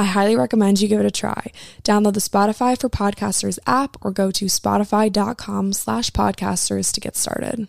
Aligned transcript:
I 0.00 0.04
highly 0.04 0.34
recommend 0.34 0.80
you 0.80 0.88
give 0.88 0.98
it 0.98 1.04
a 1.04 1.10
try. 1.10 1.52
Download 1.84 2.14
the 2.14 2.20
Spotify 2.20 2.80
for 2.80 2.88
Podcasters 2.88 3.58
app 3.66 3.98
or 4.00 4.10
go 4.10 4.30
to 4.30 4.46
spotify.com 4.46 5.74
slash 5.74 6.10
podcasters 6.12 6.90
to 6.94 7.00
get 7.00 7.16
started. 7.16 7.68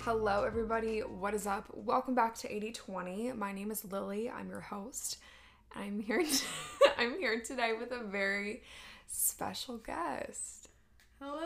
Hello, 0.00 0.42
everybody. 0.42 1.02
What 1.02 1.34
is 1.34 1.46
up? 1.46 1.66
Welcome 1.72 2.16
back 2.16 2.34
to 2.38 2.48
8020. 2.52 3.34
My 3.34 3.52
name 3.52 3.70
is 3.70 3.84
Lily. 3.84 4.28
I'm 4.28 4.48
your 4.48 4.58
host. 4.58 5.18
I'm 5.76 6.00
here. 6.00 6.24
I'm 6.98 7.16
here 7.16 7.40
today 7.40 7.74
with 7.78 7.92
a 7.92 8.02
very 8.02 8.62
special 9.10 9.78
guest. 9.78 10.68
Hello. 11.20 11.40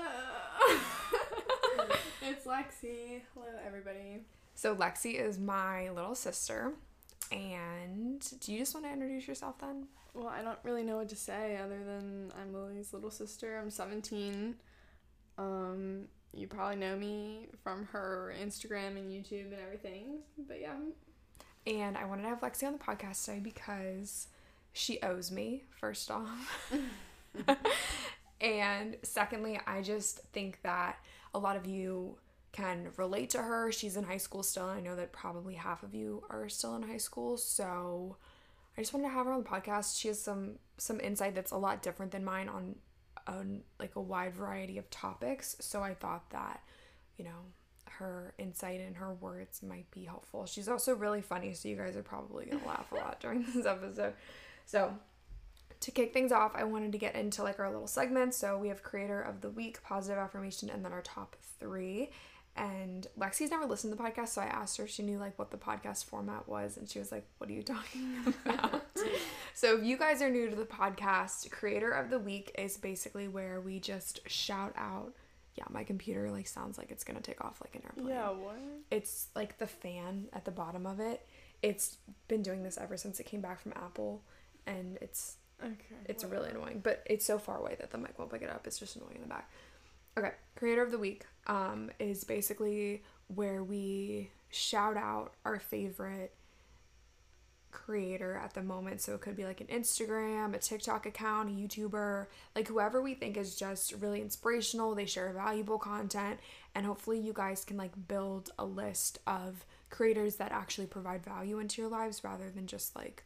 it's 2.22 2.46
Lexie. 2.46 3.22
Hello, 3.34 3.46
everybody. 3.66 4.20
So, 4.54 4.76
Lexie 4.76 5.20
is 5.20 5.38
my 5.38 5.90
little 5.90 6.14
sister. 6.14 6.74
And 7.32 8.22
do 8.40 8.52
you 8.52 8.58
just 8.58 8.74
want 8.74 8.86
to 8.86 8.92
introduce 8.92 9.26
yourself 9.26 9.58
then? 9.58 9.86
Well, 10.12 10.28
I 10.28 10.42
don't 10.42 10.58
really 10.62 10.84
know 10.84 10.96
what 10.96 11.08
to 11.08 11.16
say 11.16 11.56
other 11.56 11.82
than 11.84 12.30
I'm 12.40 12.54
Lily's 12.54 12.92
little 12.92 13.10
sister. 13.10 13.58
I'm 13.60 13.70
17. 13.70 14.54
Um, 15.38 16.04
you 16.32 16.46
probably 16.46 16.76
know 16.76 16.94
me 16.96 17.48
from 17.64 17.86
her 17.86 18.32
Instagram 18.40 18.96
and 18.96 19.10
YouTube 19.10 19.52
and 19.52 19.60
everything. 19.64 20.18
But 20.46 20.60
yeah. 20.60 20.76
And 21.66 21.96
I 21.96 22.04
wanted 22.04 22.22
to 22.22 22.28
have 22.28 22.42
Lexie 22.42 22.66
on 22.66 22.74
the 22.74 22.78
podcast 22.78 23.24
today 23.24 23.40
because 23.40 24.28
she 24.72 25.00
owes 25.02 25.32
me, 25.32 25.64
first 25.80 26.10
off. 26.10 26.70
and 28.40 28.96
secondly, 29.02 29.60
I 29.66 29.82
just 29.82 30.20
think 30.32 30.60
that 30.62 30.98
a 31.34 31.38
lot 31.38 31.56
of 31.56 31.66
you 31.66 32.18
can 32.52 32.88
relate 32.96 33.30
to 33.30 33.38
her. 33.38 33.72
She's 33.72 33.96
in 33.96 34.04
high 34.04 34.18
school 34.18 34.42
still. 34.42 34.66
I 34.66 34.80
know 34.80 34.94
that 34.96 35.12
probably 35.12 35.54
half 35.54 35.82
of 35.82 35.94
you 35.94 36.22
are 36.30 36.48
still 36.48 36.76
in 36.76 36.82
high 36.82 36.98
school. 36.98 37.36
So 37.36 38.16
I 38.78 38.80
just 38.80 38.92
wanted 38.92 39.08
to 39.08 39.14
have 39.14 39.26
her 39.26 39.32
on 39.32 39.42
the 39.42 39.48
podcast. 39.48 39.98
She 40.00 40.08
has 40.08 40.20
some 40.20 40.58
some 40.76 41.00
insight 41.00 41.34
that's 41.34 41.52
a 41.52 41.56
lot 41.56 41.82
different 41.82 42.12
than 42.12 42.24
mine 42.24 42.48
on 42.48 42.76
on 43.26 43.62
like 43.78 43.96
a 43.96 44.00
wide 44.00 44.34
variety 44.34 44.78
of 44.78 44.88
topics. 44.90 45.56
So 45.60 45.82
I 45.82 45.94
thought 45.94 46.30
that, 46.30 46.62
you 47.16 47.24
know, 47.24 47.46
her 47.86 48.34
insight 48.38 48.80
and 48.80 48.96
her 48.96 49.14
words 49.14 49.62
might 49.62 49.90
be 49.90 50.04
helpful. 50.04 50.46
She's 50.46 50.68
also 50.68 50.94
really 50.94 51.22
funny, 51.22 51.54
so 51.54 51.68
you 51.68 51.76
guys 51.76 51.96
are 51.96 52.02
probably 52.02 52.46
gonna 52.46 52.66
laugh 52.66 52.90
a 52.92 52.96
lot 52.96 53.20
during 53.20 53.44
this 53.54 53.66
episode. 53.66 54.14
So 54.66 54.94
to 55.84 55.90
kick 55.90 56.14
things 56.14 56.32
off, 56.32 56.52
I 56.54 56.64
wanted 56.64 56.92
to 56.92 56.98
get 56.98 57.14
into 57.14 57.42
like 57.42 57.60
our 57.60 57.70
little 57.70 57.86
segments. 57.86 58.38
So 58.38 58.56
we 58.56 58.68
have 58.68 58.82
creator 58.82 59.20
of 59.20 59.42
the 59.42 59.50
week, 59.50 59.82
positive 59.82 60.18
affirmation, 60.18 60.70
and 60.70 60.82
then 60.82 60.92
our 60.92 61.02
top 61.02 61.36
three. 61.60 62.10
And 62.56 63.06
Lexie's 63.18 63.50
never 63.50 63.66
listened 63.66 63.92
to 63.92 63.96
the 63.96 64.02
podcast, 64.02 64.28
so 64.28 64.40
I 64.40 64.46
asked 64.46 64.78
her 64.78 64.84
if 64.84 64.90
she 64.90 65.02
knew 65.02 65.18
like 65.18 65.38
what 65.38 65.50
the 65.50 65.58
podcast 65.58 66.06
format 66.06 66.48
was, 66.48 66.78
and 66.78 66.88
she 66.88 66.98
was 66.98 67.12
like, 67.12 67.26
"What 67.36 67.50
are 67.50 67.52
you 67.52 67.62
talking 67.62 68.16
about?" 68.46 68.82
so 69.52 69.76
if 69.76 69.84
you 69.84 69.98
guys 69.98 70.22
are 70.22 70.30
new 70.30 70.48
to 70.48 70.56
the 70.56 70.64
podcast, 70.64 71.50
creator 71.50 71.90
of 71.90 72.08
the 72.08 72.18
week 72.18 72.52
is 72.56 72.78
basically 72.78 73.28
where 73.28 73.60
we 73.60 73.78
just 73.78 74.20
shout 74.30 74.72
out. 74.78 75.12
Yeah, 75.56 75.64
my 75.68 75.84
computer 75.84 76.30
like 76.30 76.46
sounds 76.46 76.78
like 76.78 76.90
it's 76.90 77.04
gonna 77.04 77.20
take 77.20 77.44
off 77.44 77.60
like 77.60 77.74
an 77.74 77.82
airplane. 77.84 78.08
Yeah, 78.14 78.30
what? 78.30 78.56
It's 78.90 79.28
like 79.34 79.58
the 79.58 79.66
fan 79.66 80.28
at 80.32 80.44
the 80.46 80.50
bottom 80.50 80.86
of 80.86 80.98
it. 81.00 81.26
It's 81.60 81.98
been 82.28 82.42
doing 82.42 82.62
this 82.62 82.78
ever 82.78 82.96
since 82.96 83.20
it 83.20 83.26
came 83.26 83.40
back 83.40 83.60
from 83.60 83.72
Apple, 83.72 84.22
and 84.66 84.96
it's 85.00 85.36
Okay. 85.62 85.96
it's 86.06 86.24
really 86.24 86.50
annoying, 86.50 86.80
but 86.82 87.02
it's 87.06 87.24
so 87.24 87.38
far 87.38 87.58
away 87.58 87.76
that 87.78 87.90
the 87.90 87.98
mic 87.98 88.18
won't 88.18 88.30
pick 88.30 88.42
it 88.42 88.50
up. 88.50 88.66
It's 88.66 88.78
just 88.78 88.96
annoying 88.96 89.16
in 89.16 89.22
the 89.22 89.28
back. 89.28 89.50
Okay, 90.16 90.32
creator 90.56 90.82
of 90.82 90.90
the 90.90 90.98
week 90.98 91.24
um, 91.46 91.90
is 91.98 92.24
basically 92.24 93.02
where 93.28 93.64
we 93.64 94.30
shout 94.50 94.96
out 94.96 95.34
our 95.44 95.58
favorite 95.58 96.34
creator 97.74 98.36
at 98.36 98.54
the 98.54 98.62
moment. 98.62 99.00
So 99.00 99.14
it 99.14 99.20
could 99.20 99.36
be 99.36 99.44
like 99.44 99.60
an 99.60 99.66
Instagram, 99.66 100.54
a 100.54 100.58
TikTok 100.58 101.04
account, 101.04 101.50
a 101.50 101.52
YouTuber, 101.52 102.26
like 102.54 102.68
whoever 102.68 103.02
we 103.02 103.14
think 103.14 103.36
is 103.36 103.56
just 103.56 103.92
really 103.94 104.22
inspirational. 104.22 104.94
They 104.94 105.06
share 105.06 105.32
valuable 105.32 105.78
content, 105.78 106.38
and 106.74 106.86
hopefully 106.86 107.18
you 107.18 107.32
guys 107.32 107.64
can 107.64 107.76
like 107.76 107.92
build 108.08 108.50
a 108.58 108.64
list 108.64 109.18
of 109.26 109.66
creators 109.90 110.36
that 110.36 110.52
actually 110.52 110.86
provide 110.86 111.24
value 111.24 111.58
into 111.58 111.82
your 111.82 111.90
lives 111.90 112.24
rather 112.24 112.50
than 112.50 112.66
just 112.66 112.96
like 112.96 113.24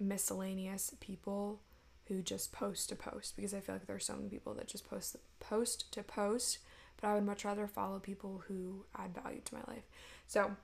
miscellaneous 0.00 0.94
people 1.00 1.60
who 2.08 2.22
just 2.22 2.52
post 2.52 2.90
to 2.90 2.96
post 2.96 3.34
because 3.36 3.54
I 3.54 3.60
feel 3.60 3.74
like 3.74 3.86
there's 3.86 4.04
so 4.04 4.16
many 4.16 4.28
people 4.28 4.54
that 4.54 4.68
just 4.68 4.88
post 4.88 5.16
post 5.40 5.92
to 5.92 6.02
post, 6.02 6.58
but 7.00 7.08
I 7.08 7.14
would 7.14 7.24
much 7.24 7.44
rather 7.44 7.66
follow 7.66 7.98
people 7.98 8.42
who 8.46 8.84
add 8.96 9.14
value 9.14 9.40
to 9.44 9.54
my 9.54 9.62
life. 9.66 9.84
So 10.26 10.56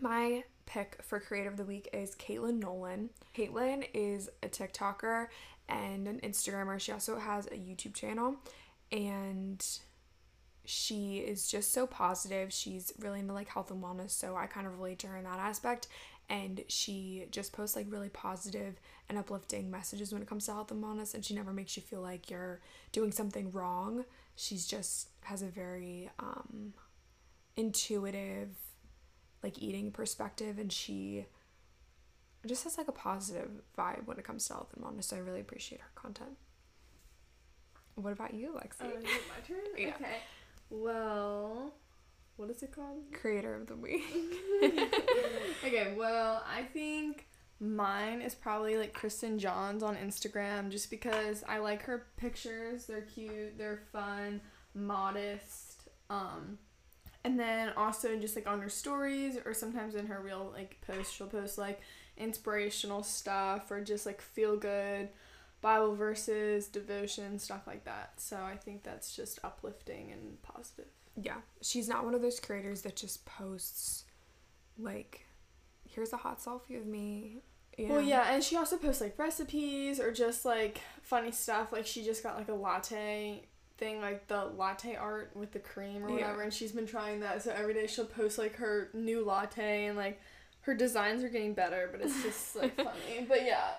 my 0.00 0.44
pick 0.66 0.98
for 1.02 1.20
creator 1.20 1.50
of 1.50 1.56
the 1.56 1.64
week 1.64 1.88
is 1.92 2.14
Katelynn 2.14 2.58
Nolan. 2.58 3.10
Katelynn 3.36 3.86
is 3.92 4.30
a 4.42 4.48
TikToker 4.48 5.28
and 5.68 6.08
an 6.08 6.20
Instagrammer. 6.20 6.80
She 6.80 6.92
also 6.92 7.18
has 7.18 7.46
a 7.46 7.50
YouTube 7.50 7.94
channel 7.94 8.36
and 8.90 9.64
she 10.64 11.18
is 11.18 11.46
just 11.46 11.72
so 11.72 11.86
positive. 11.86 12.52
She's 12.52 12.92
really 12.98 13.20
into 13.20 13.34
like 13.34 13.48
health 13.48 13.70
and 13.70 13.82
wellness, 13.82 14.10
so 14.10 14.34
I 14.34 14.46
kind 14.46 14.66
of 14.66 14.78
relate 14.78 14.98
to 15.00 15.08
her 15.08 15.16
in 15.18 15.24
that 15.24 15.38
aspect 15.38 15.88
and 16.28 16.62
she 16.68 17.26
just 17.30 17.52
posts 17.52 17.76
like 17.76 17.86
really 17.88 18.08
positive 18.08 18.80
and 19.08 19.18
uplifting 19.18 19.70
messages 19.70 20.12
when 20.12 20.22
it 20.22 20.28
comes 20.28 20.46
to 20.46 20.52
health 20.52 20.70
and 20.70 20.82
wellness 20.82 21.14
and 21.14 21.24
she 21.24 21.34
never 21.34 21.52
makes 21.52 21.76
you 21.76 21.82
feel 21.82 22.00
like 22.00 22.30
you're 22.30 22.60
doing 22.92 23.12
something 23.12 23.50
wrong 23.52 24.04
she's 24.36 24.66
just 24.66 25.08
has 25.22 25.42
a 25.42 25.46
very 25.46 26.10
um 26.18 26.72
intuitive 27.56 28.48
like 29.42 29.62
eating 29.62 29.90
perspective 29.92 30.58
and 30.58 30.72
she 30.72 31.26
just 32.46 32.64
has 32.64 32.76
like 32.78 32.88
a 32.88 32.92
positive 32.92 33.50
vibe 33.78 34.06
when 34.06 34.18
it 34.18 34.24
comes 34.24 34.46
to 34.46 34.54
health 34.54 34.72
and 34.74 34.84
wellness 34.84 35.04
so 35.04 35.16
i 35.16 35.18
really 35.18 35.40
appreciate 35.40 35.80
her 35.80 35.90
content 35.94 36.36
what 37.96 38.12
about 38.12 38.34
you 38.34 38.54
lexie 38.56 38.90
it 38.90 39.04
my 39.04 39.46
turn? 39.46 39.58
Yeah. 39.78 39.88
Okay. 39.94 40.16
Well, 40.70 41.72
what 42.36 42.50
is 42.50 42.62
it 42.62 42.72
called? 42.72 42.98
creator 43.12 43.54
of 43.54 43.66
the 43.66 43.76
week 43.76 44.02
okay, 45.64 45.94
well, 45.96 46.44
I 46.50 46.62
think 46.62 47.26
mine 47.60 48.20
is 48.20 48.34
probably 48.34 48.76
like 48.76 48.92
Kristen 48.92 49.38
Johns 49.38 49.82
on 49.82 49.96
Instagram 49.96 50.70
just 50.70 50.90
because 50.90 51.44
I 51.48 51.58
like 51.58 51.82
her 51.82 52.06
pictures. 52.16 52.86
They're 52.86 53.02
cute, 53.02 53.56
they're 53.58 53.82
fun, 53.92 54.40
modest. 54.74 55.88
Um 56.10 56.58
and 57.24 57.40
then 57.40 57.72
also 57.76 58.16
just 58.16 58.36
like 58.36 58.46
on 58.46 58.60
her 58.60 58.68
stories 58.68 59.38
or 59.44 59.54
sometimes 59.54 59.94
in 59.94 60.06
her 60.06 60.20
real 60.20 60.52
like 60.54 60.78
posts, 60.86 61.12
she'll 61.14 61.26
post 61.26 61.56
like 61.56 61.80
inspirational 62.16 63.02
stuff 63.02 63.70
or 63.70 63.80
just 63.80 64.04
like 64.06 64.20
feel 64.20 64.56
good 64.56 65.08
Bible 65.64 65.94
verses, 65.96 66.66
devotion, 66.68 67.38
stuff 67.38 67.66
like 67.66 67.84
that. 67.84 68.12
So 68.18 68.36
I 68.36 68.56
think 68.56 68.82
that's 68.82 69.16
just 69.16 69.38
uplifting 69.42 70.12
and 70.12 70.40
positive. 70.42 70.90
yeah 71.16 71.36
she's 71.62 71.88
not 71.88 72.04
one 72.04 72.14
of 72.14 72.22
those 72.22 72.38
creators 72.40 72.82
that 72.82 72.96
just 72.96 73.24
posts 73.24 74.04
like 74.78 75.26
here's 75.88 76.12
a 76.12 76.16
hot 76.16 76.38
selfie 76.40 76.76
of 76.78 76.86
me 76.86 77.38
you 77.78 77.86
Well, 77.88 78.00
yeah, 78.00 78.32
and 78.32 78.42
she 78.44 78.56
also 78.56 78.76
posts 78.76 79.00
like 79.00 79.18
recipes 79.18 79.98
or 79.98 80.12
just 80.12 80.44
like 80.44 80.80
funny 81.02 81.32
stuff. 81.32 81.72
Like 81.72 81.86
she 81.86 82.04
just 82.04 82.22
got 82.22 82.36
like 82.36 82.48
a 82.48 82.54
latte 82.54 83.42
thing 83.78 84.00
like 84.00 84.28
the 84.28 84.44
latte 84.44 84.94
art 84.94 85.32
with 85.34 85.50
the 85.52 85.58
cream 85.58 86.04
or 86.04 86.08
Yeah. 86.10 86.14
whatever, 86.14 86.42
and 86.42 86.52
she's 86.52 86.70
been 86.70 86.86
trying 86.86 87.18
that. 87.20 87.42
So 87.42 87.50
every 87.50 87.74
day 87.74 87.88
she'll 87.88 88.04
post 88.06 88.38
like 88.38 88.54
her 88.56 88.90
new 88.94 89.24
latte 89.24 89.86
and 89.86 89.96
like 89.96 90.20
her 90.60 90.74
designs 90.74 91.24
are 91.24 91.28
getting 91.28 91.52
better, 91.54 91.88
but 91.90 92.00
it's 92.00 92.22
just 92.22 92.54
like 92.54 92.76
funny. 92.88 93.26
But 93.28 93.44
yeah, 93.44 93.70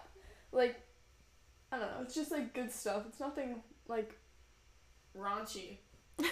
like 0.52 0.76
I 1.72 1.78
don't 1.78 1.88
know, 1.88 2.02
it's 2.02 2.16
just 2.16 2.32
like 2.32 2.54
good 2.54 2.72
stuff. 2.72 3.04
It's 3.08 3.20
nothing 3.20 3.62
like 3.88 4.18
raunchy. 5.18 5.78
I 6.20 6.24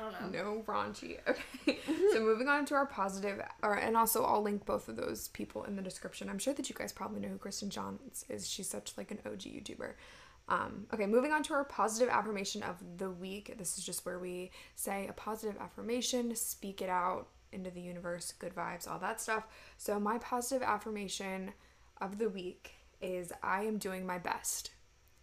don't 0.00 0.32
know. 0.32 0.42
No 0.44 0.62
raunchy. 0.66 1.18
Okay. 1.28 1.78
so 2.12 2.20
moving 2.20 2.48
on 2.48 2.64
to 2.66 2.74
our 2.74 2.86
positive, 2.86 3.40
or 3.62 3.74
and 3.74 3.96
also 3.96 4.24
I'll 4.24 4.42
link 4.42 4.66
both 4.66 4.88
of 4.88 4.96
those 4.96 5.28
people 5.28 5.64
in 5.64 5.76
the 5.76 5.82
description. 5.82 6.28
I'm 6.28 6.38
sure 6.38 6.54
that 6.54 6.68
you 6.68 6.74
guys 6.74 6.92
probably 6.92 7.20
know 7.20 7.28
who 7.28 7.38
Kristen 7.38 7.70
Johns 7.70 8.24
is. 8.28 8.48
She's 8.48 8.68
such 8.68 8.96
like 8.96 9.10
an 9.12 9.18
OG 9.24 9.40
YouTuber. 9.40 9.92
Um, 10.48 10.86
okay, 10.92 11.06
moving 11.06 11.32
on 11.32 11.42
to 11.44 11.54
our 11.54 11.64
positive 11.64 12.08
affirmation 12.12 12.62
of 12.64 12.76
the 12.98 13.10
week. 13.10 13.54
This 13.58 13.78
is 13.78 13.84
just 13.84 14.04
where 14.04 14.18
we 14.18 14.50
say 14.74 15.06
a 15.06 15.12
positive 15.12 15.60
affirmation, 15.60 16.34
speak 16.34 16.82
it 16.82 16.88
out 16.88 17.28
into 17.52 17.70
the 17.70 17.80
universe, 17.80 18.32
good 18.38 18.54
vibes, 18.54 18.88
all 18.88 18.98
that 18.98 19.20
stuff. 19.20 19.46
So 19.76 20.00
my 20.00 20.18
positive 20.18 20.62
affirmation 20.66 21.52
of 22.00 22.18
the 22.18 22.28
week 22.28 22.74
is 23.02 23.32
I 23.42 23.62
am 23.62 23.78
doing 23.78 24.06
my 24.06 24.18
best 24.18 24.70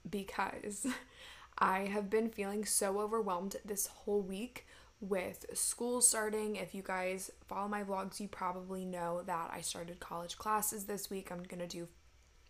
because 0.10 0.86
I 1.58 1.80
have 1.86 2.10
been 2.10 2.30
feeling 2.30 2.66
so 2.66 3.00
overwhelmed 3.00 3.56
this 3.66 3.88
whole 3.88 4.22
week 4.22 4.68
with 5.02 5.46
school 5.54 6.02
starting. 6.02 6.56
If 6.56 6.76
you 6.76 6.84
guys 6.84 7.32
follow 7.48 7.68
my 7.68 7.84
vlogs, 7.84 8.20
you 8.20 8.28
probably 8.28 8.86
know 8.86 9.22
that 9.26 9.52
I 9.54 9.62
started 9.62 10.00
college 10.00 10.38
classes 10.38 10.86
this 10.86 11.10
week. 11.10 11.32
I'm 11.32 11.44
going 11.44 11.60
to 11.60 11.68
do, 11.68 11.88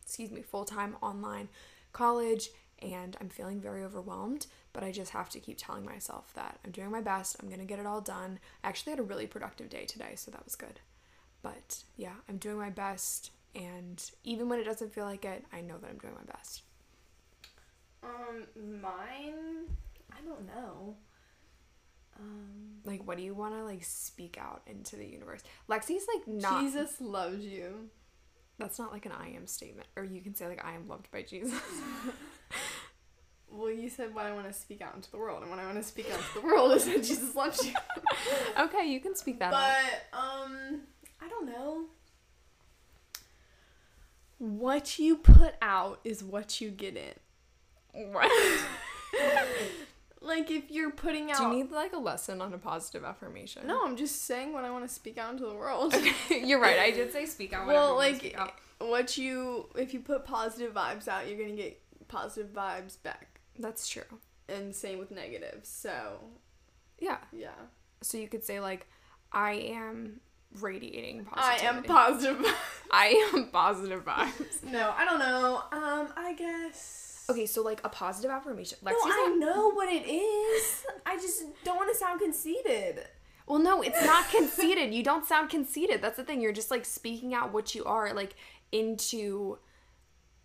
excuse 0.04 0.32
me, 0.32 0.42
full 0.42 0.66
time 0.66 0.96
online 1.02 1.50
college, 1.92 2.50
and 2.82 3.18
I'm 3.20 3.30
feeling 3.30 3.60
very 3.60 3.84
overwhelmed, 3.84 4.48
but 4.74 4.84
I 4.84 4.92
just 4.92 5.12
have 5.12 5.30
to 5.32 5.40
keep 5.40 5.58
telling 5.60 5.86
myself 5.86 6.34
that 6.36 6.60
I'm 6.64 6.72
doing 6.72 6.92
my 6.92 7.02
best. 7.02 7.36
I'm 7.40 7.50
going 7.50 7.60
to 7.60 7.66
get 7.66 7.80
it 7.80 7.86
all 7.86 8.02
done. 8.02 8.40
I 8.64 8.70
actually 8.70 8.92
had 8.92 9.00
a 9.00 9.04
really 9.04 9.28
productive 9.28 9.70
day 9.70 9.86
today, 9.86 10.14
so 10.16 10.32
that 10.32 10.46
was 10.46 10.56
good. 10.56 10.80
But 11.42 11.84
yeah, 11.98 12.16
I'm 12.28 12.38
doing 12.38 12.58
my 12.58 12.70
best, 12.70 13.32
and 13.56 14.02
even 14.24 14.50
when 14.50 14.60
it 14.60 14.64
doesn't 14.66 14.94
feel 14.94 15.06
like 15.06 15.26
it, 15.26 15.44
I 15.52 15.62
know 15.62 15.78
that 15.78 15.90
I'm 15.90 15.98
doing 15.98 16.14
my 16.16 16.32
best. 16.34 16.64
Um, 18.04 18.46
mine, 18.82 19.68
I 20.12 20.22
don't 20.26 20.46
know. 20.48 20.96
Um, 22.20 22.80
like 22.84 23.08
what 23.08 23.18
do 23.18 23.24
you 23.24 23.34
want 23.34 23.54
to 23.56 23.64
like 23.64 23.84
speak 23.84 24.38
out 24.38 24.62
into 24.68 24.98
the 24.98 25.06
universe 25.06 25.42
lexie's 25.70 26.06
like 26.14 26.28
not 26.28 26.62
Jesus 26.62 27.00
loves 27.00 27.46
you. 27.46 27.90
that's 28.58 28.78
not 28.78 28.92
like 28.92 29.06
an 29.06 29.14
i 29.14 29.30
am 29.30 29.48
statement 29.48 29.88
or 29.96 30.04
you 30.04 30.20
can 30.20 30.36
say 30.36 30.46
like 30.46 30.62
i 30.66 30.74
am 30.74 30.86
loved 30.90 31.10
by 31.12 31.22
jesus 31.22 31.62
Well, 33.52 33.72
you 33.72 33.90
said 33.90 34.14
what 34.14 34.26
I 34.26 34.34
want 34.34 34.46
to 34.48 34.54
speak 34.54 34.82
out 34.82 34.96
into 34.96 35.10
the 35.10 35.18
world, 35.18 35.42
and 35.42 35.50
what 35.50 35.60
I 35.60 35.66
want 35.66 35.78
to 35.78 35.84
speak 35.84 36.06
out 36.12 36.20
into 36.20 36.34
the 36.36 36.42
world 36.42 36.72
is 36.74 36.86
that 36.86 37.04
Jesus 37.04 37.36
loves 37.36 37.66
you. 37.66 37.74
okay 38.60 38.86
you 38.88 39.00
can 39.00 39.16
speak 39.16 39.40
that 39.40 39.54
out. 39.54 39.74
But 40.12 40.18
um, 40.20 40.82
I 41.20 41.28
don't 41.28 41.48
know. 41.48 41.86
What 44.40 44.98
you 44.98 45.18
put 45.18 45.56
out 45.62 46.00
is 46.04 46.24
what 46.24 46.60
you 46.60 46.72
get 46.72 46.98
in. 46.98 48.12
What? 48.12 48.32
Like 50.22 50.52
if 50.52 50.70
you're 50.70 50.92
putting 50.92 51.32
out. 51.32 51.38
do 51.38 51.44
you 51.44 51.64
need 51.64 51.72
like 51.72 51.94
a 51.94 51.98
lesson 51.98 52.42
on 52.42 52.54
a 52.54 52.58
positive 52.58 53.06
affirmation 53.06 53.66
No, 53.66 53.86
I'm 53.86 53.96
just 53.96 54.26
saying 54.26 54.52
what 54.52 54.66
I 54.66 54.70
want 54.70 54.86
to 54.86 54.94
speak 54.94 55.18
out 55.18 55.32
into 55.32 55.46
the 55.46 55.54
world. 55.54 55.96
you're 56.30 56.60
right 56.60 56.78
i 56.78 56.92
did 56.92 57.14
say 57.14 57.26
speak 57.26 57.54
out 57.54 57.68
well, 57.68 57.96
like 57.96 58.36
out. 58.38 58.54
what 58.80 59.18
you 59.18 59.70
if 59.76 59.94
you 59.94 60.02
put 60.02 60.26
positive 60.26 60.74
vibes 60.74 61.08
out, 61.08 61.28
you're 61.28 61.38
gonna 61.40 61.56
get 61.56 61.82
positive 62.10 62.52
vibes 62.52 63.02
back, 63.02 63.40
that's 63.58 63.88
true 63.88 64.04
and 64.50 64.76
same 64.76 65.00
with 65.00 65.12
negative. 65.12 65.62
So 65.64 66.20
yeah 67.00 67.20
yeah, 67.32 67.52
so 68.02 68.18
you 68.18 68.28
could 68.28 68.44
say 68.44 68.60
like 68.60 68.88
i 69.32 69.54
am 69.54 70.20
radiating 70.60 71.26
positive. 71.26 71.68
I 71.68 71.68
am 71.68 71.84
positive. 71.84 72.46
i 72.92 73.30
am 73.34 73.50
positive 73.52 74.04
vibes 74.06 74.64
no, 74.72 74.94
I 74.98 75.06
don't 75.06 75.20
know. 75.20 75.62
Um, 75.72 76.08
I 76.18 76.34
guess. 76.38 77.26
okay 77.30 77.46
so 77.46 77.62
like 77.62 77.82
a 77.84 77.90
positive 77.90 78.32
affirmation 78.32 78.80
No, 78.84 78.92
I 78.92 79.36
not- 79.38 79.40
know 79.40 79.72
what 79.72 79.90
it 79.90 80.08
is. 80.10 80.84
I 81.06 81.18
just 81.18 81.44
don't 81.64 81.78
want 81.78 81.92
to 81.92 81.98
sound 81.98 82.20
conceited. 82.22 83.06
Well, 83.48 83.60
no, 83.60 83.82
it's 83.82 84.04
not 84.06 84.30
conceited. 84.30 84.94
You 84.94 85.02
don't 85.04 85.26
sound 85.26 85.50
conceited. 85.50 86.04
That's 86.04 86.18
the 86.18 86.24
thing. 86.24 86.40
You're 86.40 86.52
just 86.54 86.70
like 86.70 86.86
speaking 86.86 87.34
out 87.34 87.52
what 87.52 87.74
you 87.74 87.84
are, 87.84 88.14
like 88.14 88.36
into, 88.72 89.58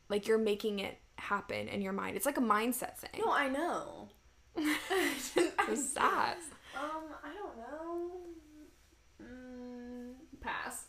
like 0.08 0.26
you're 0.26 0.38
making 0.38 0.78
it 0.78 0.96
happen 1.16 1.68
in 1.68 1.82
your 1.82 1.92
mind. 1.92 2.16
It's 2.16 2.24
like 2.24 2.38
a 2.38 2.42
mindset 2.42 2.96
thing. 2.96 3.20
No, 3.22 3.30
I 3.30 3.48
know. 3.50 4.08
What's 4.54 5.92
that? 5.94 6.36
Um, 6.74 7.02
I 7.22 7.32
don't 7.34 7.56
know. 7.58 8.10
Pass. 10.44 10.84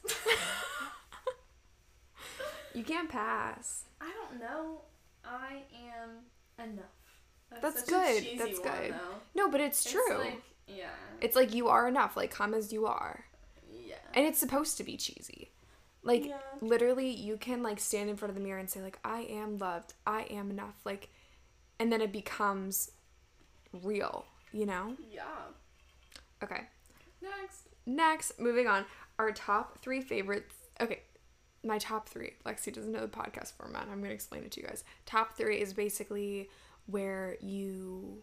You 2.74 2.84
can't 2.84 3.10
pass. 3.10 3.86
I 4.02 4.12
don't 4.12 4.40
know. 4.40 4.82
I 5.24 5.62
am 5.94 6.66
enough. 6.72 6.86
That's 7.62 7.80
such 7.82 7.88
good. 7.90 8.26
That's 8.38 8.60
one, 8.60 8.70
good. 8.70 8.92
though. 8.94 9.16
No, 9.34 9.50
but 9.50 9.62
it's 9.62 9.84
It's 9.86 9.92
true. 9.94 10.18
like- 10.18 10.42
yeah. 10.68 10.90
it's 11.22 11.36
like 11.36 11.54
you 11.54 11.70
are 11.70 11.88
enough. 11.88 12.18
Like 12.18 12.32
come 12.32 12.54
as 12.54 12.74
you 12.74 12.86
are, 12.86 13.26
Yeah. 13.72 13.96
and 14.14 14.26
it's 14.26 14.40
supposed 14.40 14.76
to 14.78 14.84
be 14.84 14.98
cheesy. 14.98 15.52
Like 16.04 16.26
Yeah. 16.26 16.38
literally, 16.60 17.10
you 17.10 17.38
can 17.38 17.64
like 17.64 17.80
stand 17.80 18.10
in 18.10 18.18
front 18.18 18.30
of 18.32 18.36
the 18.36 18.42
mirror 18.42 18.60
and 18.60 18.70
say 18.70 18.82
like 18.82 19.00
I 19.06 19.22
am 19.22 19.58
loved. 19.58 19.94
I 20.06 20.24
am 20.24 20.52
enough. 20.52 20.76
Like, 20.84 21.10
and 21.80 21.92
then 21.94 22.02
it 22.02 22.12
becomes 22.12 22.92
real. 23.72 24.26
You 24.52 24.66
know. 24.66 24.98
Yeah. 25.10 25.24
Okay. 26.44 26.64
Next. 27.22 27.68
Next, 27.86 28.40
moving 28.40 28.68
on, 28.68 28.84
our 29.20 29.32
top 29.32 29.80
three 29.80 30.02
favorites. 30.02 30.54
Okay, 30.82 31.02
my 31.64 31.78
top 31.78 32.08
three. 32.10 32.34
Lexie 32.46 32.74
doesn't 32.74 32.92
know 32.92 33.02
the 33.02 33.08
podcast 33.08 33.54
format. 33.54 33.88
I'm 33.92 34.02
gonna 34.02 34.14
explain 34.14 34.44
it 34.44 34.52
to 34.52 34.62
you 34.62 34.68
guys. 34.68 34.84
Top 35.06 35.36
three 35.38 35.60
is 35.62 35.74
basically 35.74 36.50
where 36.88 37.38
you 37.42 38.22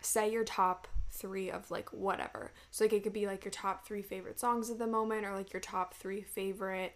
say 0.00 0.30
your 0.30 0.44
top 0.44 0.88
three 1.10 1.50
of 1.50 1.70
like 1.70 1.92
whatever. 1.92 2.52
So 2.70 2.84
like 2.84 2.92
it 2.92 3.02
could 3.02 3.12
be 3.12 3.26
like 3.26 3.44
your 3.44 3.52
top 3.52 3.86
three 3.86 4.02
favorite 4.02 4.38
songs 4.40 4.70
of 4.70 4.78
the 4.78 4.86
moment, 4.86 5.24
or 5.24 5.34
like 5.34 5.52
your 5.52 5.60
top 5.60 5.94
three 5.94 6.22
favorite 6.22 6.92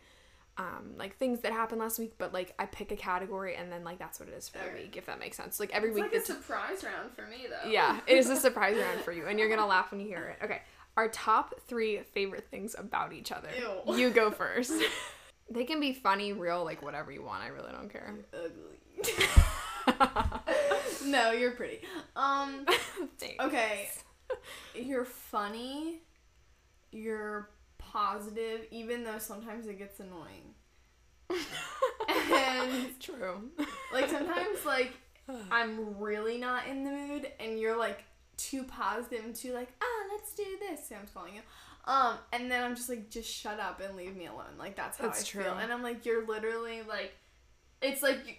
um 0.59 0.95
like 0.99 1.17
things 1.17 1.41
that 1.41 1.53
happened 1.53 1.81
last 1.81 1.99
week. 1.99 2.15
But 2.19 2.35
like 2.35 2.55
I 2.59 2.67
pick 2.67 2.91
a 2.91 2.97
category 2.97 3.55
and 3.55 3.71
then 3.71 3.85
like 3.85 3.99
that's 3.99 4.19
what 4.19 4.29
it 4.29 4.35
is 4.35 4.49
for 4.49 4.59
the 4.59 4.83
week, 4.83 4.97
if 4.97 5.07
that 5.07 5.21
makes 5.21 5.37
sense. 5.37 5.61
Like 5.61 5.71
every 5.73 5.91
It's 5.91 5.95
week 5.95 6.11
It's 6.13 6.29
like 6.29 6.39
a 6.39 6.43
surprise 6.43 6.85
round 6.85 7.13
for 7.15 7.23
me 7.27 7.47
though. 7.49 7.71
yeah, 7.71 8.01
it 8.07 8.19
is 8.19 8.29
a 8.29 8.37
surprise 8.47 8.77
round 8.77 9.01
for 9.03 9.13
you, 9.13 9.27
and 9.27 9.39
you're 9.39 9.49
gonna 9.49 9.67
laugh 9.67 9.91
when 9.93 10.01
you 10.01 10.07
hear 10.09 10.37
it. 10.41 10.45
Okay, 10.45 10.61
our 10.97 11.09
top 11.09 11.55
three 11.67 12.01
favorite 12.13 12.47
things 12.51 12.75
about 12.79 13.13
each 13.13 13.33
other. 13.33 13.49
Ew. 13.87 13.97
You 13.97 14.11
go 14.11 14.31
first. 14.43 14.73
they 15.51 15.65
can 15.65 15.81
be 15.81 15.93
funny, 15.93 16.33
real, 16.33 16.65
like 16.65 16.83
whatever 16.83 17.11
you 17.13 17.23
want. 17.23 17.43
I 17.43 17.49
really 17.49 17.73
don't 17.73 17.89
care. 17.91 18.15
Ugly. 18.35 18.79
no, 21.11 21.33
you're 21.33 21.53
pretty. 21.53 21.81
Um. 22.17 22.67
Thanks. 23.19 23.37
Okay. 23.45 23.89
You're 24.75 25.05
funny. 25.05 26.01
You're 26.93 27.51
positive, 27.79 28.67
even 28.71 29.05
though 29.05 29.19
sometimes 29.19 29.67
it 29.67 29.79
gets 29.79 30.01
annoying. 30.01 30.55
and 32.09 32.99
True. 33.01 33.51
like 33.93 34.11
sometimes 34.11 34.65
like 34.67 34.93
I'm 35.51 35.97
really 35.99 36.39
not 36.39 36.67
in 36.67 36.85
the 36.85 36.91
mood 36.91 37.31
and 37.39 37.59
you're 37.59 37.79
like 37.79 38.03
too 38.41 38.65
positive 38.65 39.25
and 39.25 39.35
too 39.35 39.53
like, 39.53 39.69
ah, 39.83 40.03
let's 40.13 40.35
do 40.35 40.45
this. 40.61 40.87
Sam's 40.87 41.11
calling 41.13 41.35
you. 41.35 41.41
Um, 41.87 42.17
and 42.33 42.51
then 42.51 42.63
I'm 42.63 42.77
just 42.77 42.89
like, 42.89 43.11
just 43.11 43.29
shut 43.33 43.59
up 43.59 43.81
and 43.81 43.97
leave 43.97 44.15
me 44.17 44.27
alone. 44.27 44.57
Like 44.59 44.77
that's 44.77 44.99
how 44.99 45.05
That's 45.07 45.23
I 45.23 45.27
true. 45.27 45.43
feel. 45.45 45.55
And 45.55 45.73
I'm 45.73 45.83
like, 45.83 46.05
you're 46.07 46.27
literally 46.27 46.83
like, 46.89 47.13
it's 47.83 48.03
like, 48.03 48.19
you- 48.27 48.35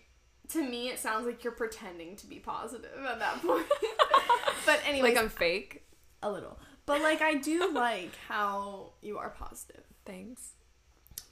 to 0.50 0.62
me, 0.62 0.90
it 0.90 1.00
sounds 1.00 1.26
like 1.26 1.44
you're 1.44 1.54
pretending 1.54 2.18
to 2.18 2.28
be 2.28 2.36
positive 2.40 2.92
at 3.08 3.20
that 3.20 3.42
point. 3.46 3.66
but 4.66 4.80
anyway, 4.86 5.10
Like 5.10 5.18
I'm 5.18 5.30
fake. 5.30 5.84
a 6.22 6.30
little. 6.32 6.60
But 6.86 7.02
like 7.02 7.22
I 7.22 7.36
do 7.36 7.72
like 7.74 8.12
how 8.28 8.92
you 9.02 9.18
are 9.18 9.30
positive. 9.30 9.84
Thanks. 10.06 10.52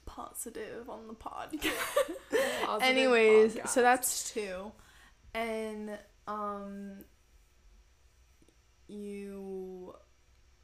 Positive 0.06 0.88
on 0.88 1.06
the 1.06 1.14
podcast. 1.14 2.80
Anyways, 2.82 3.54
podcast. 3.56 3.68
so 3.68 3.82
that's 3.82 4.32
two. 4.32 4.72
And 5.34 5.90
um 6.26 7.04
you 8.90 9.94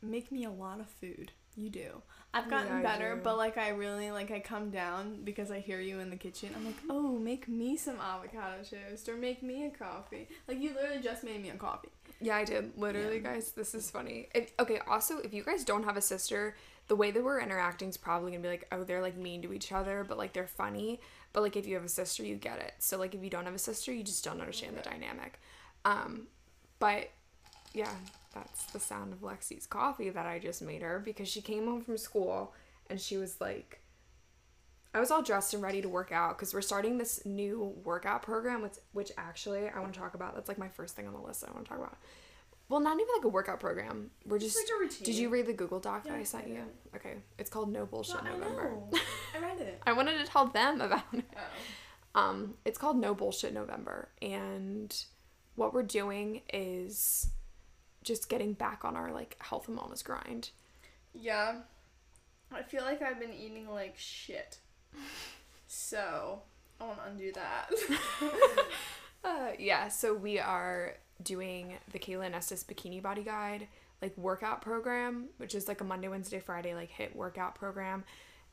make 0.03 0.31
me 0.31 0.45
a 0.45 0.51
lot 0.51 0.81
of 0.81 0.89
food. 0.89 1.33
You 1.57 1.71
do. 1.71 2.03
I've 2.35 2.51
gotten 2.51 2.69
Yeah, 2.69 2.83
better, 2.83 3.17
but 3.17 3.39
like 3.39 3.57
I 3.57 3.71
really 3.71 4.11
like 4.11 4.31
I 4.31 4.41
come 4.41 4.71
down 4.71 5.23
because 5.25 5.51
I 5.51 5.61
hear 5.61 5.81
you 5.81 6.01
in 6.01 6.11
the 6.11 6.17
kitchen. 6.17 6.51
I'm 6.55 6.67
like, 6.67 6.77
"Oh, 6.91 7.19
make 7.19 7.49
me 7.49 7.79
some 7.79 7.99
avocado 7.99 8.63
toast 8.63 9.09
or 9.09 9.17
make 9.17 9.43
me 9.43 9.65
a 9.65 9.71
coffee." 9.71 10.29
Like 10.47 10.61
you 10.61 10.75
literally 10.75 11.01
just 11.03 11.25
made 11.25 11.41
me 11.43 11.49
a 11.49 11.55
coffee. 11.55 11.89
Yeah, 12.21 12.37
I 12.37 12.45
did. 12.45 12.77
Literally, 12.77 13.17
Yeah. 13.17 13.33
guys, 13.35 13.53
this 13.53 13.75
is 13.75 13.91
funny. 13.91 14.29
If, 14.35 14.53
okay, 14.59 14.81
also, 14.87 15.19
if 15.19 15.33
you 15.33 15.43
guys 15.43 15.65
don't 15.65 15.85
have 15.85 15.97
a 15.97 16.03
sister, 16.03 16.57
the 16.89 16.97
way 16.97 17.11
that 17.11 17.25
we're 17.25 17.41
interacting 17.41 17.89
is 17.89 17.97
probably 17.97 18.33
gonna 18.33 18.43
be 18.43 18.49
like, 18.49 18.67
oh, 18.71 18.85
they're 18.85 19.01
like 19.03 19.17
mean 19.17 19.41
to 19.43 19.53
each 19.55 19.73
other, 19.73 20.05
but 20.07 20.19
like 20.19 20.35
they're 20.35 20.47
funny. 20.47 21.01
But 21.33 21.43
like 21.43 21.57
if 21.57 21.67
you 21.67 21.75
have 21.75 21.85
a 21.85 21.89
sister, 21.89 22.23
you 22.23 22.37
get 22.37 22.59
it. 22.59 22.75
So 22.81 22.99
like 22.99 23.15
if 23.15 23.25
you 23.25 23.31
don't 23.31 23.47
have 23.47 23.55
a 23.55 23.59
sister, 23.59 23.95
you 23.95 24.03
just 24.03 24.23
don't 24.25 24.41
understand 24.41 24.77
the 24.77 24.83
dynamic. 24.83 25.41
Um, 25.87 26.27
but 26.79 27.11
yeah, 27.77 27.93
that's 28.35 28.65
the 28.73 28.81
sound 28.81 29.13
of 29.13 29.21
Lexie's 29.21 29.67
coffee 29.67 30.09
that 30.09 30.25
I 30.27 30.39
just 30.39 30.63
made 30.63 30.81
her 30.81 30.99
because 31.05 31.29
she 31.29 31.43
came 31.43 31.67
home 31.67 31.83
from 31.83 31.99
school 31.99 32.55
and 32.89 32.99
she 32.99 33.19
was 33.19 33.39
like, 33.39 33.83
I 34.95 34.99
was 35.01 35.11
all 35.11 35.23
dressed 35.23 35.53
and 35.53 35.63
ready 35.63 35.83
to 35.83 35.89
work 35.91 36.11
out 36.11 36.39
because 36.39 36.55
we're 36.55 36.63
starting 36.63 36.97
this 36.97 37.27
new 37.27 37.75
workout 37.85 38.23
program, 38.23 38.63
which, 38.63 38.77
which 38.93 39.13
actually 39.19 39.69
I 39.69 39.79
want 39.79 39.93
to 39.93 40.01
talk 40.01 40.15
about. 40.15 40.35
That's 40.35 40.49
like 40.49 40.57
my 40.57 40.69
first 40.69 40.97
thing 40.97 41.07
on 41.07 41.13
the 41.13 41.21
list 41.21 41.45
I 41.47 41.53
want 41.53 41.67
to 41.67 41.69
talk 41.69 41.79
about. 41.79 41.99
Well, 42.71 42.81
not 42.81 42.97
even 42.99 43.09
like 43.15 43.25
a 43.25 43.29
workout 43.29 43.61
program. 43.61 44.11
We're 44.25 44.39
just. 44.39 44.57
Like 44.57 44.67
a 44.75 44.81
routine. 44.81 45.05
Did 45.05 45.17
you 45.17 45.29
read 45.29 45.47
the 45.47 45.53
Google 45.53 45.79
Doc 45.79 46.05
that 46.05 46.15
I 46.15 46.23
sent 46.23 46.47
I 46.47 46.49
you? 46.49 46.63
Okay, 46.97 47.17
it's 47.39 47.51
called 47.51 47.71
No 47.71 47.85
Bullshit 47.85 48.23
I 48.23 48.31
November. 48.31 48.71
know. 48.71 48.91
I 49.37 49.39
read 49.41 49.61
it. 49.61 49.83
I 49.87 49.93
wanted 49.93 50.19
to 50.19 50.25
tell 50.25 50.47
them 50.47 50.81
about 50.81 51.05
it. 51.13 51.25
Oh. 52.15 52.21
Um, 52.21 52.55
it's 52.65 52.79
called 52.79 52.97
No 52.97 53.15
Bullshit 53.15 53.53
November, 53.53 54.09
and 54.23 54.97
what 55.57 55.75
we're 55.75 55.83
doing 55.83 56.41
is 56.53 57.29
just 58.07 58.31
getting 58.31 58.55
back 58.55 58.85
on 58.85 58.97
our 58.97 59.13
like 59.13 59.37
health 59.41 59.69
and 59.69 59.77
wellness 59.77 60.03
grind. 60.03 60.51
Yeah. 61.15 61.57
I 62.51 62.63
feel 62.63 62.85
like 62.85 63.03
I've 63.03 63.21
been 63.21 63.35
eating 63.35 63.69
like 63.69 63.97
shit. 63.99 64.59
So, 65.67 66.41
I 66.81 66.85
want 66.85 66.99
to 67.05 67.11
undo 67.11 67.33
that. 67.35 67.71
Uh, 69.25 69.51
yeah, 69.59 69.89
so 69.89 70.15
we 70.15 70.39
are 70.39 70.95
doing 71.21 71.75
the 71.91 71.99
Kayla 71.99 72.31
Itsines 72.31 72.65
Bikini 72.65 73.03
Body 73.03 73.25
Guide 73.25 73.67
like 74.01 74.17
workout 74.17 74.63
program, 74.63 75.31
which 75.39 75.53
is 75.53 75.67
like 75.67 75.81
a 75.81 75.85
Monday, 75.85 76.07
Wednesday, 76.07 76.39
Friday 76.39 76.75
like 76.77 76.93
HIIT 76.93 77.17
workout 77.17 77.57
program, 77.57 78.05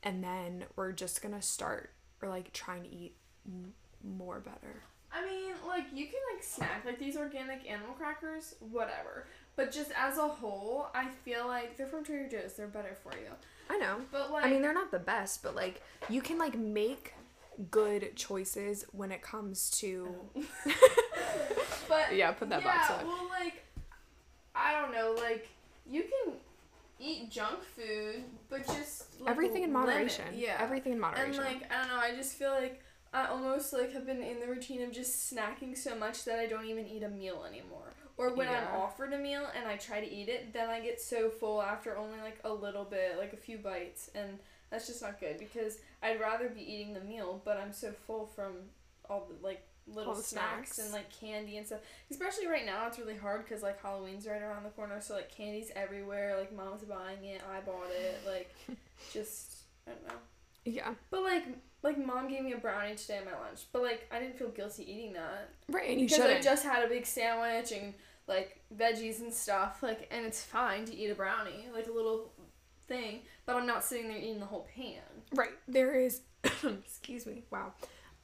and 0.02 0.24
then 0.24 0.64
we're 0.74 0.90
just 0.90 1.22
gonna 1.22 1.42
start 1.42 1.90
or 2.20 2.28
like 2.28 2.52
trying 2.52 2.82
to 2.82 2.92
eat 2.92 3.14
m- 3.46 3.72
more 4.02 4.40
better. 4.40 4.82
I 5.14 5.24
mean, 5.24 5.52
like 5.66 5.84
you 5.94 6.06
can 6.06 6.20
like 6.34 6.42
snack 6.42 6.82
like 6.84 6.98
these 6.98 7.16
organic 7.16 7.68
animal 7.70 7.94
crackers, 7.94 8.56
whatever. 8.60 9.26
But 9.56 9.70
just 9.70 9.92
as 9.96 10.18
a 10.18 10.26
whole, 10.26 10.88
I 10.94 11.06
feel 11.24 11.46
like 11.46 11.76
they're 11.76 11.86
from 11.86 12.04
Trader 12.04 12.28
Joe's. 12.28 12.54
They're 12.54 12.66
better 12.66 12.96
for 13.02 13.12
you. 13.12 13.30
I 13.70 13.78
know. 13.78 13.98
But 14.10 14.32
like, 14.32 14.44
I 14.44 14.50
mean, 14.50 14.62
they're 14.62 14.74
not 14.74 14.90
the 14.90 14.98
best, 14.98 15.42
but 15.42 15.54
like 15.54 15.80
you 16.08 16.20
can 16.20 16.38
like 16.38 16.58
make 16.58 17.14
good 17.70 18.16
choices 18.16 18.84
when 18.92 19.12
it 19.12 19.22
comes 19.22 19.70
to 19.78 20.12
but 21.88 22.06
Yeah, 22.14 22.32
put 22.32 22.48
that 22.50 22.62
yeah, 22.62 22.76
box 22.76 22.90
away. 22.90 23.04
well, 23.04 23.28
like 23.28 23.64
I 24.54 24.72
don't 24.80 24.92
know, 24.92 25.14
like 25.22 25.48
you 25.88 26.02
can 26.02 26.34
eat 26.98 27.30
junk 27.30 27.60
food, 27.76 28.24
but 28.48 28.66
just 28.66 29.20
like, 29.20 29.30
everything 29.30 29.62
in 29.62 29.72
limit- 29.72 29.86
moderation. 29.88 30.24
Yeah, 30.34 30.56
Everything 30.58 30.92
in 30.92 31.00
moderation. 31.00 31.42
And 31.44 31.60
like 31.60 31.70
I 31.72 31.78
don't 31.78 31.88
know, 31.88 32.00
I 32.02 32.14
just 32.16 32.34
feel 32.34 32.50
like 32.50 32.82
I 33.14 33.26
almost 33.28 33.72
like 33.72 33.92
have 33.92 34.04
been 34.06 34.22
in 34.22 34.40
the 34.40 34.46
routine 34.48 34.82
of 34.82 34.92
just 34.92 35.32
snacking 35.32 35.76
so 35.76 35.94
much 35.94 36.24
that 36.24 36.38
I 36.40 36.46
don't 36.46 36.66
even 36.66 36.86
eat 36.86 37.02
a 37.04 37.08
meal 37.08 37.44
anymore. 37.48 37.92
Or 38.16 38.34
when 38.34 38.48
Yeah. 38.48 38.66
I'm 38.74 38.80
offered 38.80 39.12
a 39.12 39.18
meal 39.18 39.46
and 39.56 39.66
I 39.68 39.76
try 39.76 40.00
to 40.00 40.10
eat 40.12 40.28
it, 40.28 40.52
then 40.52 40.68
I 40.68 40.80
get 40.80 41.00
so 41.00 41.30
full 41.30 41.62
after 41.62 41.96
only 41.96 42.20
like 42.20 42.38
a 42.44 42.52
little 42.52 42.84
bit, 42.84 43.16
like 43.18 43.32
a 43.32 43.36
few 43.36 43.56
bites, 43.58 44.10
and 44.14 44.38
that's 44.70 44.86
just 44.88 45.00
not 45.00 45.20
good 45.20 45.38
because 45.38 45.78
I'd 46.02 46.20
rather 46.20 46.48
be 46.48 46.60
eating 46.60 46.92
the 46.92 47.00
meal, 47.00 47.40
but 47.44 47.56
I'm 47.56 47.72
so 47.72 47.92
full 48.06 48.26
from 48.26 48.54
all 49.08 49.28
the 49.30 49.46
like 49.46 49.64
little 49.86 50.14
the 50.14 50.22
snacks, 50.22 50.72
snacks. 50.72 50.78
and 50.78 50.92
like 50.92 51.10
candy 51.20 51.56
and 51.58 51.66
stuff. 51.66 51.80
Especially 52.10 52.46
right 52.48 52.66
now, 52.66 52.86
it's 52.88 52.98
really 52.98 53.16
hard 53.16 53.44
because 53.44 53.62
like 53.62 53.80
Halloween's 53.80 54.26
right 54.26 54.42
around 54.42 54.64
the 54.64 54.70
corner, 54.70 55.00
so 55.00 55.14
like 55.14 55.30
candy's 55.30 55.70
everywhere. 55.76 56.36
Like 56.38 56.52
mom's 56.54 56.82
buying 56.82 57.24
it, 57.24 57.42
I 57.48 57.60
bought 57.60 57.90
it. 57.92 58.20
Like, 58.26 58.52
just 59.12 59.56
I 59.86 59.90
don't 59.92 60.08
know. 60.08 60.14
Yeah. 60.64 60.94
But 61.10 61.22
like, 61.22 61.44
like 61.82 62.04
mom 62.04 62.28
gave 62.28 62.42
me 62.42 62.52
a 62.52 62.58
brownie 62.58 62.94
today 62.94 63.18
at 63.18 63.24
my 63.24 63.32
lunch, 63.32 63.62
but 63.72 63.82
like 63.82 64.08
I 64.10 64.18
didn't 64.18 64.38
feel 64.38 64.48
guilty 64.48 64.90
eating 64.90 65.12
that 65.14 65.50
Right, 65.68 65.90
and 65.90 66.00
you 66.00 66.08
because 66.08 66.24
I 66.24 66.40
just 66.40 66.64
had 66.64 66.84
a 66.84 66.88
big 66.88 67.06
sandwich 67.06 67.72
and 67.72 67.94
like 68.26 68.60
veggies 68.74 69.20
and 69.20 69.32
stuff. 69.32 69.82
Like, 69.82 70.08
and 70.10 70.24
it's 70.24 70.42
fine 70.42 70.84
to 70.86 70.94
eat 70.94 71.10
a 71.10 71.14
brownie, 71.14 71.68
like 71.74 71.86
a 71.86 71.92
little 71.92 72.32
thing, 72.88 73.20
but 73.46 73.56
I'm 73.56 73.66
not 73.66 73.84
sitting 73.84 74.08
there 74.08 74.18
eating 74.18 74.40
the 74.40 74.46
whole 74.46 74.66
pan. 74.74 75.02
Right. 75.34 75.52
There 75.68 75.94
is 75.94 76.20
excuse 76.64 77.26
me. 77.26 77.44
Wow. 77.50 77.72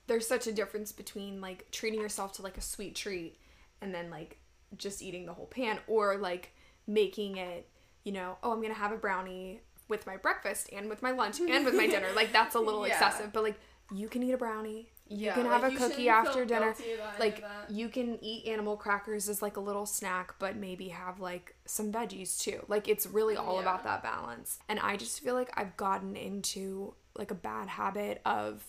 There's 0.06 0.26
such 0.26 0.46
a 0.46 0.52
difference 0.52 0.92
between 0.92 1.40
like 1.40 1.70
treating 1.70 2.00
yourself 2.00 2.32
to 2.34 2.42
like 2.42 2.58
a 2.58 2.62
sweet 2.62 2.94
treat 2.94 3.38
and 3.80 3.94
then 3.94 4.10
like 4.10 4.38
just 4.76 5.02
eating 5.02 5.26
the 5.26 5.32
whole 5.32 5.46
pan 5.46 5.78
or 5.86 6.16
like 6.16 6.52
making 6.86 7.36
it, 7.36 7.68
you 8.04 8.12
know, 8.12 8.36
oh, 8.42 8.52
I'm 8.52 8.58
going 8.58 8.72
to 8.72 8.78
have 8.78 8.92
a 8.92 8.96
brownie 8.96 9.60
with 9.90 10.06
my 10.06 10.16
breakfast 10.16 10.70
and 10.72 10.88
with 10.88 11.02
my 11.02 11.10
lunch 11.10 11.40
and 11.40 11.64
with 11.64 11.74
my 11.74 11.86
dinner. 11.86 12.08
Like 12.14 12.32
that's 12.32 12.54
a 12.54 12.60
little 12.60 12.86
Yeah. 12.86 12.92
excessive, 12.94 13.32
but 13.32 13.42
like 13.42 13.60
you 13.92 14.08
can 14.08 14.22
eat 14.22 14.32
a 14.32 14.38
brownie. 14.38 14.88
Yeah, 15.08 15.36
You 15.36 15.42
can 15.42 15.50
like, 15.50 15.62
have 15.62 15.72
a 15.74 15.76
cookie 15.76 16.08
after 16.08 16.44
dinner. 16.44 16.66
guilty 16.72 16.92
about 16.94 17.08
any 17.14 17.18
Like 17.18 17.44
you 17.68 17.88
can 17.88 18.22
eat 18.24 18.46
animal 18.46 18.76
crackers 18.76 19.28
as 19.28 19.42
like 19.42 19.56
a 19.56 19.60
little 19.60 19.84
snack, 19.84 20.34
but 20.38 20.56
maybe 20.56 20.88
have 20.88 21.18
like 21.18 21.56
some 21.66 21.90
veggies 21.92 22.38
too. 22.38 22.64
Like 22.68 22.88
it's 22.88 23.06
really 23.06 23.36
all 23.36 23.56
Yeah. 23.56 23.62
about 23.62 23.82
that 23.84 24.02
balance. 24.04 24.60
And 24.68 24.78
I 24.78 24.96
just 24.96 25.20
feel 25.20 25.34
like 25.34 25.50
I've 25.54 25.76
gotten 25.76 26.14
into 26.16 26.94
like 27.16 27.32
a 27.32 27.34
bad 27.34 27.68
habit 27.68 28.22
of 28.24 28.64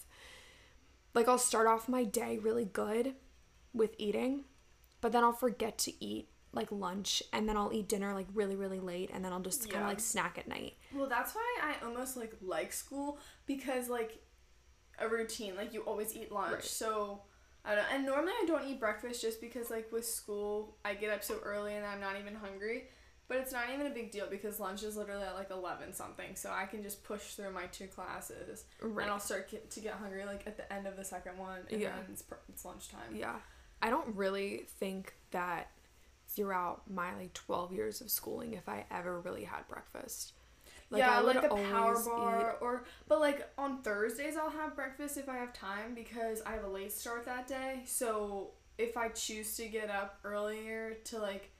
like 1.13 1.27
I'll 1.27 1.37
start 1.37 1.67
off 1.67 1.87
my 1.87 2.03
day 2.03 2.39
really 2.39 2.65
good 2.65 3.13
with 3.73 3.93
eating, 3.99 4.45
but 4.99 5.11
then 5.11 5.23
I'll 5.23 5.31
forget 5.33 5.77
to 5.79 6.03
eat 6.03 6.29
like 6.53 6.71
lunch 6.71 7.23
and 7.31 7.47
then 7.47 7.55
I'll 7.55 7.71
eat 7.71 7.87
dinner 7.87 8.13
like 8.13 8.27
really 8.33 8.55
really 8.57 8.79
late 8.79 9.09
and 9.13 9.23
then 9.23 9.31
I'll 9.31 9.39
just 9.39 9.61
kind 9.63 9.75
of 9.75 9.81
Yeah. 9.81 9.87
like 9.87 9.99
snack 9.99 10.37
at 10.37 10.47
night. 10.47 10.73
Well, 10.93 11.07
that's 11.07 11.33
why 11.33 11.57
I 11.61 11.85
almost 11.85 12.17
like 12.17 12.33
like 12.41 12.73
school 12.73 13.19
because 13.45 13.87
like 13.89 14.19
a 14.99 15.07
routine, 15.07 15.55
like 15.55 15.73
you 15.73 15.81
always 15.81 16.15
eat 16.15 16.31
lunch. 16.31 16.51
Right. 16.53 16.63
So 16.63 17.21
I 17.63 17.75
don't. 17.75 17.85
And 17.93 18.05
normally 18.05 18.33
I 18.41 18.45
don't 18.45 18.65
eat 18.65 18.79
breakfast 18.79 19.21
just 19.21 19.39
because 19.39 19.69
like 19.69 19.91
with 19.91 20.05
school 20.05 20.77
I 20.83 20.93
get 20.95 21.11
up 21.11 21.23
so 21.23 21.39
early 21.43 21.75
and 21.75 21.85
I'm 21.85 21.99
not 22.01 22.17
even 22.19 22.35
hungry. 22.35 22.85
But 23.27 23.37
it's 23.37 23.53
not 23.53 23.63
even 23.73 23.87
a 23.87 23.91
big 23.91 24.11
deal 24.11 24.27
because 24.29 24.59
lunch 24.59 24.83
is 24.83 24.97
literally 24.97 25.23
at 25.23 25.35
like 25.35 25.51
eleven 25.51 25.93
something, 25.93 26.35
so 26.35 26.51
I 26.51 26.65
can 26.65 26.83
just 26.83 27.01
push 27.05 27.21
through 27.35 27.53
my 27.53 27.67
two 27.67 27.87
classes 27.87 28.65
Right. 28.81 29.03
and 29.03 29.11
I'll 29.13 29.21
start 29.21 29.49
get, 29.49 29.71
to 29.71 29.79
get 29.79 29.93
hungry 29.93 30.25
like 30.25 30.45
at 30.47 30.57
the 30.57 30.73
end 30.73 30.85
of 30.85 30.97
the 30.97 31.05
second 31.05 31.37
one, 31.37 31.61
and 31.69 31.79
Yeah. 31.79 31.95
then 31.95 32.05
it's, 32.11 32.25
it's 32.49 32.65
lunchtime. 32.65 33.15
Yeah. 33.15 33.37
I 33.81 33.89
don't 33.89 34.13
really 34.17 34.65
think 34.79 35.13
that 35.31 35.69
throughout 36.35 36.89
my 36.89 37.15
like 37.15 37.33
12 37.33 37.73
years 37.73 38.01
of 38.01 38.09
schooling 38.09 38.53
if 38.53 38.69
I 38.69 38.85
ever 38.89 39.19
really 39.19 39.43
had 39.43 39.67
breakfast. 39.67 40.33
yeah, 40.91 41.17
I 41.17 41.21
like 41.21 41.43
a 41.43 41.49
power 41.49 42.01
bar, 42.03 42.57
or 42.61 42.83
but 43.07 43.19
like 43.19 43.49
on 43.57 43.81
Thursdays 43.81 44.35
I'll 44.37 44.49
have 44.49 44.75
breakfast 44.75 45.17
if 45.17 45.29
I 45.29 45.37
have 45.37 45.53
time 45.53 45.93
because 45.95 46.41
I 46.45 46.51
have 46.51 46.63
a 46.63 46.69
late 46.69 46.91
start 46.91 47.25
that 47.25 47.47
day. 47.47 47.81
So 47.85 48.51
if 48.77 48.97
I 48.97 49.09
choose 49.09 49.55
to 49.57 49.67
get 49.67 49.89
up 49.89 50.19
earlier 50.23 50.97
to 51.05 51.19
like 51.19 51.51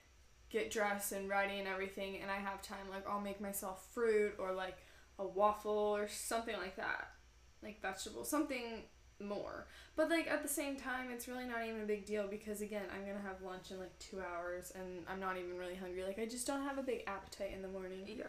get 0.49 0.71
dressed 0.71 1.11
and 1.11 1.29
ready 1.29 1.59
and 1.59 1.67
everything, 1.67 2.19
and 2.21 2.29
I 2.29 2.37
have 2.37 2.61
time, 2.61 2.89
like 2.89 3.07
I'll 3.09 3.21
make 3.21 3.39
myself 3.39 3.87
fruit 3.93 4.33
or 4.37 4.51
like 4.53 4.77
a 5.19 5.25
waffle 5.25 5.71
or 5.71 6.07
something 6.07 6.55
like 6.57 6.75
that, 6.77 7.09
like 7.63 7.81
vegetables, 7.81 8.29
something 8.29 8.83
more. 9.21 9.67
But 9.95 10.09
like 10.09 10.27
at 10.27 10.41
the 10.41 10.49
same 10.49 10.75
time, 10.75 11.09
it's 11.11 11.27
really 11.27 11.45
not 11.45 11.65
even 11.67 11.81
a 11.81 11.85
big 11.85 12.05
deal 12.05 12.27
because 12.27 12.61
again, 12.61 12.83
I'm 12.93 13.01
gonna 13.01 13.25
have 13.25 13.41
lunch 13.43 13.71
in 13.71 13.79
like 13.79 13.97
two 13.99 14.19
hours, 14.19 14.71
and 14.75 15.03
I'm 15.09 15.19
not 15.19 15.37
even 15.37 15.57
really 15.57 15.75
hungry. 15.75 16.03
Like 16.03 16.19
I 16.19 16.25
just 16.25 16.47
don't 16.47 16.63
have 16.63 16.77
a 16.77 16.83
big 16.83 17.03
appetite 17.07 17.51
in 17.53 17.61
the 17.61 17.67
morning. 17.67 18.03
Yeah. 18.07 18.25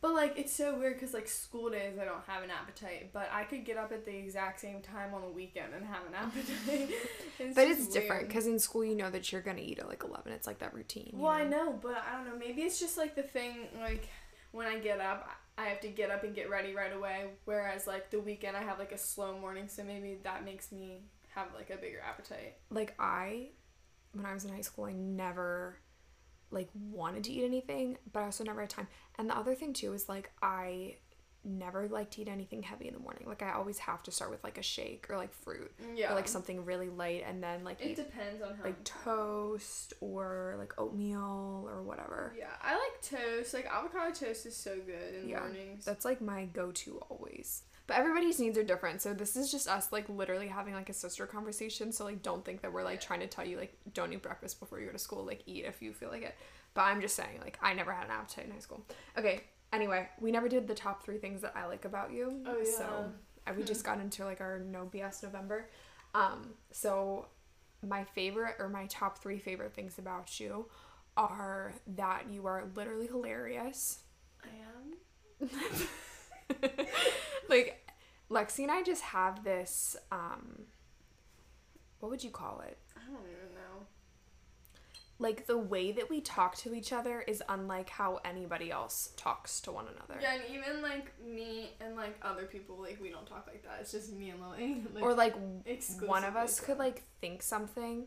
But 0.00 0.14
like 0.14 0.38
it's 0.38 0.52
so 0.52 0.78
weird 0.78 0.94
because 0.94 1.12
like 1.12 1.28
school 1.28 1.68
days 1.68 1.98
I 2.00 2.04
don't 2.04 2.24
have 2.26 2.42
an 2.42 2.50
appetite, 2.50 3.10
but 3.12 3.28
I 3.32 3.44
could 3.44 3.64
get 3.64 3.76
up 3.76 3.92
at 3.92 4.06
the 4.06 4.16
exact 4.16 4.60
same 4.60 4.80
time 4.80 5.12
on 5.12 5.20
the 5.20 5.28
weekend 5.28 5.74
and 5.74 5.84
have 5.84 6.06
an 6.06 6.14
appetite. 6.14 6.90
It's 7.38 7.54
But 7.54 7.68
it's 7.68 7.88
different 7.88 8.28
because 8.28 8.46
in 8.46 8.58
school 8.58 8.84
you 8.84 8.94
know 8.94 9.10
that 9.10 9.32
you're 9.32 9.40
gonna 9.40 9.62
eat 9.62 9.78
at 9.78 9.88
like 9.88 10.04
11. 10.04 10.30
It's 10.32 10.46
like 10.46 10.58
that 10.58 10.74
routine. 10.74 11.12
Well, 11.14 11.32
I 11.32 11.44
know, 11.44 11.78
but 11.80 12.04
I 12.06 12.16
don't 12.16 12.26
know. 12.26 12.38
Maybe 12.38 12.62
it's 12.62 12.78
just 12.78 12.98
like 12.98 13.14
the 13.14 13.22
thing 13.22 13.68
like 13.80 14.08
when 14.52 14.66
I 14.66 14.78
get 14.78 15.00
up, 15.00 15.26
I 15.26 15.32
have 15.64 15.80
to 15.80 15.88
get 15.88 16.10
up 16.10 16.24
and 16.24 16.34
get 16.34 16.50
ready 16.50 16.74
right 16.74 16.94
away. 16.94 17.30
Whereas 17.44 17.86
like 17.86 18.10
the 18.10 18.20
weekend 18.20 18.56
I 18.56 18.62
have 18.62 18.78
like 18.78 18.92
a 18.92 18.98
slow 18.98 19.38
morning, 19.38 19.68
so 19.68 19.82
maybe 19.82 20.18
that 20.24 20.44
makes 20.44 20.72
me 20.72 21.02
have 21.34 21.48
like 21.54 21.70
a 21.70 21.76
bigger 21.76 22.00
appetite. 22.00 22.56
Like 22.70 22.94
I, 22.98 23.50
when 24.12 24.26
I 24.26 24.34
was 24.34 24.44
in 24.44 24.52
high 24.52 24.60
school, 24.60 24.84
I 24.84 24.92
never 24.92 25.76
like 26.50 26.68
wanted 26.74 27.24
to 27.24 27.32
eat 27.32 27.44
anything, 27.44 27.98
but 28.12 28.20
I 28.20 28.24
also 28.24 28.44
never 28.44 28.60
had 28.60 28.70
time. 28.70 28.88
And 29.18 29.30
the 29.30 29.36
other 29.36 29.54
thing 29.54 29.72
too 29.72 29.92
is 29.92 30.08
like 30.08 30.32
I 30.42 30.96
never 31.44 31.88
like 31.88 32.10
to 32.10 32.20
eat 32.22 32.28
anything 32.28 32.62
heavy 32.62 32.86
in 32.88 32.94
the 32.94 33.00
morning. 33.00 33.24
Like 33.26 33.42
I 33.42 33.52
always 33.52 33.78
have 33.78 34.02
to 34.04 34.10
start 34.10 34.30
with 34.30 34.44
like 34.44 34.58
a 34.58 34.62
shake 34.62 35.06
or 35.08 35.16
like 35.16 35.32
fruit 35.32 35.72
Yeah. 35.94 36.12
or 36.12 36.14
like 36.14 36.28
something 36.28 36.64
really 36.64 36.88
light, 36.88 37.24
and 37.26 37.42
then 37.42 37.64
like 37.64 37.80
It 37.80 37.90
eat 37.92 37.96
depends 37.96 38.42
on 38.42 38.56
how. 38.56 38.64
like 38.64 38.82
toast 38.84 39.94
or 40.00 40.56
like 40.58 40.74
oatmeal 40.78 41.66
or 41.68 41.82
whatever. 41.82 42.34
yeah, 42.38 42.46
I 42.62 42.72
like 42.74 43.02
toast. 43.02 43.54
Like 43.54 43.66
avocado 43.66 44.12
toast 44.12 44.46
is 44.46 44.56
so 44.56 44.76
good 44.84 45.14
in 45.14 45.22
the 45.22 45.28
Yeah, 45.30 45.40
mornings. 45.40 45.84
That's 45.84 46.04
like 46.04 46.20
my 46.20 46.44
go-to 46.46 46.98
always. 47.08 47.62
But 47.86 47.96
everybody's 47.96 48.38
needs 48.38 48.56
are 48.56 48.62
different, 48.62 49.02
so 49.02 49.12
this 49.14 49.34
is 49.34 49.50
just 49.50 49.66
us 49.66 49.90
like 49.90 50.08
literally 50.08 50.46
having 50.46 50.74
like 50.74 50.88
a 50.90 50.92
sister 50.92 51.26
conversation. 51.26 51.90
So 51.90 52.04
like 52.04 52.22
don't 52.22 52.44
think 52.44 52.60
that 52.62 52.72
we're 52.72 52.84
like 52.84 53.00
trying 53.00 53.20
to 53.20 53.26
tell 53.26 53.44
you 53.44 53.56
like 53.56 53.74
don't 53.94 54.12
eat 54.12 54.22
breakfast 54.22 54.60
before 54.60 54.78
you 54.78 54.86
go 54.86 54.92
to 54.92 54.98
school. 54.98 55.24
Like 55.24 55.42
eat 55.46 55.64
if 55.64 55.82
you 55.82 55.92
feel 55.92 56.10
like 56.10 56.22
it. 56.22 56.34
But 56.74 56.82
I'm 56.82 57.00
just 57.00 57.16
saying 57.16 57.40
like 57.42 57.58
I 57.60 57.74
never 57.74 57.92
had 57.92 58.04
an 58.04 58.12
appetite 58.12 58.44
in 58.44 58.52
high 58.52 58.58
school. 58.60 58.84
Okay. 59.18 59.42
Anyway, 59.72 60.08
we 60.20 60.32
never 60.32 60.48
did 60.48 60.66
the 60.66 60.74
top 60.74 61.04
three 61.04 61.18
things 61.18 61.42
that 61.42 61.52
I 61.56 61.66
like 61.66 61.84
about 61.84 62.12
you. 62.12 62.42
Oh, 62.46 62.58
yeah. 62.58 62.64
So 62.64 63.12
uh, 63.46 63.52
we 63.56 63.62
just 63.62 63.84
got 63.84 64.00
into 64.00 64.24
like 64.24 64.40
our 64.40 64.58
no 64.58 64.88
BS 64.92 65.22
November. 65.22 65.68
Um. 66.14 66.54
So 66.72 67.26
my 67.86 68.04
favorite 68.04 68.56
or 68.58 68.68
my 68.68 68.86
top 68.86 69.18
three 69.18 69.38
favorite 69.38 69.74
things 69.74 69.98
about 69.98 70.38
you 70.40 70.66
are 71.16 71.72
that 71.96 72.26
you 72.30 72.46
are 72.46 72.64
literally 72.74 73.06
hilarious. 73.06 74.00
I 74.44 74.48
am. 75.46 75.50
like 77.48 77.90
Lexie 78.30 78.62
and 78.62 78.70
I 78.70 78.82
just 78.82 79.02
have 79.02 79.44
this 79.44 79.96
um 80.12 80.64
what 82.00 82.10
would 82.10 82.24
you 82.24 82.30
call 82.30 82.62
it? 82.66 82.78
I 82.96 83.00
don't 83.10 83.20
even 83.20 83.49
know. 83.49 83.49
Like 85.20 85.46
the 85.46 85.58
way 85.58 85.92
that 85.92 86.08
we 86.08 86.22
talk 86.22 86.56
to 86.56 86.74
each 86.74 86.92
other 86.94 87.20
is 87.20 87.42
unlike 87.48 87.90
how 87.90 88.20
anybody 88.24 88.70
else 88.70 89.10
talks 89.18 89.60
to 89.60 89.70
one 89.70 89.84
another. 89.94 90.18
Yeah, 90.20 90.32
and 90.34 90.42
even 90.50 90.80
like 90.80 91.12
me 91.22 91.72
and 91.80 91.94
like 91.94 92.18
other 92.22 92.46
people, 92.46 92.78
like 92.80 92.98
we 93.02 93.10
don't 93.10 93.26
talk 93.26 93.46
like 93.46 93.62
that. 93.64 93.78
It's 93.82 93.92
just 93.92 94.12
me 94.14 94.30
and 94.30 94.40
Lily. 94.40 94.82
Like, 94.94 95.04
or 95.04 95.12
like 95.14 95.34
one 96.06 96.24
of 96.24 96.36
us 96.36 96.58
could 96.58 96.78
like 96.78 97.02
think 97.20 97.42
something 97.42 98.06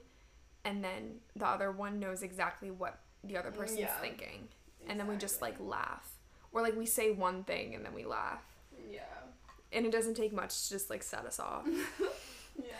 and 0.65 0.84
then 0.84 1.17
the 1.36 1.46
other 1.48 1.72
one 1.72 2.00
knows 2.00 2.24
exactly 2.24 2.72
what 2.72 2.98
the 3.24 3.38
other 3.38 3.51
person's 3.51 3.82
Yeah. 3.82 3.93
thinking. 4.01 4.48
And 4.88 5.00
then 5.00 5.08
we 5.08 5.15
just 5.15 5.39
like 5.39 5.55
laugh. 5.60 6.10
Or 6.51 6.62
like 6.63 6.75
we 6.75 6.88
say 6.88 7.12
one 7.12 7.43
thing 7.43 7.75
and 7.75 7.86
then 7.86 7.93
we 7.93 8.05
laugh. 8.05 8.43
Yeah. 8.91 9.01
And 9.72 9.86
it 9.86 9.91
doesn't 9.91 10.15
take 10.15 10.34
much 10.34 10.63
to 10.63 10.70
just 10.72 10.89
like 10.89 11.03
set 11.03 11.25
us 11.25 11.39
off. 11.39 11.67
Yeah. 12.58 12.74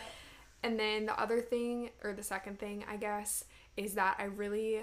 And 0.62 0.78
then 0.78 1.06
the 1.06 1.20
other 1.20 1.40
thing, 1.40 1.90
or 2.04 2.12
the 2.12 2.22
second 2.22 2.58
thing, 2.60 2.84
I 2.88 2.96
guess, 2.96 3.44
is 3.76 3.94
that 3.94 4.16
I 4.18 4.24
really, 4.24 4.80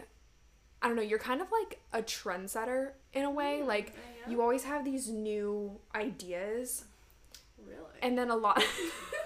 I 0.82 0.88
don't 0.88 0.96
know, 0.96 1.02
you're 1.02 1.20
kind 1.20 1.42
of 1.42 1.48
like 1.52 1.80
a 1.94 2.02
trendsetter 2.02 2.92
in 3.14 3.24
a 3.24 3.30
way. 3.32 3.60
Mm, 3.64 3.68
Like, 3.68 3.94
you 4.28 4.42
always 4.42 4.64
have 4.66 4.84
these 4.86 5.10
new 5.10 5.80
ideas. 5.96 6.86
Really. 7.66 7.78
And 8.02 8.18
then 8.18 8.30
a 8.30 8.36
lot, 8.36 8.64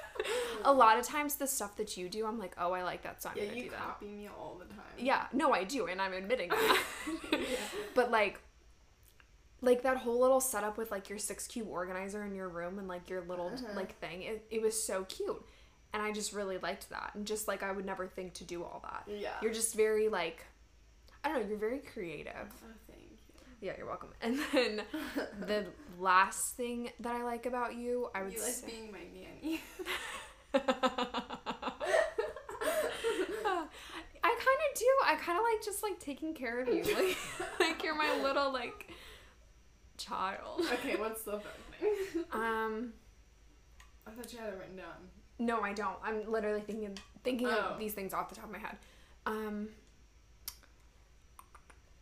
a 0.64 0.72
lot 0.74 0.98
of 1.00 1.06
times 1.06 1.36
the 1.36 1.48
stuff 1.48 1.76
that 1.78 1.98
you 1.98 2.10
do, 2.10 2.26
I'm 2.26 2.40
like, 2.40 2.56
oh, 2.58 2.72
I 2.74 2.84
like 2.84 3.04
that, 3.04 3.22
so 3.24 3.30
I'm 3.30 3.38
yeah, 3.38 3.46
gonna 3.46 3.58
you 3.58 3.64
do 3.66 3.70
that. 3.72 3.80
copy 3.80 4.06
me 4.08 4.28
all 4.28 4.56
the 4.60 4.66
time. 4.66 4.84
Yeah, 4.98 5.26
no, 5.34 5.54
I 5.54 5.64
do, 5.64 5.88
and 5.88 6.02
I'm 6.02 6.14
admitting 6.14 6.50
that. 6.50 6.84
yeah. 7.32 7.40
but 7.96 8.12
like, 8.12 8.40
like 9.62 9.82
that 9.84 9.98
whole 9.98 10.20
little 10.20 10.42
setup 10.42 10.78
with 10.78 10.92
like 10.92 11.10
your 11.10 11.18
six 11.18 11.48
cube 11.48 11.68
organizer 11.70 12.24
in 12.24 12.36
your 12.36 12.50
room 12.50 12.78
and 12.78 12.88
like 12.88 13.10
your 13.10 13.22
little 13.22 13.48
Uh-huh. 13.48 13.74
like 13.76 13.98
thing, 14.00 14.22
it, 14.24 14.46
it 14.52 14.62
was 14.62 14.82
so 14.82 15.06
cute. 15.06 15.44
And 15.96 16.04
I 16.04 16.12
just 16.12 16.34
really 16.34 16.58
liked 16.58 16.90
that. 16.90 17.12
And 17.14 17.26
just 17.26 17.48
like 17.48 17.64
I 17.64 17.72
would 17.72 17.86
never 17.86 18.06
think 18.06 18.34
to 18.34 18.44
do 18.44 18.66
all 18.66 18.82
that. 18.84 19.04
Yeah. 19.08 19.30
You're 19.42 19.54
just 19.54 19.74
very 19.76 20.10
like 20.10 20.46
I 21.24 21.30
don't 21.30 21.40
know, 21.42 21.48
you're 21.48 21.58
very 21.58 21.80
creative. 21.80 22.34
Oh, 22.36 22.68
thank 22.90 23.02
you. 23.02 23.18
Yeah, 23.62 23.76
you're 23.78 23.88
welcome. 23.88 24.10
And 24.22 24.38
then 24.52 24.82
the 25.40 25.68
last 25.98 26.58
thing 26.58 26.92
that 27.00 27.16
I 27.16 27.24
like 27.24 27.46
about 27.46 27.76
you, 27.76 28.10
I 28.14 28.24
would 28.24 28.34
you 28.34 28.42
like 28.44 28.52
say 28.52 28.68
being 28.68 28.92
my 28.92 29.06
nanny. 29.16 29.62
I 30.54 30.60
kind 34.22 34.28
of 34.28 34.78
do. 34.78 34.86
I 35.06 35.16
kind 35.16 35.40
of 35.40 35.46
like 35.46 35.64
just 35.64 35.82
like 35.82 35.98
taking 36.02 36.34
care 36.34 36.60
of 36.60 36.68
you. 36.68 36.84
Like, 36.84 37.18
like 37.58 37.82
you're 37.86 37.96
my 37.96 38.20
little 38.22 38.52
like 38.52 38.92
child. 39.98 40.60
okay, 40.74 40.98
what's 40.98 41.24
the 41.24 41.40
third 41.40 41.64
thing? 41.80 42.26
Um 42.34 42.92
I 44.06 44.12
thought 44.12 44.34
you 44.34 44.40
had 44.40 44.50
it 44.50 44.58
written 44.60 44.76
down. 44.76 45.10
No, 45.40 45.62
I 45.62 45.74
don't. 45.74 45.98
I'm 46.04 46.30
literally 46.32 46.62
thinking 46.62 46.98
thinking 47.24 47.48
Oh. 47.48 47.72
of 47.74 47.80
these 47.80 47.94
things 47.94 48.14
off 48.14 48.30
the 48.30 48.36
top 48.36 48.46
of 48.46 48.52
my 48.52 48.60
head. 48.60 48.78
Um 49.26 49.70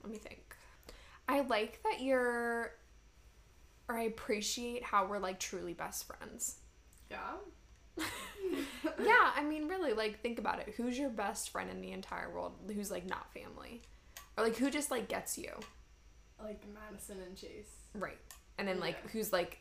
Let 0.04 0.12
me 0.12 0.18
think. 0.18 0.56
I 1.28 1.42
like 1.42 1.82
that 1.84 2.02
you're 2.02 2.72
or 3.88 3.98
I 3.98 4.04
appreciate 4.04 4.84
how 4.84 5.06
we're 5.06 5.20
like 5.20 5.40
truly 5.40 5.74
best 5.74 6.06
friends. 6.08 6.58
Yeah. 7.10 7.18
yeah, 7.98 9.32
I 9.36 9.44
mean, 9.44 9.68
really, 9.68 9.94
like, 9.94 10.22
think 10.22 10.40
about 10.40 10.60
it. 10.60 10.74
Who's 10.78 10.98
your 10.98 11.10
best 11.10 11.50
friend 11.52 11.70
in 11.70 11.80
the 11.82 11.92
entire 11.92 12.34
world 12.34 12.54
who's, 12.74 12.90
like, 12.90 13.06
not 13.08 13.32
family? 13.34 13.84
Or, 14.36 14.44
like, 14.44 14.56
who 14.56 14.72
just, 14.72 14.90
like, 14.90 15.08
gets 15.10 15.38
you? 15.38 15.52
Like 16.42 16.62
Madison 16.74 17.20
and 17.25 17.38
Chase. 17.38 17.70
Right. 17.94 18.18
And 18.58 18.68
then, 18.68 18.80
like, 18.80 18.98
Yeah. 19.04 19.10
who's, 19.12 19.32
like, 19.32 19.60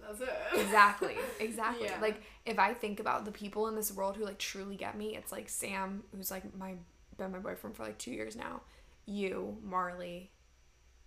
That's 0.00 0.20
it. 0.20 0.60
exactly, 0.60 1.16
exactly. 1.40 1.86
Yeah. 1.86 2.00
Like, 2.00 2.22
if 2.44 2.58
I 2.58 2.74
think 2.74 3.00
about 3.00 3.24
the 3.24 3.32
people 3.32 3.66
in 3.68 3.74
this 3.74 3.92
world 3.92 4.16
who, 4.16 4.24
like, 4.24 4.38
truly 4.38 4.76
get 4.76 4.96
me, 4.96 5.16
it's, 5.16 5.32
like, 5.32 5.48
Sam, 5.48 6.04
who's, 6.14 6.30
like, 6.30 6.56
my, 6.56 6.74
been 7.16 7.32
my 7.32 7.38
boyfriend 7.38 7.76
for, 7.76 7.82
like, 7.84 7.98
two 7.98 8.10
years 8.12 8.36
now. 8.36 8.60
You, 9.06 9.56
Marley. 9.62 10.30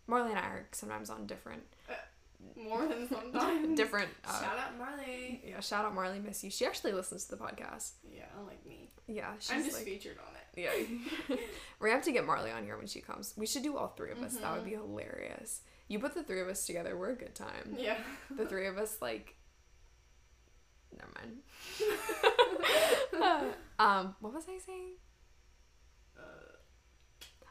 Marley 0.07 0.31
and 0.31 0.39
I 0.39 0.43
are 0.47 0.67
sometimes 0.71 1.09
on 1.09 1.27
different, 1.27 1.61
More 2.57 2.87
than 2.87 3.07
sometimes. 3.07 3.75
different, 3.77 4.09
uh, 4.25 4.41
Shout 4.41 4.57
out 4.57 4.77
Marley. 4.77 5.41
yeah, 5.45 5.59
shout 5.59 5.85
out 5.85 5.93
Marley, 5.93 6.19
miss 6.19 6.43
you. 6.43 6.49
She 6.49 6.65
actually 6.65 6.93
listens 6.93 7.25
to 7.25 7.35
the 7.35 7.37
podcast. 7.43 7.91
Yeah, 8.11 8.23
unlike 8.39 8.65
me. 8.65 8.89
Yeah, 9.07 9.31
she's, 9.39 9.51
I'm 9.51 9.63
just 9.63 9.75
like, 9.77 9.85
featured 9.85 10.17
on 10.17 10.33
it. 10.35 10.97
Yeah. 11.29 11.37
we 11.79 11.91
have 11.91 12.03
to 12.03 12.11
get 12.11 12.25
Marley 12.25 12.51
on 12.51 12.63
here 12.63 12.77
when 12.77 12.87
she 12.87 13.01
comes. 13.01 13.33
We 13.37 13.45
should 13.45 13.63
do 13.63 13.77
all 13.77 13.89
three 13.89 14.11
of 14.11 14.21
us. 14.23 14.35
That 14.37 14.53
would 14.55 14.65
be 14.65 14.71
Mm-hmm. 14.71 14.81
hilarious. 14.89 15.61
You 15.89 15.99
put 15.99 16.13
the 16.13 16.23
three 16.23 16.39
of 16.39 16.47
us 16.47 16.65
together, 16.65 16.95
we're 16.95 17.09
a 17.09 17.15
good 17.15 17.35
time. 17.35 17.75
Yeah. 17.77 17.97
The 18.35 18.45
three 18.45 18.67
of 18.67 18.77
us, 18.77 18.97
like. 19.01 19.35
Never 20.95 21.11
mind. 21.19 21.39
um, 23.79 24.15
what 24.21 24.33
was 24.33 24.45
I 24.47 24.59
saying? 24.65 24.93
Uh, 26.17 26.21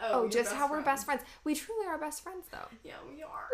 Oh, 0.01 0.23
your 0.23 0.31
just 0.31 0.55
how 0.55 0.71
we're 0.71 0.83
best 0.83 1.05
friends. 1.05 1.23
We 1.43 1.57
truly 1.57 1.87
are 1.87 1.99
best 1.99 2.23
friends, 2.23 2.47
though. 2.53 2.69
Yeah, 2.85 2.95
we 3.13 3.25
are. 3.25 3.49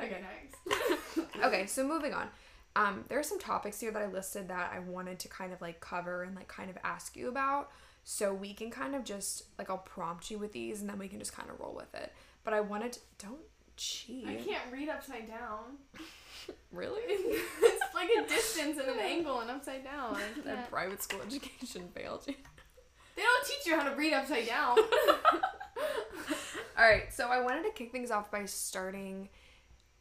okay, 0.02 0.20
next. 0.20 1.44
okay, 1.44 1.66
so 1.66 1.86
moving 1.86 2.12
on. 2.12 2.28
Um, 2.74 3.04
there 3.08 3.18
are 3.18 3.24
some 3.24 3.38
topics 3.38 3.78
here 3.78 3.92
that 3.92 4.02
I 4.02 4.06
listed 4.06 4.48
that 4.48 4.72
I 4.74 4.80
wanted 4.80 5.20
to 5.20 5.28
kind 5.28 5.52
of 5.52 5.60
like 5.60 5.80
cover 5.80 6.24
and 6.24 6.34
like 6.34 6.48
kind 6.48 6.70
of 6.70 6.78
ask 6.82 7.16
you 7.16 7.28
about. 7.28 7.70
So 8.04 8.32
we 8.32 8.54
can 8.54 8.70
kind 8.70 8.94
of 8.94 9.04
just 9.04 9.44
like 9.58 9.70
I'll 9.70 9.78
prompt 9.78 10.30
you 10.30 10.38
with 10.38 10.52
these 10.52 10.80
and 10.80 10.88
then 10.88 10.98
we 10.98 11.08
can 11.08 11.18
just 11.18 11.32
kind 11.34 11.50
of 11.50 11.60
roll 11.60 11.74
with 11.74 11.94
it. 11.94 12.12
But 12.44 12.54
I 12.54 12.60
wanted 12.60 12.92
to 12.94 13.00
don't 13.18 13.40
cheat. 13.76 14.26
I 14.26 14.34
can't 14.34 14.62
read 14.72 14.88
upside 14.88 15.28
down. 15.28 15.78
Really? 16.72 17.02
it's 17.06 17.94
like 17.94 18.08
a 18.18 18.26
distance 18.26 18.78
and 18.78 18.88
an 18.88 18.98
angle 18.98 19.40
and 19.40 19.50
upside 19.50 19.84
down. 19.84 20.16
That 20.44 20.70
private 20.70 21.02
school 21.02 21.20
education 21.26 21.88
failed 21.94 22.24
you. 22.26 22.34
They 23.14 23.22
don't 23.22 23.46
teach 23.46 23.66
you 23.66 23.76
how 23.76 23.88
to 23.88 23.94
read 23.94 24.12
upside 24.14 24.48
down. 24.48 24.78
All 26.78 26.84
right, 26.84 27.12
so 27.12 27.28
I 27.28 27.40
wanted 27.40 27.64
to 27.64 27.70
kick 27.70 27.92
things 27.92 28.10
off 28.10 28.30
by 28.30 28.46
starting 28.46 29.28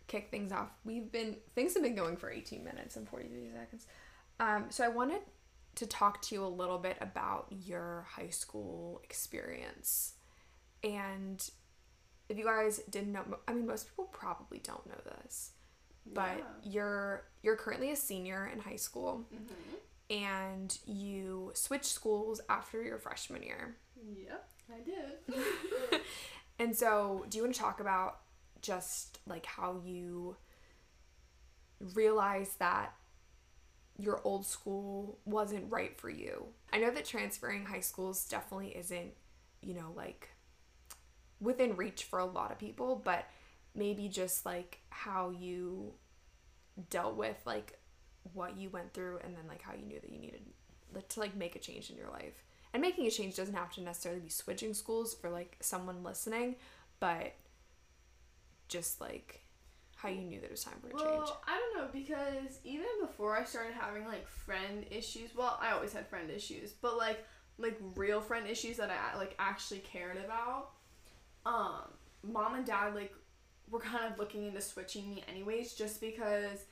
kick 0.07 0.29
things 0.31 0.51
off. 0.51 0.69
We've 0.83 1.09
been 1.09 1.37
things 1.55 1.73
have 1.75 1.83
been 1.83 1.95
going 1.95 2.17
for 2.17 2.29
18 2.29 2.63
minutes 2.63 2.97
and 2.97 3.07
43 3.07 3.51
seconds. 3.53 3.87
Um, 4.39 4.65
so 4.69 4.83
I 4.83 4.89
wanted 4.89 5.21
to 5.75 5.85
talk 5.85 6.21
to 6.23 6.35
you 6.35 6.43
a 6.43 6.47
little 6.47 6.77
bit 6.77 6.97
about 6.99 7.47
your 7.49 8.05
high 8.09 8.29
school 8.29 8.99
experience. 9.03 10.13
And 10.83 11.47
if 12.29 12.37
you 12.37 12.45
guys 12.45 12.79
didn't 12.89 13.11
know, 13.11 13.23
I 13.47 13.53
mean 13.53 13.65
most 13.67 13.89
people 13.89 14.05
probably 14.05 14.59
don't 14.59 14.85
know 14.87 14.99
this, 15.19 15.51
but 16.05 16.37
Yeah. 16.37 16.43
you're 16.63 17.25
you're 17.41 17.55
currently 17.57 17.91
a 17.91 17.95
senior 17.95 18.47
in 18.47 18.59
high 18.59 18.75
school 18.77 19.25
Mhm. 19.33 19.79
and 20.09 20.79
you 20.85 21.51
switched 21.55 21.85
schools 21.85 22.39
after 22.49 22.81
your 22.83 22.97
freshman 22.99 23.41
year. 23.43 23.75
Yep, 24.01 24.49
I 24.73 24.79
did. 24.81 26.01
And 26.61 26.75
so, 26.75 27.25
do 27.29 27.37
you 27.37 27.43
want 27.45 27.55
to 27.55 27.61
talk 27.61 27.79
about 27.79 28.19
just 28.61 29.19
like 29.25 29.45
how 29.45 29.79
you 29.85 30.35
realized 31.93 32.59
that 32.59 32.93
your 33.97 34.21
old 34.25 34.45
school 34.45 35.19
wasn't 35.25 35.71
right 35.71 35.97
for 35.99 36.09
you? 36.09 36.47
I 36.73 36.77
know 36.79 36.91
that 36.91 37.05
transferring 37.05 37.65
high 37.65 37.79
schools 37.79 38.25
definitely 38.27 38.75
isn't, 38.75 39.13
you 39.61 39.73
know, 39.73 39.93
like 39.95 40.29
within 41.39 41.75
reach 41.75 42.03
for 42.03 42.19
a 42.19 42.25
lot 42.25 42.51
of 42.51 42.59
people, 42.59 43.01
but 43.03 43.25
maybe 43.75 44.07
just 44.09 44.45
like 44.45 44.79
how 44.89 45.29
you 45.29 45.93
dealt 46.89 47.15
with 47.15 47.37
like 47.45 47.77
what 48.33 48.57
you 48.57 48.69
went 48.69 48.93
through 48.93 49.19
and 49.23 49.35
then 49.35 49.43
like 49.47 49.61
how 49.61 49.73
you 49.73 49.85
knew 49.85 49.99
that 49.99 50.11
you 50.11 50.19
needed 50.19 50.41
to 51.07 51.19
like 51.19 51.35
make 51.35 51.55
a 51.55 51.59
change 51.59 51.89
in 51.89 51.97
your 51.97 52.09
life. 52.09 52.43
And 52.73 52.81
making 52.81 53.07
a 53.07 53.11
change 53.11 53.35
doesn't 53.35 53.55
have 53.55 53.73
to 53.73 53.81
necessarily 53.81 54.21
be 54.21 54.29
switching 54.29 54.73
schools 54.73 55.13
for 55.15 55.29
like 55.29 55.57
someone 55.59 56.03
listening, 56.03 56.55
but 56.99 57.33
just 58.67 59.01
like 59.01 59.41
how 59.95 60.09
you 60.09 60.21
knew 60.21 60.39
that 60.39 60.45
it 60.45 60.51
was 60.51 60.63
time 60.63 60.75
for 60.81 60.89
a 60.89 60.93
Well, 60.93 61.25
change. 61.25 61.29
I 61.47 61.57
don't 61.57 61.77
know 61.77 61.89
because 61.91 62.59
even 62.63 62.87
before 63.01 63.35
I 63.35 63.43
started 63.43 63.73
having 63.73 64.05
like 64.05 64.27
friend 64.27 64.85
issues, 64.91 65.31
well, 65.35 65.57
I 65.61 65.71
always 65.71 65.93
had 65.93 66.07
friend 66.07 66.29
issues, 66.29 66.71
but 66.71 66.97
like 66.97 67.25
like 67.57 67.77
real 67.95 68.21
friend 68.21 68.47
issues 68.47 68.77
that 68.77 68.89
I 68.89 69.17
like 69.17 69.35
actually 69.37 69.79
cared 69.79 70.17
about. 70.17 70.71
Um, 71.45 71.83
mom 72.23 72.55
and 72.55 72.65
dad 72.65 72.95
like 72.95 73.13
were 73.69 73.79
kind 73.79 74.11
of 74.11 74.19
looking 74.19 74.45
into 74.45 74.61
switching 74.61 75.09
me 75.09 75.23
anyways, 75.27 75.73
just 75.73 76.01
because 76.01 76.65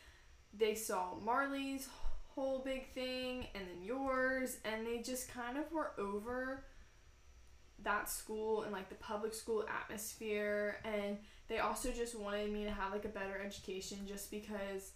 they 0.54 0.76
saw 0.76 1.16
Marley's 1.24 1.88
whole 2.30 2.60
big 2.60 2.94
thing 2.94 3.48
and 3.56 3.64
then 3.68 3.84
yours, 3.84 4.58
and 4.66 4.86
they 4.86 5.00
just 5.00 5.32
kind 5.32 5.58
of 5.58 5.72
were 5.72 5.92
over 5.98 6.64
that 7.84 8.10
school 8.10 8.64
and 8.64 8.72
like 8.72 8.90
the 8.90 8.96
public 8.96 9.34
school 9.34 9.64
atmosphere 9.82 10.78
and 10.84 11.18
they 11.48 11.60
also 11.60 11.92
just 11.92 12.20
wanted 12.20 12.52
me 12.52 12.64
to 12.64 12.72
have 12.72 12.92
like 12.92 13.06
a 13.06 13.10
better 13.10 13.40
education 13.44 14.00
just 14.06 14.30
because 14.32 14.92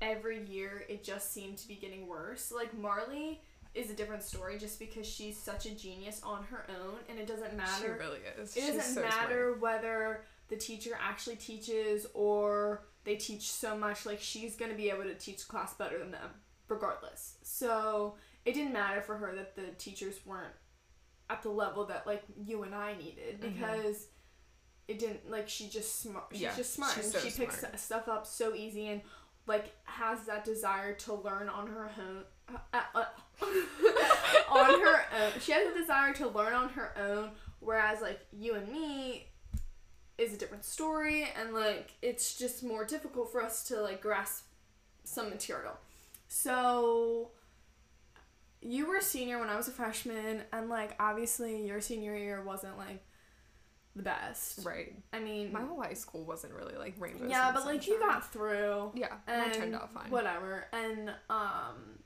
every 0.00 0.44
year 0.44 0.84
it 0.88 1.02
just 1.02 1.32
seemed 1.32 1.56
to 1.58 1.68
be 1.68 1.74
getting 1.74 2.06
worse. 2.06 2.52
Like 2.54 2.76
Marley 2.76 3.40
is 3.74 3.90
a 3.90 3.94
different 3.94 4.22
story 4.22 4.58
just 4.58 4.78
because 4.78 5.06
she's 5.06 5.36
such 5.36 5.66
a 5.66 5.70
genius 5.74 6.20
on 6.22 6.44
her 6.44 6.66
own 6.70 6.94
and 7.08 7.18
it 7.18 7.26
doesn't 7.26 7.56
matter. 7.56 7.82
She 7.98 8.04
really 8.04 8.20
is. 8.38 8.56
It 8.56 8.60
She's 8.60 8.74
doesn't 8.76 8.94
so 8.94 9.00
matter 9.02 9.56
smart. 9.56 9.60
whether 9.60 10.24
the 10.48 10.56
teacher 10.56 10.96
actually 11.00 11.36
teaches 11.36 12.06
or 12.14 12.84
they 13.04 13.16
teach 13.16 13.50
so 13.50 13.76
much 13.76 14.06
like 14.06 14.20
she's 14.20 14.54
going 14.56 14.70
to 14.70 14.76
be 14.76 14.90
able 14.90 15.02
to 15.04 15.14
teach 15.14 15.48
class 15.48 15.74
better 15.74 15.98
than 15.98 16.10
them 16.12 16.30
regardless. 16.68 17.36
So, 17.42 18.14
it 18.44 18.52
didn't 18.54 18.72
matter 18.72 19.00
for 19.00 19.16
her 19.16 19.34
that 19.36 19.54
the 19.56 19.66
teachers 19.78 20.16
weren't 20.26 20.52
at 21.30 21.42
the 21.42 21.48
level 21.50 21.84
that 21.86 22.06
like 22.06 22.22
you 22.44 22.62
and 22.62 22.74
I 22.74 22.94
needed 22.96 23.40
Mhm. 23.40 23.54
because 23.54 24.06
it 24.86 24.98
didn't 24.98 25.30
like 25.30 25.48
she 25.48 25.68
just 25.68 26.00
smart 26.00 26.26
she's 26.32 26.42
Yeah, 26.42 26.54
just 26.54 26.74
smart 26.74 26.92
she's 26.94 27.04
and 27.06 27.12
so 27.14 27.18
she 27.20 27.30
picks 27.30 27.58
smart. 27.60 27.78
stuff 27.80 28.06
up 28.08 28.26
so 28.26 28.54
easy 28.54 28.88
and 28.88 29.00
like 29.46 29.72
has 29.84 30.26
that 30.26 30.44
desire 30.44 30.92
to 30.94 31.14
learn 31.14 31.48
on 31.48 31.66
her 31.68 31.90
own 31.98 32.24
uh, 32.72 32.80
uh, 32.94 33.04
on 34.50 34.80
her 34.80 35.04
own 35.18 35.32
she 35.40 35.52
has 35.52 35.66
a 35.74 35.78
desire 35.78 36.12
to 36.12 36.28
learn 36.28 36.52
on 36.52 36.68
her 36.70 36.92
own 36.98 37.30
whereas 37.60 38.00
like 38.00 38.20
you 38.32 38.54
and 38.54 38.68
me 38.68 39.26
is 40.18 40.32
a 40.32 40.36
different 40.36 40.64
story 40.64 41.28
and 41.40 41.52
like 41.54 41.92
it's 42.02 42.38
just 42.38 42.62
more 42.62 42.84
difficult 42.84 43.30
for 43.32 43.42
us 43.42 43.64
to 43.64 43.80
like 43.80 44.00
grasp 44.00 44.44
some 45.04 45.28
material 45.30 45.72
so 46.28 47.30
you 48.64 48.86
were 48.86 48.96
a 48.96 49.02
senior 49.02 49.38
when 49.38 49.50
I 49.50 49.56
was 49.56 49.68
a 49.68 49.72
freshman, 49.72 50.42
and 50.52 50.68
like 50.68 50.96
obviously 50.98 51.66
your 51.66 51.80
senior 51.80 52.16
year 52.16 52.42
wasn't 52.42 52.78
like 52.78 53.04
the 53.94 54.02
best. 54.02 54.64
Right. 54.64 54.94
I 55.12 55.20
mean, 55.20 55.52
My 55.52 55.62
whole 55.62 55.80
high 55.82 55.94
school 55.94 56.24
wasn't 56.24 56.54
really 56.54 56.74
like 56.76 56.94
rainbows. 56.98 57.30
yeah, 57.30 57.52
but 57.52 57.66
like 57.66 57.86
you 57.86 58.00
got 58.00 58.32
through. 58.32 58.92
Yeah, 58.94 59.12
And 59.28 59.52
turned 59.52 59.74
out 59.74 59.92
fine. 59.92 60.10
Whatever, 60.10 60.66
and 60.72 61.10
um, 61.28 61.98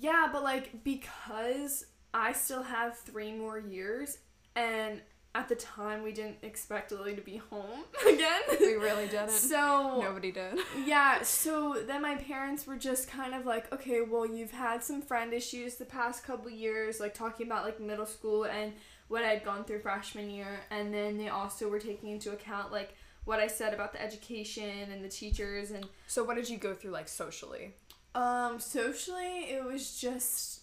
yeah, 0.00 0.28
but 0.32 0.42
like 0.42 0.84
because 0.84 1.86
I 2.14 2.32
still 2.32 2.62
have 2.62 2.98
three 2.98 3.32
more 3.32 3.58
years, 3.58 4.18
and 4.56 5.00
at 5.34 5.48
the 5.48 5.54
time 5.54 6.02
we 6.02 6.12
didn't 6.12 6.36
expect 6.42 6.92
Lily 6.92 7.14
to 7.14 7.22
be 7.22 7.38
home 7.38 7.84
again. 8.06 8.42
We 8.60 8.74
really 8.74 9.06
didn't. 9.06 9.30
so 9.30 9.98
Nobody 10.02 10.30
did. 10.30 10.58
yeah, 10.84 11.22
so 11.22 11.82
then 11.86 12.02
my 12.02 12.16
parents 12.16 12.66
were 12.66 12.76
just 12.76 13.08
kind 13.08 13.34
of 13.34 13.46
like, 13.46 13.72
okay, 13.72 14.02
well, 14.02 14.26
you've 14.26 14.50
had 14.50 14.82
some 14.84 15.00
friend 15.00 15.32
issues 15.32 15.76
the 15.76 15.86
past 15.86 16.22
couple 16.24 16.50
years, 16.50 17.00
like 17.00 17.14
talking 17.14 17.46
about 17.46 17.64
like 17.64 17.80
middle 17.80 18.04
school 18.06 18.44
and 18.44 18.72
what 19.08 19.24
I'd 19.24 19.44
gone 19.44 19.64
through 19.64 19.80
freshman 19.80 20.30
year, 20.30 20.60
and 20.70 20.92
then 20.92 21.16
they 21.18 21.28
also 21.28 21.68
were 21.68 21.78
taking 21.80 22.10
into 22.10 22.32
account 22.32 22.70
like 22.72 22.94
what 23.24 23.38
I 23.38 23.46
said 23.46 23.72
about 23.72 23.92
the 23.92 24.02
education 24.02 24.90
and 24.90 25.04
the 25.04 25.08
teachers 25.08 25.70
and 25.70 25.86
So 26.08 26.24
what 26.24 26.34
did 26.36 26.48
you 26.50 26.58
go 26.58 26.74
through 26.74 26.90
like 26.90 27.08
socially? 27.08 27.72
Um 28.14 28.60
socially 28.60 29.50
it 29.50 29.64
was 29.64 29.98
just 29.98 30.60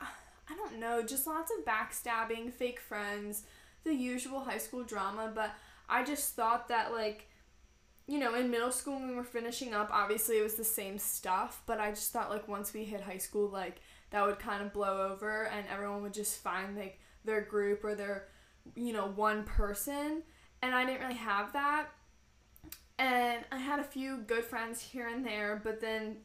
I 0.00 0.54
don't 0.56 0.78
know, 0.78 1.02
just 1.02 1.26
lots 1.26 1.50
of 1.50 1.64
backstabbing, 1.64 2.52
fake 2.52 2.78
friends, 2.80 3.44
the 3.82 3.94
usual 3.94 4.40
high 4.40 4.58
school 4.58 4.84
drama, 4.84 5.32
but 5.34 5.50
I 5.88 6.04
just 6.04 6.34
thought 6.34 6.68
that 6.68 6.92
like 6.92 7.28
you 8.06 8.18
know, 8.18 8.34
in 8.34 8.50
middle 8.50 8.70
school 8.70 8.96
when 8.96 9.08
we 9.08 9.14
were 9.14 9.24
finishing 9.24 9.72
up, 9.72 9.88
obviously 9.90 10.38
it 10.38 10.42
was 10.42 10.56
the 10.56 10.64
same 10.64 10.98
stuff, 10.98 11.62
but 11.64 11.80
I 11.80 11.88
just 11.90 12.12
thought 12.12 12.28
like 12.30 12.46
once 12.48 12.74
we 12.74 12.84
hit 12.84 13.00
high 13.00 13.16
school 13.18 13.48
like 13.48 13.80
that 14.10 14.26
would 14.26 14.38
kind 14.38 14.62
of 14.62 14.72
blow 14.74 15.10
over 15.10 15.44
and 15.46 15.66
everyone 15.72 16.02
would 16.02 16.12
just 16.14 16.42
find 16.42 16.76
like 16.76 17.00
their 17.24 17.40
group 17.40 17.82
or 17.82 17.94
their 17.94 18.28
you 18.74 18.92
know, 18.92 19.06
one 19.06 19.44
person, 19.44 20.22
and 20.62 20.74
I 20.74 20.84
didn't 20.86 21.02
really 21.02 21.14
have 21.14 21.52
that. 21.52 21.88
And 22.98 23.44
I 23.50 23.58
had 23.58 23.80
a 23.80 23.84
few 23.84 24.18
good 24.18 24.44
friends 24.44 24.80
here 24.80 25.08
and 25.08 25.24
there, 25.26 25.60
but 25.62 25.80
then 25.80 26.18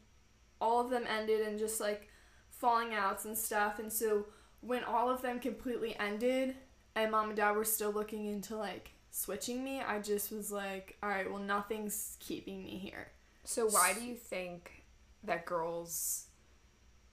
all 0.62 0.80
of 0.80 0.90
them 0.90 1.06
ended 1.08 1.48
in 1.48 1.58
just 1.58 1.80
like 1.80 2.10
falling 2.50 2.94
outs 2.94 3.26
and 3.26 3.38
stuff. 3.38 3.80
And 3.80 3.92
so 3.92 4.28
when 4.62 4.84
all 4.84 5.10
of 5.10 5.22
them 5.22 5.40
completely 5.40 5.96
ended 6.00 6.56
and 6.96 7.12
mom 7.12 7.30
and 7.30 7.38
dad 7.38 7.52
were 7.52 7.66
still 7.66 7.92
looking 7.92 8.26
into 8.26 8.56
like 8.56 8.92
switching 9.10 9.64
me, 9.64 9.82
I 9.82 10.00
just 10.00 10.32
was 10.32 10.52
like, 10.52 10.98
all 11.02 11.10
right, 11.10 11.30
well, 11.30 11.42
nothing's 11.42 12.18
keeping 12.20 12.64
me 12.64 12.78
here. 12.78 13.08
So 13.46 13.68
why 13.68 13.94
do 13.98 14.06
you 14.06 14.16
think 14.16 14.84
that 15.24 15.46
girls 15.46 16.28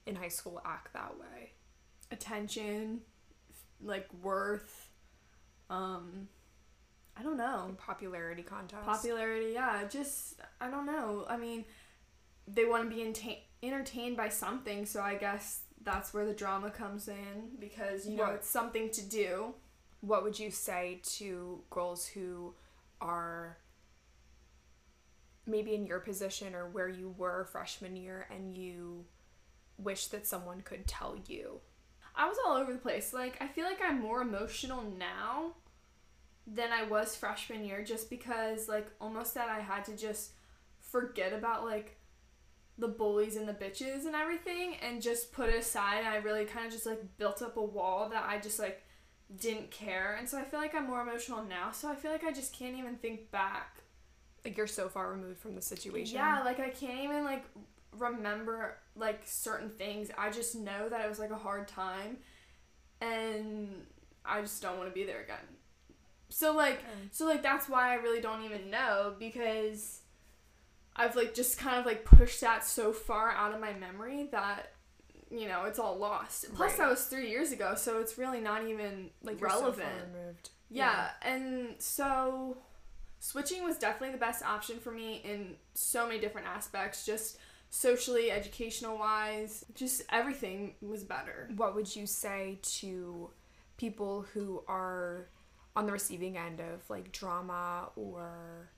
in 0.05 0.15
high 0.15 0.27
school 0.27 0.61
act 0.63 0.93
that 0.93 1.17
way? 1.19 1.53
Attention, 2.11 3.01
like 3.81 4.07
worth, 4.21 4.89
um, 5.69 6.27
I 7.19 7.23
don't 7.23 7.37
know. 7.37 7.75
Popularity 7.77 8.43
contest. 8.43 8.83
popularity 8.85 9.51
yeah 9.53 9.83
just 9.89 10.35
i 10.61 10.69
don't 10.69 10.85
know 10.85 11.25
i 11.29 11.35
mean 11.37 11.65
they 12.47 12.65
want 12.65 12.89
to 12.89 12.95
be 12.95 13.01
enta- 13.03 13.39
entertained 13.63 14.15
by 14.15 14.29
something 14.29 14.85
so 14.85 15.01
i 15.01 15.15
guess 15.15 15.61
that's 15.83 16.13
where 16.13 16.25
the 16.25 16.33
drama 16.33 16.69
comes 16.69 17.07
in 17.07 17.49
because 17.59 18.07
you 18.07 18.17
know 18.17 18.25
it's 18.31 18.49
something 18.49 18.89
to 18.91 19.01
do 19.03 19.53
what 20.01 20.23
would 20.23 20.37
you 20.37 20.51
say 20.51 20.99
to 21.03 21.61
girls 21.69 22.05
who 22.07 22.53
are 23.01 23.57
maybe 25.45 25.73
in 25.73 25.85
your 25.85 25.99
position 25.99 26.53
or 26.53 26.67
where 26.69 26.89
you 26.89 27.13
were 27.17 27.45
freshman 27.51 27.95
year 27.95 28.27
and 28.33 28.55
you 28.57 29.05
wish 29.77 30.07
that 30.07 30.25
someone 30.27 30.61
could 30.61 30.85
tell 30.87 31.15
you? 31.27 31.59
i 32.15 32.27
was 32.27 32.37
all 32.45 32.57
over 32.57 32.73
the 32.73 32.79
place 32.79 33.13
like 33.13 33.37
i 33.41 33.47
feel 33.47 33.63
like 33.65 33.79
i'm 33.81 33.99
more 34.01 34.21
emotional 34.21 34.83
now 34.97 35.53
than 36.47 36.71
i 36.71 36.83
was 36.83 37.15
freshman 37.15 37.63
year 37.65 37.83
just 37.83 38.09
because 38.09 38.69
like 38.69 38.87
almost 39.01 39.33
that 39.33 39.49
i 39.49 39.59
had 39.59 39.83
to 39.83 39.95
just 39.95 40.31
forget 40.79 41.33
about 41.33 41.65
like 41.65 41.97
the 42.77 42.87
bullies 42.87 43.35
and 43.35 43.47
the 43.47 43.53
bitches 43.53 44.05
and 44.05 44.15
everything 44.15 44.75
and 44.83 45.01
just 45.01 45.31
put 45.31 45.49
it 45.49 45.55
aside. 45.55 45.99
And 45.99 46.07
i 46.07 46.17
really 46.17 46.45
kind 46.45 46.65
of 46.65 46.71
just 46.71 46.85
like 46.85 47.01
built 47.17 47.41
up 47.41 47.57
a 47.57 47.63
wall 47.63 48.09
that 48.09 48.23
i 48.27 48.37
just 48.37 48.59
like 48.59 48.83
didn't 49.39 49.71
care. 49.71 50.15
And 50.17 50.29
so 50.29 50.37
i 50.37 50.43
feel 50.43 50.59
like 50.59 50.75
i'm 50.75 50.87
more 50.87 51.01
emotional 51.01 51.43
now 51.43 51.71
so 51.71 51.89
i 51.89 51.95
feel 51.95 52.11
like 52.11 52.23
i 52.23 52.31
just 52.31 52.53
can't 52.53 52.77
even 52.77 52.95
think 52.95 53.31
back. 53.31 53.77
Like 54.45 54.55
you're 54.55 54.67
so 54.67 54.87
far 54.87 55.11
removed 55.11 55.39
from 55.39 55.55
the 55.55 55.61
situation. 55.61 56.15
yeah 56.15 56.43
like 56.43 56.59
i 56.59 56.69
can't 56.69 56.99
even 57.03 57.23
like 57.23 57.45
remember 57.97 58.77
like 58.95 59.21
certain 59.25 59.69
things. 59.69 60.09
I 60.17 60.29
just 60.29 60.55
know 60.55 60.87
that 60.89 61.03
it 61.03 61.09
was 61.09 61.19
like 61.19 61.31
a 61.31 61.35
hard 61.35 61.67
time 61.67 62.17
and 63.01 63.69
i 64.25 64.41
just 64.41 64.61
don't 64.61 64.77
want 64.77 64.89
to 64.89 64.93
be 64.93 65.03
there 65.03 65.21
again 65.21 65.37
so 66.29 66.53
like 66.55 66.83
so 67.11 67.25
like 67.25 67.41
that's 67.43 67.67
why 67.69 67.91
i 67.91 67.95
really 67.95 68.19
don't 68.21 68.43
even 68.43 68.69
know 68.69 69.13
because 69.19 70.01
i've 70.95 71.15
like 71.15 71.33
just 71.33 71.57
kind 71.57 71.77
of 71.79 71.85
like 71.85 72.03
pushed 72.05 72.41
that 72.41 72.65
so 72.65 72.91
far 72.91 73.31
out 73.31 73.53
of 73.53 73.59
my 73.61 73.73
memory 73.73 74.27
that 74.31 74.73
you 75.31 75.47
know 75.47 75.65
it's 75.65 75.79
all 75.79 75.97
lost 75.97 76.45
plus 76.53 76.71
Right. 76.71 76.77
that 76.79 76.89
was 76.89 77.05
three 77.05 77.29
years 77.29 77.51
ago 77.51 77.75
so 77.75 77.99
it's 77.99 78.17
really 78.17 78.39
not 78.41 78.65
even 78.67 79.09
Like 79.23 79.39
you're 79.39 79.49
so 79.49 79.59
relevant 79.61 79.89
removed. 80.13 80.49
yeah, 80.69 81.09
and 81.21 81.75
so 81.79 82.57
switching 83.19 83.63
was 83.63 83.77
definitely 83.77 84.11
the 84.13 84.19
best 84.25 84.43
option 84.43 84.79
for 84.79 84.91
me 84.91 85.21
in 85.25 85.55
so 85.73 86.07
many 86.07 86.19
different 86.19 86.47
aspects, 86.47 87.05
just 87.05 87.37
socially, 87.69 88.31
educational 88.31 88.97
wise, 88.97 89.65
just 89.75 90.03
everything 90.11 90.75
was 90.81 91.03
better. 91.03 91.49
What 91.57 91.75
would 91.75 91.93
you 91.95 92.05
say 92.05 92.59
to 92.79 93.29
people 93.77 94.25
who 94.33 94.63
are 94.67 95.27
on 95.77 95.85
the 95.85 95.91
receiving 95.91 96.35
end 96.37 96.59
of 96.59 96.89
like 96.89 97.11
drama 97.11 97.89
or 97.95 98.71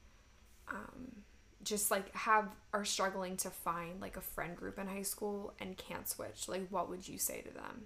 um, 0.67 1.23
just 1.63 1.89
like 1.89 2.13
have 2.13 2.53
are 2.73 2.83
struggling 2.83 3.38
to 3.38 3.49
find 3.49 4.01
like 4.01 4.17
a 4.17 4.21
friend 4.21 4.57
group 4.57 4.77
in 4.77 4.85
high 4.85 5.01
school 5.01 5.53
and 5.62 5.77
can't 5.77 6.09
switch? 6.09 6.49
Like, 6.49 6.67
what 6.69 6.89
would 6.89 7.07
you 7.07 7.17
say 7.17 7.39
to 7.41 7.53
them? 7.53 7.85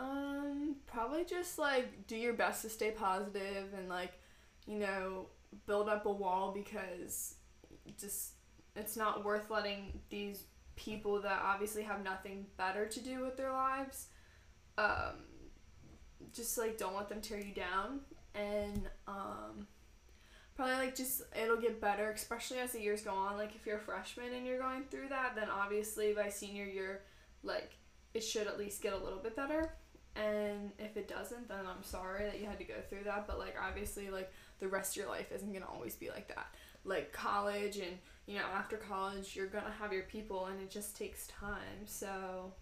Um, 0.00 0.76
probably 0.86 1.24
just 1.24 1.60
like 1.60 2.08
do 2.08 2.16
your 2.16 2.32
best 2.32 2.62
to 2.62 2.68
stay 2.68 2.90
positive 2.90 3.72
and 3.78 3.88
like, 3.88 4.18
you 4.66 4.80
know, 4.80 5.26
build 5.66 5.88
up 5.88 6.04
a 6.04 6.12
wall 6.12 6.50
because 6.52 7.36
just 8.00 8.32
it's 8.74 8.96
not 8.96 9.24
worth 9.24 9.48
letting 9.48 10.00
these 10.10 10.42
people 10.74 11.20
that 11.22 11.40
obviously 11.44 11.84
have 11.84 12.02
nothing 12.02 12.46
better 12.56 12.84
to 12.84 12.98
do 12.98 13.20
with 13.22 13.36
their 13.36 13.52
lives 13.52 14.08
um 14.76 15.22
just 16.32 16.58
like 16.58 16.76
don't 16.76 16.96
let 16.96 17.08
them 17.08 17.20
tear 17.20 17.38
you 17.38 17.54
down 17.54 18.00
and 18.34 18.88
um 19.06 19.66
probably 20.54 20.74
like 20.74 20.94
just 20.94 21.22
it'll 21.40 21.56
get 21.56 21.80
better 21.80 22.10
especially 22.10 22.58
as 22.58 22.72
the 22.72 22.80
years 22.80 23.02
go 23.02 23.12
on. 23.12 23.36
Like 23.36 23.54
if 23.54 23.66
you're 23.66 23.78
a 23.78 23.80
freshman 23.80 24.32
and 24.32 24.46
you're 24.46 24.58
going 24.60 24.84
through 24.90 25.08
that 25.08 25.34
then 25.34 25.48
obviously 25.50 26.12
by 26.12 26.28
senior 26.28 26.64
year 26.64 27.02
like 27.42 27.76
it 28.12 28.22
should 28.22 28.46
at 28.46 28.58
least 28.58 28.82
get 28.82 28.92
a 28.92 28.98
little 28.98 29.18
bit 29.18 29.36
better. 29.36 29.72
And 30.16 30.70
if 30.78 30.96
it 30.96 31.08
doesn't 31.08 31.48
then 31.48 31.66
i'm 31.66 31.82
sorry 31.82 32.24
that 32.24 32.40
you 32.40 32.46
had 32.46 32.58
to 32.58 32.64
go 32.64 32.74
through 32.88 33.04
that 33.04 33.26
but 33.26 33.38
like 33.38 33.56
obviously 33.60 34.10
like 34.10 34.32
the 34.60 34.68
rest 34.68 34.92
of 34.92 35.02
your 35.02 35.10
life 35.10 35.32
isn't 35.32 35.52
gonna 35.52 35.66
always 35.72 35.96
be 35.96 36.10
like 36.10 36.28
that. 36.28 36.46
Like 36.84 37.12
college 37.12 37.78
and 37.78 37.98
you 38.26 38.38
know 38.38 38.44
after 38.54 38.76
college 38.76 39.34
you're 39.34 39.48
gonna 39.48 39.74
have 39.80 39.92
your 39.92 40.04
people 40.04 40.46
and 40.46 40.60
it 40.60 40.70
just 40.70 40.96
takes 40.96 41.26
time. 41.26 41.86
So 41.86 42.52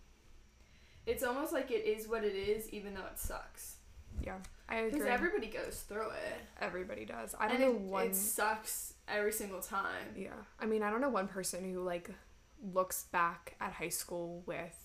it's 1.05 1.23
almost 1.23 1.53
like 1.53 1.71
it 1.71 1.85
is 1.85 2.09
what 2.09 2.25
it 2.25 2.35
is 2.35 2.71
even 2.71 2.95
though 2.95 3.07
it 3.13 3.19
sucks 3.19 3.77
Yeah, 4.21 4.37
I 4.69 4.77
agree. 4.77 4.91
Because 4.93 5.07
everybody 5.07 5.47
goes 5.49 5.85
through 5.89 6.11
it. 6.11 6.41
Everybody 6.61 7.05
does. 7.05 7.35
I 7.39 7.49
don't 7.49 7.57
and 7.61 7.65
know 7.65 7.71
it, 7.73 7.81
one. 7.81 8.07
it 8.09 8.17
sucks 8.17 8.95
every 9.09 9.33
single 9.33 9.61
time. 9.61 10.15
Yeah, 10.17 10.31
I 10.61 10.67
mean, 10.67 10.83
I 10.83 10.91
don't 10.91 11.01
know 11.01 11.09
one 11.09 11.29
person 11.29 11.65
who 11.73 11.81
like 11.83 12.11
looks 12.73 13.05
back 13.05 13.57
at 13.61 13.73
high 13.73 13.89
school 13.89 14.43
with, 14.47 14.77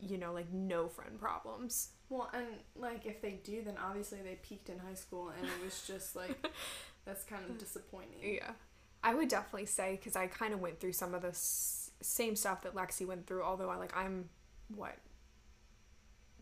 you 0.00 0.18
know, 0.18 0.32
like 0.32 0.52
no 0.52 0.88
friend 0.88 1.18
problems. 1.20 1.90
Well, 2.08 2.28
and 2.34 2.46
like 2.74 3.06
if 3.06 3.22
they 3.22 3.40
do, 3.44 3.62
then 3.64 3.74
obviously 3.82 4.18
they 4.22 4.36
peaked 4.42 4.68
in 4.68 4.78
high 4.78 4.94
school, 4.94 5.28
and 5.36 5.46
it 5.46 5.64
was 5.64 5.84
just 5.86 6.16
like 6.16 6.44
that's 7.04 7.22
kind 7.24 7.42
of 7.48 7.58
disappointing. 7.58 8.18
Yeah, 8.22 8.50
I 9.04 9.14
would 9.14 9.28
definitely 9.28 9.66
say 9.66 9.92
because 9.96 10.16
I 10.16 10.26
kind 10.26 10.52
of 10.52 10.60
went 10.60 10.80
through 10.80 10.92
some 10.94 11.14
of 11.14 11.22
the 11.22 11.28
s- 11.28 11.92
same 12.00 12.34
stuff 12.34 12.62
that 12.62 12.74
Lexie 12.74 13.06
went 13.06 13.26
through. 13.28 13.44
Although 13.44 13.70
I 13.70 13.76
like 13.76 13.96
I'm 13.96 14.28
what, 14.74 14.96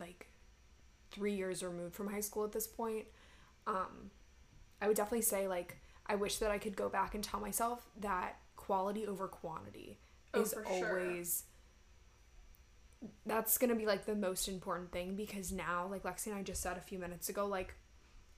like, 0.00 0.28
three 1.18 1.34
years 1.34 1.62
removed 1.62 1.94
from 1.94 2.08
high 2.08 2.20
school 2.20 2.44
at 2.44 2.52
this 2.52 2.66
point. 2.66 3.06
Um, 3.66 4.10
I 4.80 4.86
would 4.88 4.96
definitely 4.96 5.22
say 5.22 5.48
like 5.48 5.78
I 6.06 6.14
wish 6.14 6.36
that 6.38 6.50
I 6.50 6.58
could 6.58 6.76
go 6.76 6.88
back 6.88 7.14
and 7.14 7.22
tell 7.22 7.40
myself 7.40 7.86
that 8.00 8.36
quality 8.56 9.06
over 9.06 9.28
quantity 9.28 9.98
Oh, 10.34 10.42
is 10.42 10.52
for 10.54 10.64
sure. 10.64 10.98
always 11.00 11.44
that's 13.24 13.56
gonna 13.58 13.74
be 13.76 13.86
like 13.86 14.04
the 14.06 14.14
most 14.14 14.48
important 14.48 14.90
thing 14.92 15.14
because 15.14 15.52
now 15.52 15.86
like 15.88 16.02
lexie 16.02 16.26
and 16.26 16.34
i 16.36 16.42
just 16.42 16.60
said 16.60 16.76
a 16.76 16.80
few 16.80 16.98
minutes 16.98 17.28
ago 17.28 17.46
like 17.46 17.74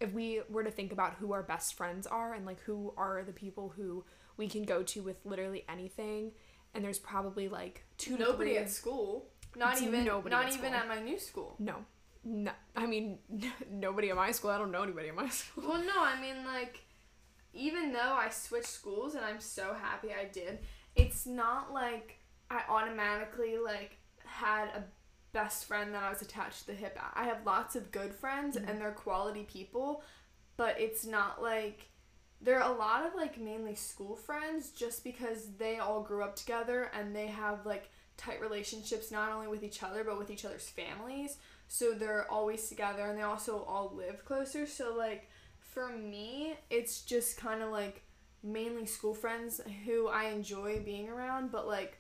if 0.01 0.13
we 0.13 0.41
were 0.51 0.63
to 0.63 0.71
think 0.71 0.93
about 0.93 1.15
who 1.15 1.33
our 1.33 1.43
best 1.43 1.75
friends 1.75 2.07
are 2.07 2.35
and 2.35 2.45
like 2.45 2.61
who 2.61 2.93
are 2.97 3.23
the 3.25 3.33
people 3.33 3.71
who 3.71 4.05
we 4.37 4.49
can 4.49 4.63
go 4.63 4.83
to 4.83 5.03
with 5.03 5.17
literally 5.25 5.65
anything 5.69 6.31
and 6.75 6.85
there's 6.85 6.99
probably 6.99 7.49
like 7.49 7.85
two 7.99 8.17
to 8.17 8.23
Nobody 8.23 8.57
at 8.59 8.71
school. 8.71 9.27
Not 9.57 9.83
even. 9.83 10.05
nobody 10.05 10.35
not 10.35 10.45
at 10.47 10.53
even 10.55 10.71
school. 10.71 10.75
at 10.81 10.89
my 10.89 11.01
new 11.01 11.19
school. 11.19 11.57
no 11.59 11.77
no 12.25 12.51
i 12.77 12.87
mean 12.87 13.19
nobody 13.71 14.11
in 14.11 14.17
my 14.17 14.31
school 14.33 14.51
i 14.51 14.59
don't 14.59 14.71
know 14.71 14.83
anybody 14.83 15.09
in 15.09 15.15
my 15.15 15.29
school 15.41 15.65
Well, 15.69 15.83
no, 15.83 15.93
I 16.03 16.21
mean 16.21 16.45
like, 16.47 16.83
even 17.53 17.93
though 17.93 18.13
I 18.15 18.29
switched 18.31 18.69
schools 18.69 19.15
and 19.15 19.25
I'm 19.25 19.41
so 19.41 19.75
happy 19.75 20.09
I 20.13 20.27
did, 20.27 20.61
it's 20.95 21.27
not 21.27 21.73
like 21.73 22.19
I 22.51 22.63
automatically 22.69 23.59
like 23.59 23.97
had 24.25 24.67
a 24.69 24.85
best 25.33 25.65
friend 25.65 25.93
that 25.95 26.03
I 26.03 26.11
was 26.11 26.23
attached 26.23 26.61
to 26.61 26.67
the 26.69 26.75
hip 26.75 26.97
at. 27.01 27.13
I 27.15 27.25
have 27.25 27.45
lots 27.47 27.75
of 27.77 27.91
good 27.93 28.15
friends 28.15 28.57
Mhm. 28.57 28.69
and 28.69 28.81
they're 28.81 28.93
quality 28.93 29.45
people, 29.45 30.03
but 30.57 30.79
it's 30.81 31.05
not 31.07 31.43
like 31.43 31.89
there 32.41 32.61
are 32.61 32.73
a 32.73 32.77
lot 32.79 33.05
of 33.05 33.15
like 33.15 33.39
mainly 33.39 33.75
school 33.75 34.15
friends 34.17 34.71
just 34.71 35.03
because 35.05 35.53
they 35.59 35.79
all 35.79 36.03
grew 36.03 36.23
up 36.23 36.37
together 36.37 36.91
and 36.95 37.15
they 37.15 37.27
have 37.29 37.67
like 37.67 37.91
tight 38.17 38.41
relationships 38.41 39.11
not 39.11 39.33
only 39.33 39.47
with 39.49 39.63
each 39.65 39.83
other 39.83 40.05
but 40.05 40.19
with 40.19 40.31
each 40.31 40.45
other's 40.45 40.69
families. 40.69 41.39
So 41.73 41.93
they're 41.93 42.29
always 42.29 42.69
together 42.69 43.07
and 43.07 43.17
they 43.17 43.23
also 43.23 43.63
all 43.69 43.93
live 43.95 44.25
closer. 44.25 44.67
So 44.67 44.93
like 44.97 45.31
for 45.61 45.89
me, 45.89 46.55
it's 46.69 47.03
just 47.03 47.37
kind 47.37 47.63
of 47.63 47.71
like 47.71 48.03
mainly 48.43 48.87
school 48.87 49.15
friends 49.15 49.61
who 49.87 50.09
I 50.09 50.25
enjoy 50.31 50.81
being 50.81 51.09
around, 51.09 51.53
but 51.53 51.69
like 51.69 51.99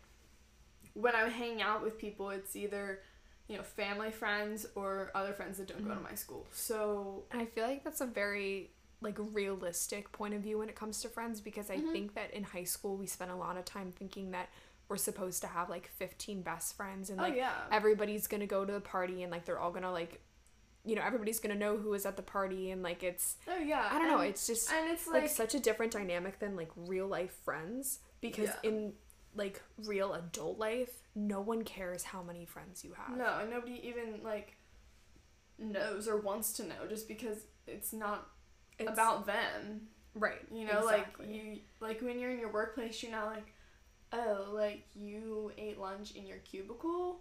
when 0.94 1.14
I'm 1.14 1.30
hanging 1.30 1.62
out 1.62 1.84
with 1.84 1.98
people, 1.98 2.30
it's 2.30 2.56
either 2.56 3.00
you 3.46 3.56
know 3.58 3.62
family 3.62 4.10
friends 4.10 4.66
or 4.74 5.12
other 5.14 5.32
friends 5.32 5.58
that 5.58 5.68
don't 5.68 5.86
go 5.86 5.94
to 5.94 6.00
my 6.00 6.16
school. 6.16 6.48
So 6.52 7.22
I 7.32 7.44
feel 7.44 7.64
like 7.64 7.84
that's 7.84 8.00
a 8.00 8.06
very 8.06 8.70
like 9.00 9.18
realistic 9.18 10.10
point 10.10 10.34
of 10.34 10.40
view 10.42 10.58
when 10.58 10.68
it 10.68 10.74
comes 10.74 11.00
to 11.02 11.08
friends 11.08 11.40
because 11.40 11.70
I 11.70 11.76
Mhm. 11.76 11.92
think 11.92 12.14
that 12.14 12.34
in 12.34 12.42
high 12.42 12.64
school 12.64 12.96
we 12.96 13.06
spent 13.06 13.30
a 13.30 13.36
lot 13.36 13.56
of 13.56 13.64
time 13.64 13.92
thinking 13.92 14.32
that 14.32 14.48
we're 14.90 14.96
supposed 14.96 15.40
to 15.40 15.46
have 15.46 15.70
like 15.70 15.88
15 15.96 16.42
best 16.42 16.76
friends 16.76 17.08
and 17.08 17.20
oh, 17.20 17.22
like 17.22 17.34
oh 17.34 17.36
yeah, 17.36 17.52
everybody's 17.70 18.26
to 18.40 18.46
go 18.46 18.64
to 18.64 18.72
the 18.72 18.80
party 18.80 19.22
and 19.22 19.30
like 19.30 19.44
they're 19.44 19.58
all 19.58 19.70
to 19.84 19.90
like 19.90 20.20
you 20.84 20.96
know 20.96 21.02
everybody's 21.02 21.38
to 21.52 21.58
know 21.58 21.76
who 21.76 21.90
was 21.90 22.04
at 22.04 22.16
the 22.16 22.22
party 22.22 22.70
and 22.72 22.82
like 22.82 23.02
it's 23.04 23.36
oh 23.48 23.56
yeah. 23.58 23.88
I 23.90 23.98
don't 23.98 24.08
know, 24.08 24.20
it's 24.20 24.46
just 24.46 24.70
and 24.72 24.90
it's 24.90 25.06
like 25.06 25.22
like, 25.22 25.30
such 25.30 25.54
a 25.54 25.60
different 25.60 25.92
dynamic 25.92 26.40
than 26.40 26.56
like 26.56 26.70
real 26.76 27.06
life 27.06 27.34
friends 27.44 28.00
because 28.20 28.48
Yeah. 28.48 28.70
in 28.70 28.92
like 29.36 29.62
real 29.86 30.12
adult 30.14 30.58
life 30.58 30.90
no 31.14 31.40
one 31.40 31.62
cares 31.62 32.02
how 32.02 32.22
many 32.22 32.44
friends 32.44 32.82
you 32.84 32.92
have. 32.94 33.16
no, 33.16 33.38
and 33.40 33.50
nobody 33.50 33.80
even 33.86 34.20
like 34.24 34.56
knows 35.58 36.08
or 36.08 36.16
wants 36.18 36.52
to 36.54 36.64
know 36.64 36.86
just 36.88 37.06
because 37.06 37.38
it's 37.66 37.92
not 37.92 38.28
It's- 38.78 38.92
about 38.92 39.26
them. 39.26 39.88
right. 40.14 40.40
You 40.50 40.66
know, 40.66 40.80
exactly. 40.88 41.26
like 41.26 41.34
you 41.34 41.58
like 41.80 42.00
when 42.02 42.18
you're 42.18 42.30
in 42.30 42.38
your 42.40 42.50
workplace, 42.52 43.02
you're 43.02 43.12
not 43.12 43.26
like, 43.26 43.52
oh, 44.12 44.46
like 44.52 44.84
you 44.94 45.52
ate 45.58 45.78
lunch 45.78 46.12
in 46.12 46.26
your 46.26 46.38
cubicle. 46.38 47.20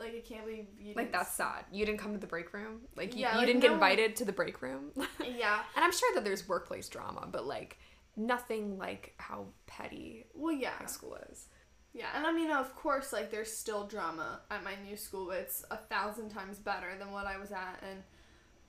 Like 0.00 0.14
I 0.16 0.20
can't 0.28 0.44
believe 0.44 0.66
you. 0.80 0.94
Like 0.94 1.12
that's 1.12 1.32
sad. 1.32 1.64
You 1.72 1.86
didn't 1.86 2.00
come 2.00 2.12
to 2.12 2.18
the 2.18 2.26
break 2.26 2.52
room. 2.52 2.80
Like 2.96 3.14
you, 3.14 3.20
Yeah, 3.22 3.32
you 3.32 3.38
like, 3.38 3.46
didn't 3.46 3.60
get 3.62 3.68
no- 3.68 3.74
invited 3.74 4.16
to 4.16 4.24
the 4.24 4.32
break 4.32 4.60
room. 4.62 4.90
Yeah. 5.24 5.60
And. 5.76 5.84
I'm 5.84 5.92
sure 5.92 6.12
that 6.14 6.24
there's 6.24 6.48
workplace 6.48 6.88
drama, 6.88 7.28
but 7.30 7.46
like 7.46 7.78
nothing 8.16 8.76
like 8.78 9.14
how 9.18 9.46
petty 9.66 10.26
Well, 10.34 10.54
yeah. 10.54 10.70
high 10.78 10.86
school 10.86 11.16
is. 11.30 11.46
Yeah, 11.92 12.06
and 12.16 12.26
I 12.26 12.32
mean, 12.32 12.50
of 12.50 12.74
course, 12.74 13.12
like 13.12 13.30
there's 13.30 13.52
still 13.52 13.86
drama 13.86 14.40
at 14.50 14.64
my 14.64 14.72
new 14.84 14.96
school, 14.96 15.26
but 15.28 15.36
it's 15.38 15.64
a 15.70 15.76
thousand 15.76 16.30
times 16.30 16.58
better 16.58 16.88
than 16.98 17.12
what 17.12 17.26
I 17.26 17.36
was 17.38 17.52
at, 17.52 17.80
and 17.88 18.02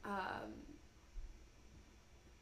um, 0.05 0.51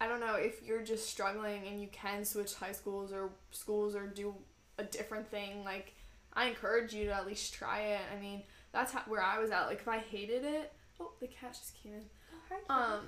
I 0.02 0.08
don't 0.10 0.20
know 0.20 0.36
if 0.36 0.62
you're 0.62 0.82
just 0.84 1.08
struggling 1.10 1.66
and 1.68 1.80
you 1.82 1.88
can 1.88 2.26
switch 2.26 2.54
high 2.56 2.74
schools 2.74 3.14
or 3.14 3.30
schools 3.52 3.96
or 3.96 4.08
do 4.08 4.36
a 4.78 4.84
different 4.84 5.30
thing. 5.30 5.64
Like, 5.64 5.94
I 6.34 6.46
encourage 6.46 6.94
you 6.94 7.06
to 7.06 7.12
at 7.14 7.26
least 7.28 7.54
try 7.54 7.80
it. 7.82 8.02
I 8.16 8.20
mean, 8.20 8.44
that's 8.72 8.92
how, 8.92 9.02
where 9.08 9.22
I 9.22 9.40
was 9.40 9.52
at. 9.52 9.68
Like, 9.68 9.80
if 9.80 9.88
I 9.88 10.00
hated 10.00 10.44
it, 10.44 10.74
oh, 11.00 11.12
the 11.20 11.28
cat 11.28 11.54
just 11.54 11.76
came 11.82 11.94
in. 11.94 12.02
Um, 12.70 13.00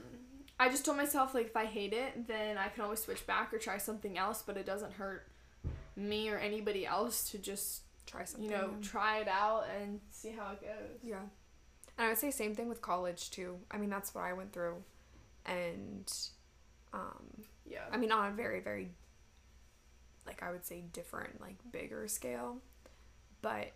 I 0.60 0.69
just 0.69 0.86
told 0.86 0.97
myself 0.97 1.34
like 1.34 1.47
if 1.47 1.58
I 1.58 1.65
hate 1.65 1.93
it, 1.93 2.28
then 2.28 2.58
I 2.58 2.69
can 2.69 2.84
always 2.84 2.99
switch 3.04 3.28
back 3.28 3.54
or 3.54 3.58
try 3.60 3.78
something 3.78 4.17
else, 4.17 4.41
but 4.45 4.58
it 4.58 4.65
doesn't 4.65 4.93
hurt 4.93 5.28
me 5.95 6.30
or 6.30 6.38
anybody 6.38 6.86
else 6.86 7.30
to 7.32 7.38
just 7.38 7.82
Try 8.06 8.23
something. 8.23 8.49
you 8.49 8.56
know 8.56 8.71
try 8.82 9.19
it 9.19 9.28
out 9.28 9.65
and 9.80 9.99
see 10.12 10.30
how 10.32 10.51
it 10.54 10.62
goes. 10.62 10.99
Yeah. 11.04 11.19
And 11.97 12.06
I 12.06 12.10
would 12.10 12.17
say 12.17 12.32
same 12.32 12.56
thing 12.56 12.69
with 12.69 12.82
college 12.82 13.30
too. 13.32 13.58
I 13.71 13.78
mean, 13.78 13.89
that's 13.89 14.13
what 14.15 14.23
I 14.23 14.34
went 14.34 14.51
through. 14.54 14.75
And 15.45 16.12
um 16.93 17.43
Yeah. 17.65 17.80
I 17.91 17.97
mean 17.97 18.12
on 18.12 18.32
a 18.32 18.36
very 18.36 18.62
very 18.62 18.89
like 20.25 20.41
I 20.43 20.51
would 20.51 20.65
say 20.65 20.81
different 20.93 21.39
like 21.41 21.57
bigger 21.71 22.07
scale. 22.07 22.57
But 23.41 23.71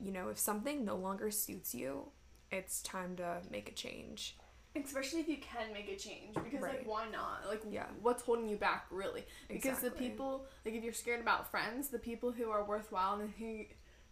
you 0.00 0.10
know, 0.12 0.28
if 0.28 0.38
something 0.38 0.84
no 0.84 0.96
longer 0.96 1.30
suits 1.30 1.74
you, 1.74 2.08
it's 2.50 2.82
time 2.82 3.16
to 3.16 3.38
make 3.50 3.68
a 3.68 3.72
change. 3.72 4.36
Especially 4.74 5.20
if 5.20 5.28
you 5.28 5.36
can 5.36 5.70
make 5.72 5.88
a 5.90 5.96
change 5.96 6.34
because 6.42 6.60
Right. 6.62 6.78
like 6.78 6.86
why 6.88 7.06
not? 7.10 7.46
Like 7.46 7.62
Yeah. 7.70 7.86
what's 8.00 8.22
holding 8.22 8.48
you 8.48 8.56
back 8.56 8.86
really? 8.90 9.24
Because 9.48 9.80
the 9.80 9.90
people 9.90 10.46
like 10.64 10.74
if 10.74 10.82
you're 10.82 10.92
scared 10.94 11.20
about 11.20 11.50
friends, 11.50 11.88
the 11.88 11.98
people 11.98 12.32
who 12.32 12.50
are 12.50 12.64
worthwhile 12.64 13.20
and 13.20 13.30
who 13.38 13.64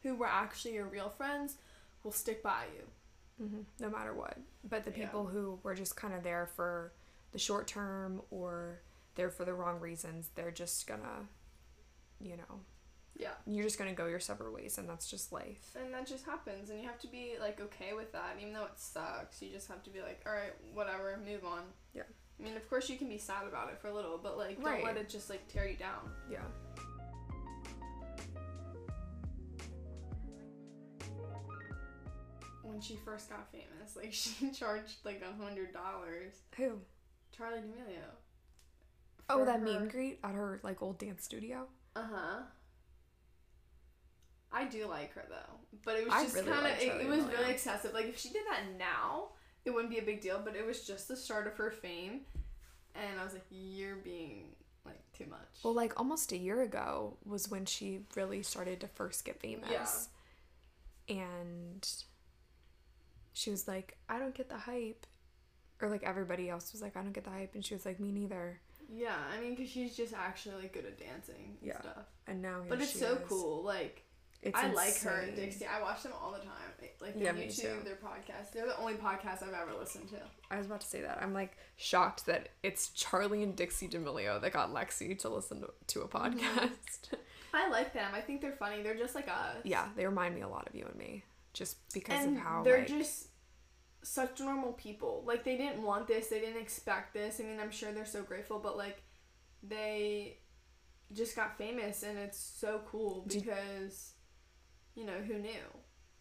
who 0.03 0.15
were 0.17 0.27
actually 0.27 0.75
your 0.75 0.87
real 0.87 1.09
friends 1.11 1.57
will 2.05 2.13
stick 2.13 2.43
by 2.43 2.65
you. 2.77 2.83
mm-hmm. 3.43 3.61
no 3.79 3.89
matter 3.89 4.13
what. 4.13 4.37
But 4.69 4.85
the 4.85 4.91
Yeah. 4.91 5.07
people 5.07 5.25
who 5.27 5.59
were 5.63 5.75
just 5.75 5.97
kind 5.97 6.13
of 6.13 6.23
there 6.23 6.47
for 6.47 6.93
the 7.33 7.39
short 7.39 7.67
term 7.67 8.21
or 8.31 8.83
there 9.15 9.31
for 9.31 9.47
the 9.47 9.55
wrong 9.55 9.81
reasons, 9.81 10.29
they're 10.35 10.51
just 10.51 10.87
gonna, 10.87 11.27
you 12.21 12.37
know, 12.37 12.61
Yeah. 13.17 13.33
you're 13.47 13.65
just 13.65 13.79
gonna 13.79 13.93
go 13.95 14.07
your 14.07 14.21
separate 14.21 14.53
ways, 14.53 14.79
and 14.79 14.89
that's 14.89 15.09
just 15.11 15.33
life. 15.33 15.75
And 15.79 15.93
that 15.95 16.07
just 16.07 16.25
happens 16.27 16.71
and 16.71 16.81
you 16.81 16.87
have 16.89 16.99
to 17.01 17.07
be 17.09 17.37
like 17.41 17.61
okay 17.61 17.93
with 17.95 18.13
that 18.13 18.37
even 18.41 18.53
though 18.53 18.65
it 18.65 18.79
sucks. 18.79 19.41
You 19.43 19.51
just 19.51 19.69
have 19.69 19.83
to 19.85 19.91
be 19.91 20.01
like, 20.03 20.23
"All 20.27 20.33
right, 20.33 20.53
whatever, 20.75 21.19
move 21.25 21.45
on." 21.45 21.63
Yeah. 21.95 22.03
I 22.39 22.43
mean, 22.43 22.57
of 22.57 22.69
course 22.71 22.89
you 22.89 22.97
can 22.97 23.09
be 23.09 23.19
sad 23.19 23.47
about 23.47 23.71
it 23.71 23.79
for 23.81 23.89
a 23.89 23.95
little, 23.95 24.17
but 24.19 24.39
like 24.39 24.57
don't 24.57 24.65
Right. 24.67 24.85
let 24.85 24.97
it 24.97 25.09
just 25.09 25.29
like 25.31 25.47
tear 25.49 25.67
you 25.69 25.77
down. 25.77 26.11
Yeah. 26.31 26.45
When 32.63 32.81
she 32.81 32.97
first 33.05 33.29
got 33.31 33.51
famous, 33.51 33.97
like 33.97 34.13
she 34.13 34.51
charged 34.53 34.97
like 35.05 35.23
a 35.23 35.43
hundred 35.43 35.73
dollars. 35.73 36.35
Who? 36.57 36.79
Charli 37.37 37.61
D'Amelio. 37.63 38.05
Oh, 39.29 39.45
that 39.45 39.61
her- 39.61 39.67
and 39.67 39.91
greet 39.91 40.19
at 40.23 40.35
her 40.35 40.61
like 40.63 40.83
old 40.83 40.99
dance 40.99 41.25
studio. 41.25 41.67
Uh 41.97 42.03
huh. 42.13 42.43
I 44.53 44.65
do 44.65 44.87
like 44.87 45.13
her 45.15 45.25
though, 45.29 45.79
but 45.85 45.97
it 45.97 46.05
was 46.05 46.15
I 46.15 46.25
just 46.25 46.35
really 46.35 46.51
kind 46.51 46.67
of 46.67 46.73
it, 46.81 47.03
it 47.03 47.09
was 47.09 47.25
really 47.25 47.51
excessive. 47.51 47.95
Like 47.95 48.07
if 48.07 48.19
she 48.19 48.31
did 48.31 48.43
that 48.51 48.63
now, 48.79 49.29
it 49.65 49.71
wouldn't 49.71 49.91
be 49.93 49.99
a 49.99 50.03
big 50.03 50.21
deal. 50.21 50.41
But 50.45 50.57
it 50.57 50.67
was 50.67 50.87
just 50.87 51.09
the 51.09 51.17
start 51.17 51.47
of 51.47 51.57
her 51.57 51.71
fame, 51.71 52.23
and 52.95 53.21
I 53.21 53.25
was 53.25 53.33
like, 53.33 53.45
you're 53.51 53.97
being 53.97 54.47
like 54.85 55.01
too 55.17 55.27
much. 55.29 55.39
Well, 55.63 55.75
like 55.75 55.99
almost 55.99 56.33
a 56.33 56.37
year 56.37 56.63
ago 56.63 57.17
was 57.25 57.51
when 57.51 57.65
she 57.65 58.01
really 58.17 58.43
started 58.43 58.81
to 58.81 58.89
first 58.89 59.25
get 59.25 59.41
famous. 59.41 60.09
And 61.09 61.89
she 63.33 63.51
was 63.51 63.67
like, 63.67 63.97
I 64.09 64.19
don't 64.19 64.35
get 64.35 64.49
the 64.49 64.57
hype. 64.57 65.07
Or 65.83 65.89
like 65.89 66.03
everybody 66.05 66.49
else 66.49 66.73
was 66.73 66.83
like, 66.83 66.97
I 66.97 67.03
don't 67.03 67.13
get 67.13 67.25
the 67.25 67.31
hype. 67.31 67.55
And 67.55 67.65
she 67.65 67.75
was 67.75 67.85
like, 67.85 67.99
me 67.99 68.13
neither. 68.13 68.61
Yeah, 68.93 69.15
I 69.33 69.41
mean, 69.41 69.55
because 69.55 69.71
she's 69.71 69.97
just 69.97 70.13
actually 70.15 70.57
like 70.63 70.73
good 70.73 70.85
at 70.87 70.99
dancing 70.99 71.57
and 71.61 71.69
Yeah. 71.69 71.81
stuff. 71.81 72.07
And 72.27 72.43
now 72.43 72.63
But 72.69 72.81
it's 72.83 72.99
so 72.99 73.15
is. 73.15 73.29
cool. 73.29 73.63
Like 73.63 74.03
It's 74.43 74.57
I 74.59 74.73
like 74.73 74.99
her 75.03 75.21
and. 75.21 75.37
Dixie. 75.37 75.67
I 75.67 75.81
watch 75.83 76.03
them 76.03 76.13
all 76.21 76.33
the 76.33 76.39
time. 76.39 76.47
Like 77.01 77.15
Yeah, 77.17 77.25
their 77.33 77.33
me 77.35 77.47
YouTube, 77.47 77.85
their 77.85 77.97
podcast. 77.97 78.53
They're 78.53 78.67
the 78.67 78.79
only 78.79 78.95
podcast 78.95 79.43
I've 79.43 79.55
ever 79.55 79.73
listened 79.79 80.09
to. 80.11 80.17
I 80.51 80.57
was 80.59 80.67
about 80.67 80.81
to 80.83 80.87
say 80.87 81.01
that. 81.03 81.19
I'm 81.23 81.33
like 81.33 81.57
shocked 81.77 82.27
that 82.27 82.49
it's 82.63 82.89
Charli 82.91 83.43
and 83.43 83.55
Dixie 83.57 83.89
D'Amelio 83.89 84.41
that 84.41 84.53
got 84.53 84.73
Lexie 84.73 85.19
to 85.21 85.29
listen 85.29 85.61
to, 85.63 85.71
to 85.89 86.01
a 86.03 86.09
Mm-hmm. 86.09 86.39
podcast. 86.39 87.15
I 87.55 87.69
like 87.69 87.93
them. 87.93 88.11
I 88.15 88.21
think 88.21 88.41
they're 88.43 88.53
funny. 88.53 88.83
They're 88.83 88.97
just 88.97 89.15
like 89.15 89.29
us. 89.29 89.57
yeah, 89.65 89.89
they 89.97 90.05
remind 90.07 90.35
me 90.35 90.43
a 90.43 90.49
lot 90.49 90.69
of 90.69 90.75
you 90.75 90.85
and 90.85 90.95
me, 90.97 91.25
just 91.53 91.77
because 91.93 92.25
and 92.25 92.37
of 92.37 92.43
how 92.43 92.63
they're 92.63 92.79
like, 92.79 92.87
just 92.89 93.27
such 94.03 94.41
normal 94.41 94.73
people. 94.73 95.23
Like 95.27 95.45
they 95.45 95.57
didn't 95.57 95.83
want 95.83 96.07
this, 96.07 96.29
they 96.29 96.41
didn't 96.41 96.61
expect 96.61 97.15
this. 97.15 97.41
I 97.41 97.45
mean, 97.45 97.61
I'm 97.61 97.71
sure 97.71 97.93
they're 97.93 98.05
so 98.05 98.23
grateful, 98.23 98.59
but 98.59 98.77
like 98.77 99.03
they 99.63 100.39
just 101.13 101.35
got 101.37 101.59
famous, 101.59 102.03
and 102.03 102.19
it's 102.19 102.39
so 102.39 102.81
cool 102.87 103.25
because 103.29 104.13
you 104.95 105.05
know 105.05 105.21
who 105.27 105.35
knew. 105.39 105.51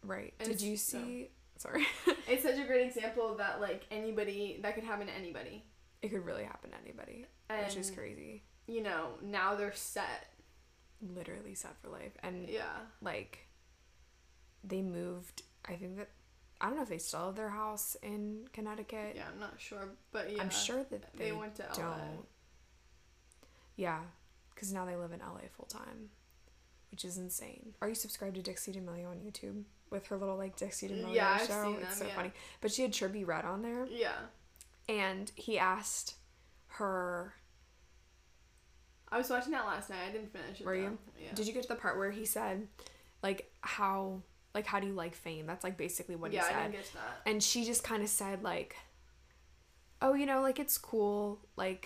right. 0.04 0.34
and 0.40 0.50
Did 0.50 0.62
you 0.62 0.78
see? 0.78 1.30
Sorry, 1.58 1.86
It's 2.30 2.44
such 2.44 2.58
a 2.58 2.64
great 2.66 2.88
example 2.88 3.36
that 3.36 3.60
like 3.60 3.84
anybody 3.92 4.60
that 4.64 4.76
could 4.76 4.84
happen 4.86 5.08
to 5.08 5.14
anybody, 5.14 5.66
it 6.02 6.10
could 6.10 6.26
really 6.26 6.44
happen 6.46 6.72
to 6.72 6.78
anybody, 6.84 7.26
and 7.50 7.66
which 7.66 7.76
is 7.76 7.92
crazy. 7.92 8.44
you 8.68 8.82
know 8.82 9.10
now 9.22 9.56
they're 9.56 9.74
set. 9.74 10.28
Literally 11.02 11.56
set 11.56 11.76
for 11.82 11.90
life, 11.90 12.12
and 12.24 12.50
Yeah. 12.50 12.64
like 13.02 13.40
they 14.64 14.82
moved. 14.82 15.44
I 15.68 15.76
think 15.76 15.98
that 15.98 16.10
I 16.62 16.68
don't 16.68 16.76
know 16.76 16.84
if 16.84 16.90
they 16.90 16.98
still 16.98 17.28
have 17.28 17.36
their 17.36 17.50
house 17.50 17.96
in 18.04 18.48
Connecticut. 18.52 19.14
Yeah, 19.16 19.24
I'm 19.34 19.40
not 19.40 19.54
sure, 19.58 19.90
but 20.12 20.32
yeah, 20.34 20.42
I'm 20.42 20.50
sure 20.50 20.84
that 20.90 21.14
they, 21.16 21.26
they, 21.26 21.32
went 21.32 21.56
to 21.56 21.64
LA. 21.64 21.74
don't. 21.76 22.26
Yeah, 23.78 24.00
because 24.54 24.74
now 24.74 24.86
they 24.86 24.96
live 24.98 25.12
in 25.14 25.20
LA 25.20 25.48
full 25.56 25.68
time, 25.68 26.10
which 26.92 27.06
is 27.06 27.18
insane. 27.18 27.74
Are 27.82 27.88
you 27.88 27.96
subscribed 27.96 28.36
to 28.36 28.42
Dixie 28.42 28.74
D'Amelio 28.74 29.10
on 29.10 29.20
YouTube 29.20 29.64
with 29.90 30.08
her 30.08 30.18
little 30.18 30.36
like 30.36 30.58
Dixie 30.58 30.90
D'Amelio 30.90 31.14
Yeah, 31.16 31.38
I've 31.40 31.48
show? 31.48 31.64
seen 31.64 31.76
it's 31.76 31.84
them, 31.84 31.94
so 31.98 32.06
yeah. 32.08 32.16
funny. 32.16 32.32
But 32.60 32.72
she 32.74 32.82
had 32.82 32.92
Trippie 32.92 33.26
Redd 33.26 33.46
on 33.46 33.62
there, 33.62 33.86
Yeah, 33.90 34.12
and 34.90 35.32
he 35.36 35.58
asked 35.58 36.16
her, 36.74 37.36
I 39.12 39.18
was 39.18 39.30
watching 39.30 39.54
that 39.54 39.66
last 39.66 39.90
night. 39.90 40.00
I 40.08 40.12
didn't 40.12 40.32
finish 40.34 40.60
it. 40.60 40.66
Were 40.66 40.76
though. 40.76 40.84
you? 40.84 40.98
Yeah. 41.20 41.34
"Did 41.36 41.48
you 41.48 41.54
get 41.54 41.64
to 41.64 41.70
the 41.70 41.76
part 41.76 41.98
where 41.98 42.12
he 42.12 42.26
said, 42.26 42.68
like 43.24 43.50
how 43.62 44.22
like 44.60 44.68
how 44.68 44.80
do 44.80 44.88
you 44.88 44.94
like 44.94 45.16
fame?" 45.16 45.46
That's 45.48 45.64
like 45.64 45.78
basically 45.78 46.16
what 46.16 46.32
yeah, 46.32 46.42
he 46.42 46.48
I 46.48 46.52
said. 46.52 46.62
didn't 46.64 46.72
get 46.76 46.86
to 46.86 46.94
that. 46.94 47.22
and 47.30 47.44
she 47.44 47.66
just 47.66 47.84
kind 47.84 48.04
of 48.04 48.10
said 48.10 48.44
like 48.44 48.76
oh 50.02 50.14
you 50.14 50.26
know 50.26 50.42
like 50.42 50.60
it's 50.60 50.78
cool 50.78 51.40
like 51.58 51.84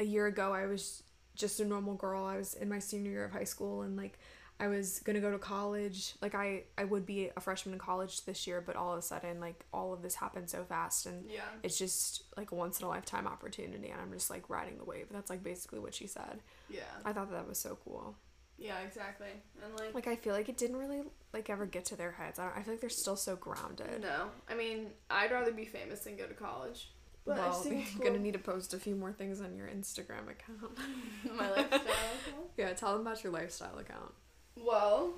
a 0.00 0.04
year 0.04 0.26
ago 0.26 0.52
i 0.52 0.66
was 0.66 1.02
just 1.36 1.60
a 1.60 1.64
normal 1.64 1.94
girl 1.94 2.24
i 2.24 2.36
was 2.36 2.54
in 2.54 2.68
my 2.68 2.78
senior 2.80 3.10
year 3.12 3.24
of 3.24 3.32
high 3.32 3.44
school 3.44 3.82
and 3.82 3.96
like 3.96 4.18
i 4.58 4.66
was 4.66 4.98
gonna 5.04 5.20
go 5.20 5.30
to 5.30 5.38
college 5.38 6.14
like 6.20 6.34
i 6.34 6.64
i 6.76 6.84
would 6.84 7.06
be 7.06 7.30
a 7.36 7.40
freshman 7.40 7.74
in 7.74 7.78
college 7.78 8.24
this 8.24 8.46
year 8.46 8.60
but 8.60 8.74
all 8.76 8.92
of 8.92 8.98
a 8.98 9.02
sudden 9.02 9.38
like 9.40 9.64
all 9.72 9.92
of 9.92 10.02
this 10.02 10.16
happened 10.16 10.50
so 10.50 10.64
fast 10.64 11.06
and 11.06 11.30
Yeah. 11.30 11.42
it's 11.62 11.78
just 11.78 12.24
like 12.36 12.50
a 12.50 12.54
once 12.56 12.80
in 12.80 12.86
a 12.86 12.88
lifetime 12.88 13.26
opportunity 13.28 13.88
and 13.90 14.00
i'm 14.00 14.12
just 14.12 14.28
like 14.30 14.50
riding 14.50 14.76
the 14.78 14.84
wave 14.84 15.06
that's 15.12 15.30
like 15.30 15.44
basically 15.44 15.78
what 15.78 15.94
she 15.94 16.06
said 16.08 16.40
Yeah. 16.68 16.80
i 17.04 17.12
thought 17.12 17.30
that, 17.30 17.36
that 17.36 17.48
was 17.48 17.58
so 17.58 17.78
cool 17.84 18.16
Yeah, 18.60 18.78
exactly. 18.80 19.30
And 19.64 19.74
like, 19.78 19.94
like 19.94 20.06
i 20.06 20.14
feel 20.14 20.34
like 20.34 20.48
it 20.50 20.58
didn't 20.58 20.76
really 20.76 21.00
like 21.32 21.48
ever 21.48 21.64
get 21.64 21.86
to 21.86 21.96
their 21.96 22.12
heads 22.12 22.38
i, 22.38 22.44
don't, 22.44 22.56
I 22.56 22.62
feel 22.62 22.74
like 22.74 22.80
they're 22.80 22.90
still 22.90 23.16
so 23.16 23.34
grounded 23.36 24.02
no. 24.02 24.26
I 24.48 24.54
mean, 24.54 24.88
I'd 25.08 25.30
rather 25.32 25.50
be 25.52 25.64
famous 25.64 26.00
than 26.00 26.16
go 26.16 26.26
to 26.26 26.34
college. 26.34 26.90
But 27.24 27.36
well, 27.36 27.62
you're 27.64 27.80
it's 27.80 27.94
gonna 27.96 28.18
need 28.18 28.32
to 28.32 28.38
post 28.38 28.72
a 28.74 28.78
few 28.78 28.94
more 28.94 29.12
things 29.12 29.40
on 29.40 29.54
your 29.54 29.66
Instagram 29.66 30.30
account. 30.30 30.78
my 31.36 31.50
lifestyle. 31.50 31.80
account. 31.80 32.46
yeah, 32.56 32.72
tell 32.72 32.92
them 32.92 33.02
about 33.02 33.22
your 33.22 33.32
lifestyle 33.32 33.78
account. 33.78 34.12
Well, 34.56 35.12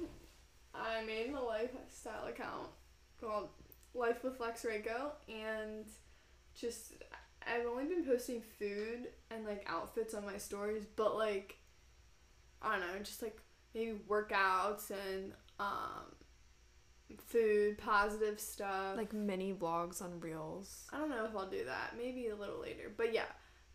I 0.74 1.04
made 1.04 1.32
a 1.32 1.40
lifestyle 1.40 2.26
account 2.26 2.68
called 3.20 3.48
Life 3.94 4.24
with 4.24 4.40
Lex 4.40 4.64
Rakow, 4.64 5.12
and 5.28 5.86
just 6.54 6.94
I've 7.46 7.66
only 7.66 7.84
been 7.84 8.04
posting 8.04 8.42
food 8.58 9.08
and 9.30 9.44
like 9.46 9.64
outfits 9.68 10.12
on 10.14 10.24
my 10.24 10.38
stories, 10.38 10.84
but 10.96 11.16
like 11.16 11.56
I 12.62 12.78
don't 12.78 12.80
know, 12.80 12.98
just 13.02 13.22
like 13.22 13.38
maybe 13.74 13.98
workouts 14.08 14.90
and 14.90 15.32
um 15.58 16.14
food, 17.18 17.78
positive 17.78 18.40
stuff. 18.40 18.96
Like 18.96 19.12
mini 19.12 19.52
vlogs 19.52 20.02
on 20.02 20.20
Reels. 20.20 20.88
I 20.92 20.98
don't 20.98 21.10
know 21.10 21.24
if 21.24 21.36
I'll 21.36 21.48
do 21.48 21.64
that. 21.64 21.94
Maybe 21.96 22.28
a 22.28 22.36
little 22.36 22.60
later. 22.60 22.92
But 22.96 23.12
yeah. 23.12 23.30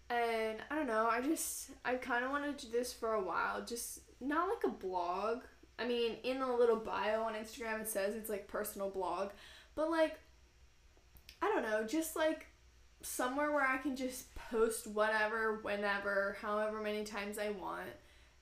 And 0.10 0.60
I 0.72 0.76
don't 0.76 0.88
know. 0.88 1.08
I 1.12 1.22
just 1.22 1.72
I 1.84 1.96
kind 1.96 2.24
of 2.24 2.32
wanted 2.32 2.58
to 2.58 2.66
do 2.68 2.72
this 2.72 2.94
for 2.94 3.14
a 3.14 3.24
while. 3.24 3.64
Just 3.64 4.00
not 4.22 4.50
like 4.50 4.64
a 4.64 4.76
blog. 4.76 5.40
I 5.80 5.88
mean, 5.88 6.16
in 6.24 6.40
the 6.40 6.48
little 6.48 6.78
bio 6.78 7.22
on 7.24 7.34
Instagram 7.34 7.82
it 7.82 7.90
says 7.90 8.16
it's 8.16 8.30
like 8.30 8.48
personal 8.48 8.90
blog, 8.90 9.32
but 9.76 9.92
like 9.92 10.18
I 11.42 11.48
don't 11.48 11.64
know, 11.64 11.86
just 11.86 12.16
like 12.16 12.48
somewhere 13.04 13.52
where 13.52 13.68
I 13.68 13.78
can 13.78 13.96
just 13.96 14.34
post 14.34 14.88
whatever, 14.88 15.60
whenever, 15.62 16.38
however 16.42 16.82
many 16.82 17.04
times 17.04 17.38
I 17.38 17.50
want. 17.52 17.90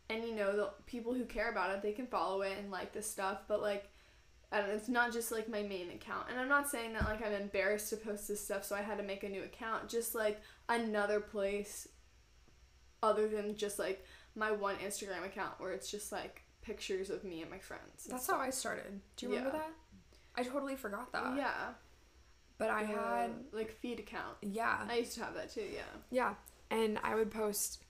And 0.09 0.23
you 0.23 0.35
know, 0.35 0.55
the 0.55 0.69
people 0.85 1.13
who 1.13 1.25
care 1.25 1.49
about 1.49 1.71
it, 1.71 1.81
they 1.81 1.91
can 1.91 2.07
follow 2.07 2.41
it 2.41 2.57
and 2.59 2.69
like 2.71 2.93
this 2.93 3.09
stuff, 3.09 3.39
but 3.47 3.61
like 3.61 3.89
I 4.51 4.59
don't 4.59 4.69
know, 4.69 4.75
it's 4.75 4.87
not 4.87 5.11
just 5.11 5.31
like 5.31 5.49
my 5.49 5.63
main 5.63 5.89
account. 5.89 6.27
And 6.29 6.39
I'm 6.39 6.47
not 6.47 6.69
saying 6.69 6.93
that 6.93 7.05
like 7.05 7.25
I'm 7.25 7.33
embarrassed 7.33 7.89
to 7.89 7.97
post 7.97 8.27
this 8.27 8.39
stuff, 8.43 8.63
so 8.63 8.75
I 8.75 8.81
had 8.81 8.97
to 8.99 9.03
make 9.03 9.23
a 9.23 9.29
new 9.29 9.43
account. 9.43 9.89
Just 9.89 10.13
like 10.15 10.39
another 10.69 11.19
place 11.19 11.87
other 13.03 13.27
than 13.27 13.55
just 13.55 13.79
like 13.79 14.05
my 14.35 14.51
one 14.51 14.75
Instagram 14.77 15.25
account 15.25 15.53
where 15.59 15.71
it's 15.71 15.89
just 15.89 16.11
like 16.11 16.43
pictures 16.61 17.09
of 17.09 17.23
me 17.23 17.41
and 17.41 17.49
my 17.51 17.59
friends. 17.59 18.05
and 18.05 18.13
That's 18.13 18.25
stuff. 18.25 18.37
how 18.37 18.41
I 18.43 18.49
started. 18.51 19.01
Do 19.17 19.25
you 19.25 19.31
remember 19.33 19.57
Yeah. 19.57 19.63
that? 19.63 19.71
I 20.37 20.43
totally 20.43 20.75
forgot 20.75 21.11
that. 21.13 21.35
yeah. 21.37 21.73
But 22.57 22.69
I 22.69 22.81
the, 22.83 22.87
had 22.93 23.29
like 23.51 23.71
feed 23.71 23.99
account. 23.99 24.37
yeah. 24.41 24.85
I 24.89 24.97
used 24.97 25.13
to 25.15 25.23
have 25.23 25.33
that 25.35 25.51
too, 25.51 25.65
yeah. 25.73 25.81
Yeah. 26.11 26.33
And 26.71 26.99
I 27.03 27.15
would 27.15 27.31
post 27.31 27.83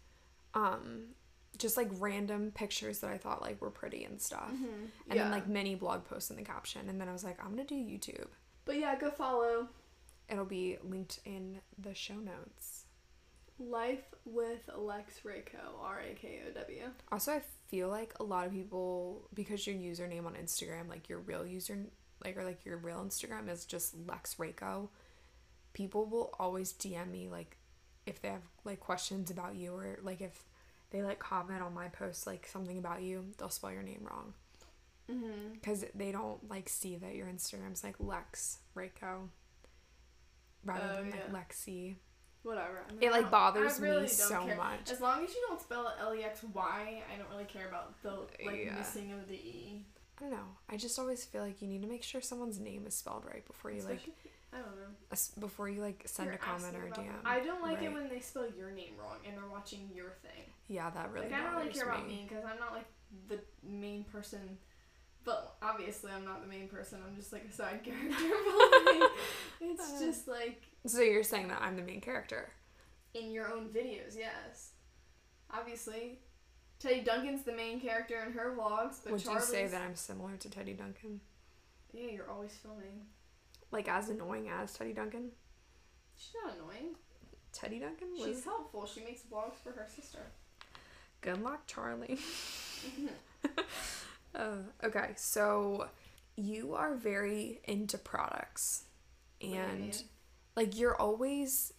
um 0.53 1.07
just 1.55 1.77
like 1.77 1.89
random 1.99 2.51
pictures 2.53 2.99
that 2.99 3.11
I 3.11 3.17
thought 3.17 3.41
like 3.41 3.61
were 3.61 3.69
pretty 3.69 4.03
and 4.03 4.21
stuff. 4.21 4.51
Mm-hmm. 4.51 4.85
And 5.09 5.19
then 5.19 5.31
like 5.31 5.47
many 5.47 5.75
blog 5.75 6.05
posts 6.05 6.29
in 6.29 6.35
the 6.35 6.43
caption. 6.43 6.89
And 6.89 6.99
then 6.99 7.09
I 7.09 7.13
was 7.13 7.23
like, 7.23 7.37
I'm 7.43 7.51
gonna 7.51 7.65
do 7.65 7.75
YouTube. 7.75 8.27
But 8.65 8.77
yeah, 8.77 8.97
go 8.97 9.11
follow 9.11 9.69
It'll 10.29 10.45
be 10.45 10.77
linked 10.83 11.19
in 11.25 11.59
the 11.77 11.93
show 11.93 12.15
notes. 12.15 12.85
Life 13.59 14.03
with 14.25 14.69
Lex 14.75 15.21
Rakow, 15.23 15.81
R 15.81 16.01
A 16.01 16.13
K 16.15 16.41
O 16.47 16.59
W. 16.59 16.83
Also, 17.11 17.31
I 17.31 17.41
feel 17.67 17.89
like 17.89 18.13
a 18.19 18.23
lot 18.23 18.47
of 18.47 18.51
people, 18.51 19.29
because 19.33 19.65
your 19.65 19.75
username 19.75 20.25
on 20.25 20.33
Instagram, 20.33 20.89
like 20.89 21.07
your 21.07 21.19
real 21.19 21.45
user, 21.45 21.77
like 22.23 22.37
or 22.37 22.43
like 22.43 22.65
your 22.65 22.77
real 22.77 22.97
Instagram 22.97 23.49
is 23.49 23.65
just 23.65 23.95
Lex 24.07 24.35
Rakow. 24.35 24.89
People 25.73 26.05
will 26.05 26.33
always 26.39 26.73
DM 26.73 27.11
me 27.11 27.27
like 27.29 27.57
if 28.05 28.21
they 28.21 28.29
have 28.29 28.43
like 28.63 28.79
questions 28.79 29.31
about 29.31 29.55
you 29.55 29.73
or 29.73 29.99
like 30.01 30.21
if 30.21 30.43
they 30.95 31.03
like 31.03 31.19
comment 31.19 31.61
on 31.61 31.73
my 31.73 31.89
post 31.89 32.25
like 32.25 32.47
something 32.47 32.77
about 32.77 33.01
you, 33.01 33.25
they'll 33.37 33.49
spell 33.49 33.71
your 33.71 33.83
name 33.83 34.01
wrong 34.09 34.33
Mm-hmm. 35.11 35.53
because 35.53 35.85
they 35.93 36.11
don't 36.11 36.49
like 36.49 36.67
see 36.67 36.95
that 36.95 37.13
your 37.13 37.27
Instagram's 37.27 37.83
like 37.83 37.95
Lex 37.99 38.57
Rakow 38.75 39.27
rather 40.63 40.83
Oh, 40.91 40.95
than 40.95 41.11
like 41.11 41.19
yeah. 41.31 41.39
Lexi. 41.39 41.95
Whatever. 42.43 42.83
I 42.89 42.93
mean, 42.93 43.03
It 43.03 43.11
like 43.11 43.29
bothers 43.31 43.79
really 43.79 44.03
me 44.03 44.07
so 44.07 44.43
care. 44.45 44.55
much. 44.55 44.91
As 44.91 45.01
long 45.01 45.23
as 45.23 45.29
you 45.33 45.43
don't 45.47 45.61
spell 45.61 45.87
it 45.89 45.93
L 46.01 46.15
E 46.15 46.23
X 46.23 46.41
Y, 46.53 47.03
I 47.13 47.17
don't 47.17 47.29
really 47.29 47.45
care 47.45 47.67
about 47.67 48.01
the 48.01 48.11
like 48.45 48.63
Yeah. 48.65 48.75
missing 48.75 49.11
of 49.11 49.27
the 49.27 49.35
E. 49.35 49.83
I 50.17 50.21
don't 50.21 50.31
know. 50.31 50.47
I 50.69 50.77
just 50.77 50.97
always 50.97 51.23
feel 51.25 51.41
like 51.43 51.61
you 51.61 51.67
need 51.67 51.81
to 51.81 51.87
make 51.87 52.01
sure 52.03 52.21
someone's 52.21 52.59
name 52.59 52.85
is 52.87 52.95
spelled 52.95 53.25
right 53.25 53.45
before 53.45 53.69
you 53.71 53.81
like 53.81 53.95
Especially- 53.97 54.13
I 54.55 54.59
don't 54.59 54.75
know. 54.75 55.39
before 55.39 55.67
you 55.69 55.81
like 55.81 56.03
send 56.05 56.27
You're 56.27 56.35
a 56.35 56.37
comment 56.39 56.75
or 56.75 56.87
a 56.87 56.91
DM. 56.91 57.09
I 57.25 57.39
don't 57.41 57.61
like 57.61 57.81
it 57.81 57.91
when 57.93 58.07
they 58.09 58.19
spell 58.21 58.47
your 58.57 58.71
name 58.71 58.93
wrong 58.99 59.17
and 59.27 59.35
they're 59.37 59.49
watching 59.51 59.89
your 59.93 60.11
thing. 60.21 60.43
yeah, 60.67 60.89
that 60.91 61.11
really 61.11 61.27
like 61.29 61.35
I 61.39 61.43
don't 61.43 61.55
really 61.57 61.73
care 61.73 61.85
about 61.89 62.07
me. 62.07 62.25
because 62.27 62.45
I'm 62.45 62.59
not 62.59 62.73
like 62.73 62.85
the 63.27 63.39
main 63.63 64.03
person. 64.05 64.57
But 65.25 65.55
obviously, 65.63 66.11
I'm 66.11 66.23
not 66.23 66.41
the 66.43 66.47
main 66.47 66.67
person. 66.67 66.99
I'm 67.07 67.15
just 67.15 67.33
like 67.33 67.45
a 67.49 67.51
side 67.51 67.81
character. 67.83 68.15
It's 69.61 69.81
Uh. 69.81 69.99
just 69.99 70.27
like 70.27 70.61
So 70.85 71.01
you're 71.01 71.23
saying 71.23 71.47
that 71.47 71.61
I'm 71.61 71.75
the 71.75 71.81
main 71.83 72.01
character? 72.01 72.51
in 73.15 73.31
your 73.31 73.49
own 73.51 73.69
videos, 73.69 74.17
yes. 74.17 74.71
Obviously, 75.49 76.19
Teddy 76.79 76.99
Duncan's 77.01 77.43
the 77.43 77.53
main 77.53 77.79
character 77.79 78.21
in 78.27 78.33
her 78.33 78.53
vlogs, 78.59 78.97
but 79.03 79.13
Would 79.13 79.23
Charlie's, 79.23 79.47
you 79.47 79.53
say 79.53 79.67
that 79.67 79.81
I'm 79.81 79.95
similar 79.95 80.35
to 80.35 80.49
Teddy 80.49 80.73
Duncan? 80.73 81.21
Yeah, 81.93 82.09
you're 82.11 82.29
always 82.29 82.51
filming. 82.61 83.05
Like 83.75 83.89
as 83.89 84.07
annoying 84.07 84.47
as 84.47 84.71
Teddy 84.71 84.93
Duncan? 84.93 85.31
She's 86.15 86.31
not 86.41 86.55
annoying. 86.55 86.95
Teddy 87.51 87.79
Duncan 87.79 88.07
was 88.17 88.25
She's 88.25 88.45
helpful. 88.45 88.85
She 88.85 89.01
makes 89.01 89.23
vlogs 89.29 89.55
for 89.61 89.71
her 89.71 89.85
sister. 89.93 90.19
good 91.19 91.43
luck, 91.43 91.67
Charlie. 91.67 92.17
uh, 94.35 94.55
okay, 94.81 95.09
so 95.17 95.89
you 96.37 96.73
are 96.73 96.95
very 96.95 97.59
into 97.65 97.97
products, 97.97 98.85
What 99.41 99.49
do 99.49 99.55
you 99.55 99.61
and 99.61 100.03
like 100.55 100.79
you're 100.79 100.95
always 100.95 101.73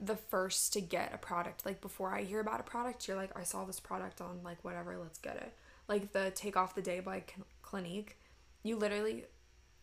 the 0.00 0.16
first 0.16 0.72
to 0.72 0.80
get 0.80 1.12
a 1.12 1.18
product. 1.18 1.66
Like 1.66 1.82
before 1.82 2.14
I 2.14 2.22
hear 2.22 2.40
about 2.40 2.60
a 2.60 2.62
product, 2.62 3.06
you're 3.06 3.18
like, 3.18 3.36
I 3.38 3.42
saw 3.42 3.66
this 3.66 3.80
product 3.80 4.22
on 4.22 4.40
like 4.42 4.64
whatever, 4.64 4.96
let's 4.96 5.18
get 5.18 5.36
it. 5.36 5.52
like 5.88 6.12
the 6.12 6.30
Take 6.30 6.56
Off 6.56 6.74
the 6.74 6.80
Day 6.80 7.00
by 7.00 7.24
Clinique, 7.60 8.16
you 8.62 8.76
literally 8.76 9.26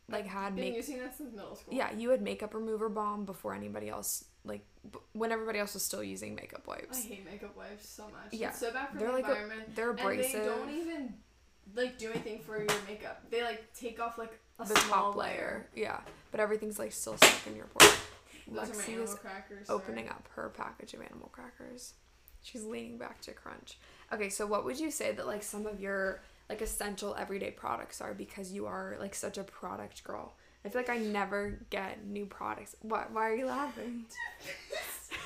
like 0.09 0.25
had 0.27 0.55
Been 0.55 0.65
make 0.65 0.75
using 0.75 0.99
that 0.99 1.15
since 1.17 1.33
middle 1.35 1.55
school. 1.55 1.73
yeah 1.73 1.91
you 1.91 2.09
had 2.11 2.21
makeup 2.21 2.53
remover 2.53 2.89
balm 2.89 3.25
before 3.25 3.53
anybody 3.55 3.89
else 3.89 4.25
like 4.43 4.63
b- 4.91 4.99
when 5.13 5.31
everybody 5.31 5.57
else 5.59 5.73
was 5.73 5.83
still 5.83 6.03
using 6.03 6.35
makeup 6.35 6.67
wipes. 6.67 7.03
I 7.03 7.07
hate 7.07 7.25
makeup 7.25 7.57
wipes 7.57 7.89
so 7.89 8.03
much. 8.03 8.31
Yeah, 8.31 8.49
It's 8.49 8.59
so 8.59 8.71
bad 8.71 8.89
for 8.89 8.97
they're 8.99 9.07
the 9.07 9.13
like 9.13 9.25
a- 9.25 9.29
environment. 9.29 9.75
They're 9.75 9.89
abrasive. 9.89 10.35
and 10.35 10.43
they 10.43 10.47
don't 10.47 10.69
even 10.69 11.13
like 11.75 11.97
do 11.97 12.11
anything 12.11 12.39
for 12.39 12.57
your 12.57 12.67
makeup. 12.87 13.23
They 13.31 13.41
like 13.43 13.73
take 13.73 13.99
off 13.99 14.17
like 14.19 14.39
a 14.59 14.65
the 14.67 14.75
small 14.81 15.13
top 15.13 15.15
layer, 15.15 15.67
yeah, 15.75 15.99
but 16.31 16.39
everything's 16.39 16.77
like 16.77 16.91
still 16.91 17.17
stuck 17.17 17.47
in 17.47 17.55
your 17.55 17.65
pores. 17.65 17.91
Those 18.47 18.69
are 18.69 18.73
my 18.75 18.79
Lexi 18.83 18.93
animal 18.93 19.15
crackers. 19.15 19.69
opening 19.71 20.07
up 20.07 20.27
her 20.35 20.49
package 20.55 20.93
of 20.93 21.01
animal 21.01 21.29
crackers. 21.31 21.95
She's 22.43 22.63
leaning 22.63 22.99
back 22.99 23.19
to 23.21 23.31
crunch. 23.33 23.79
Okay, 24.13 24.29
so 24.29 24.45
what 24.45 24.63
would 24.63 24.79
you 24.79 24.91
say 24.91 25.11
that 25.13 25.25
like 25.25 25.41
some 25.41 25.65
of 25.65 25.79
your 25.81 26.21
like 26.49 26.61
essential 26.61 27.15
everyday 27.15 27.51
products 27.51 28.01
are 28.01 28.13
because 28.13 28.51
you 28.51 28.65
are 28.65 28.95
like 28.99 29.15
such 29.15 29.37
a 29.37 29.43
product 29.43 30.03
girl? 30.03 30.35
I 30.63 30.69
feel 30.69 30.81
like 30.81 30.89
I 30.89 30.97
never 30.97 31.59
get 31.69 32.05
new 32.05 32.25
products. 32.25 32.75
Why 32.81 33.05
why 33.11 33.29
are 33.29 33.35
you 33.35 33.45
laughing? 33.45 34.05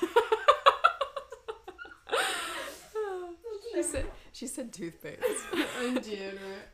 she 3.74 3.82
said 3.82 4.06
she 4.32 4.46
said 4.46 4.72
toothpaste. 4.72 5.22
and 5.80 5.98
deodorant 5.98 6.68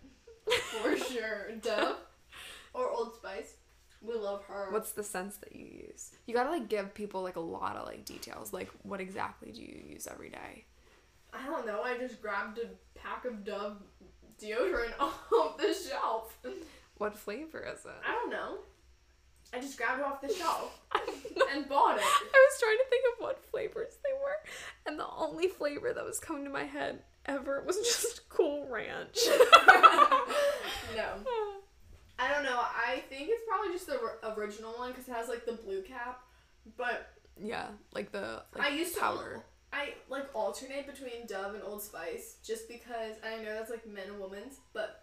for 0.46 0.96
sure. 0.96 1.52
Dove 1.62 1.96
or 2.74 2.90
Old 2.90 3.14
Spice. 3.14 3.54
We 4.02 4.14
love 4.14 4.44
her. 4.44 4.68
What's 4.70 4.92
the 4.92 5.02
sense 5.02 5.36
that 5.38 5.54
you 5.56 5.66
use? 5.88 6.12
You 6.26 6.34
gotta 6.34 6.50
like 6.50 6.68
give 6.68 6.94
people 6.94 7.22
like 7.22 7.36
a 7.36 7.40
lot 7.40 7.76
of 7.76 7.86
like 7.86 8.04
details. 8.04 8.52
Like 8.52 8.70
what 8.82 9.00
exactly 9.00 9.52
do 9.52 9.60
you 9.60 9.82
use 9.90 10.06
every 10.06 10.30
day? 10.30 10.64
I 11.32 11.46
don't 11.46 11.66
know. 11.66 11.82
I 11.82 11.98
just 11.98 12.22
grabbed 12.22 12.58
a 12.58 12.68
pack 12.98 13.24
of 13.24 13.44
Dove 13.44 13.78
deodorant 14.42 14.92
off 15.00 15.56
the 15.58 15.74
shelf. 15.74 16.38
What 16.98 17.16
flavor 17.16 17.60
is 17.60 17.84
it? 17.84 17.92
I 18.06 18.12
don't 18.12 18.30
know. 18.30 18.58
I 19.54 19.60
just 19.60 19.76
grabbed 19.78 20.00
it 20.00 20.04
off 20.04 20.20
the 20.20 20.32
shelf 20.34 20.78
and 21.52 21.68
bought 21.68 21.96
it. 21.96 22.02
I 22.02 22.48
was 22.50 22.60
trying 22.60 22.78
to 22.78 22.84
think 22.90 23.04
of 23.12 23.22
what 23.22 23.44
flavors 23.50 23.96
they 24.04 24.12
were, 24.12 24.38
and 24.86 24.98
the 24.98 25.06
only 25.16 25.48
flavor 25.48 25.92
that 25.92 26.04
was 26.04 26.18
coming 26.18 26.44
to 26.44 26.50
my 26.50 26.64
head 26.64 27.02
ever 27.26 27.62
was 27.64 27.76
just 27.84 28.28
Cool 28.28 28.66
Ranch. 28.68 29.18
No. 30.96 31.04
I 32.18 32.32
don't 32.32 32.44
know. 32.44 32.58
I 32.58 33.02
think 33.10 33.28
it's 33.30 33.42
probably 33.46 33.72
just 33.72 33.86
the 33.86 34.00
original 34.36 34.72
one 34.72 34.90
because 34.90 35.06
it 35.06 35.12
has 35.12 35.28
like 35.28 35.44
the 35.44 35.52
blue 35.52 35.82
cap. 35.82 36.22
But 36.76 37.12
yeah, 37.40 37.66
like 37.92 38.10
the 38.10 38.42
like 38.54 38.70
I 38.70 38.74
used 38.74 38.94
to 38.94 39.00
powder. 39.00 39.44
I 39.76 39.94
like 40.08 40.26
alternate 40.34 40.86
between 40.86 41.26
Dove 41.26 41.54
and 41.54 41.62
Old 41.62 41.82
Spice 41.82 42.36
just 42.44 42.68
because 42.68 43.16
I 43.24 43.36
know 43.42 43.52
that's 43.54 43.70
like 43.70 43.86
men 43.86 44.04
and 44.08 44.20
women's, 44.20 44.56
but 44.72 45.02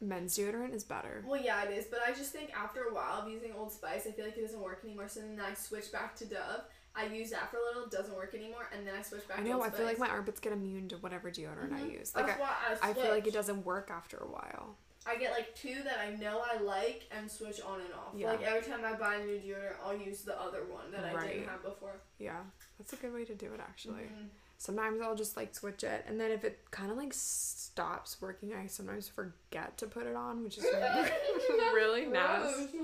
Men's 0.00 0.36
deodorant 0.38 0.74
is 0.74 0.84
better. 0.84 1.24
well 1.26 1.40
yeah 1.40 1.64
it 1.64 1.72
is. 1.76 1.86
But 1.86 2.00
I 2.06 2.12
just 2.12 2.32
think 2.32 2.50
after 2.56 2.82
a 2.84 2.94
while 2.94 3.22
of 3.22 3.28
using 3.30 3.52
Old 3.52 3.72
Spice, 3.72 4.06
I 4.06 4.12
feel 4.12 4.24
like 4.24 4.36
it 4.38 4.42
doesn't 4.42 4.60
work 4.60 4.80
anymore. 4.84 5.08
So 5.08 5.20
then 5.20 5.38
I 5.44 5.54
switch 5.54 5.90
back 5.92 6.14
to 6.16 6.24
Dove. 6.24 6.62
I 6.94 7.06
use 7.06 7.30
that 7.30 7.50
for 7.50 7.58
a 7.58 7.64
little, 7.64 7.84
it 7.84 7.90
doesn't 7.92 8.16
work 8.16 8.34
anymore, 8.34 8.68
and 8.76 8.84
then 8.86 8.94
I 8.98 9.02
switch 9.02 9.26
back. 9.28 9.38
I 9.38 9.42
to 9.42 9.48
know. 9.48 9.56
Old 9.56 9.66
I 9.66 9.70
feel 9.70 9.86
like 9.86 9.98
my 9.98 10.08
armpits 10.08 10.40
get 10.40 10.52
immune 10.52 10.88
to 10.88 10.96
whatever 10.96 11.30
deodorant 11.30 11.72
I 11.72 11.80
Mhm. 11.82 11.92
use. 11.92 12.14
Like 12.14 12.26
That's 12.26 12.38
I, 12.40 12.42
why 12.42 12.56
I, 12.82 12.90
I 12.90 12.94
feel 12.94 13.10
like 13.10 13.26
it 13.26 13.32
doesn't 13.34 13.64
work 13.64 13.90
after 13.90 14.16
a 14.16 14.26
while. 14.26 14.76
I 15.06 15.16
get 15.16 15.30
like 15.32 15.54
two 15.54 15.82
that 15.84 15.98
I 16.00 16.10
know 16.16 16.42
I 16.44 16.58
like 16.60 17.04
and 17.10 17.30
switch 17.30 17.60
on 17.62 17.80
and 17.80 17.92
off. 17.94 18.14
Yeah. 18.14 18.26
Like 18.28 18.42
every 18.42 18.62
time 18.68 18.84
I 18.84 18.92
buy 18.94 19.16
a 19.16 19.24
new 19.24 19.38
deodorant, 19.38 19.76
I'll 19.84 19.96
use 19.96 20.22
the 20.22 20.38
other 20.40 20.64
one 20.64 20.90
that 20.90 21.04
I 21.04 21.14
Right. 21.14 21.28
didn't 21.34 21.48
have 21.48 21.62
before. 21.62 22.00
Yeah, 22.18 22.40
that's 22.78 22.92
a 22.92 22.96
good 22.96 23.12
way 23.12 23.24
to 23.24 23.34
do 23.34 23.52
it 23.52 23.60
actually. 23.60 24.04
Mhm. 24.04 24.28
Sometimes 24.60 25.00
I'll 25.00 25.14
just 25.14 25.36
like 25.36 25.54
switch 25.54 25.84
it, 25.84 26.04
and 26.08 26.20
then 26.20 26.30
if 26.32 26.42
it 26.44 26.58
kind 26.70 26.90
of 26.90 26.96
like 26.96 27.12
stops 27.14 28.20
working, 28.20 28.52
I 28.54 28.66
sometimes 28.66 29.06
forget 29.08 29.76
to 29.78 29.86
put 29.86 30.06
it 30.06 30.16
on, 30.16 30.42
which 30.42 30.58
is 30.58 30.64
really, 30.64 31.10
really 31.74 32.06
nasty. 32.06 32.80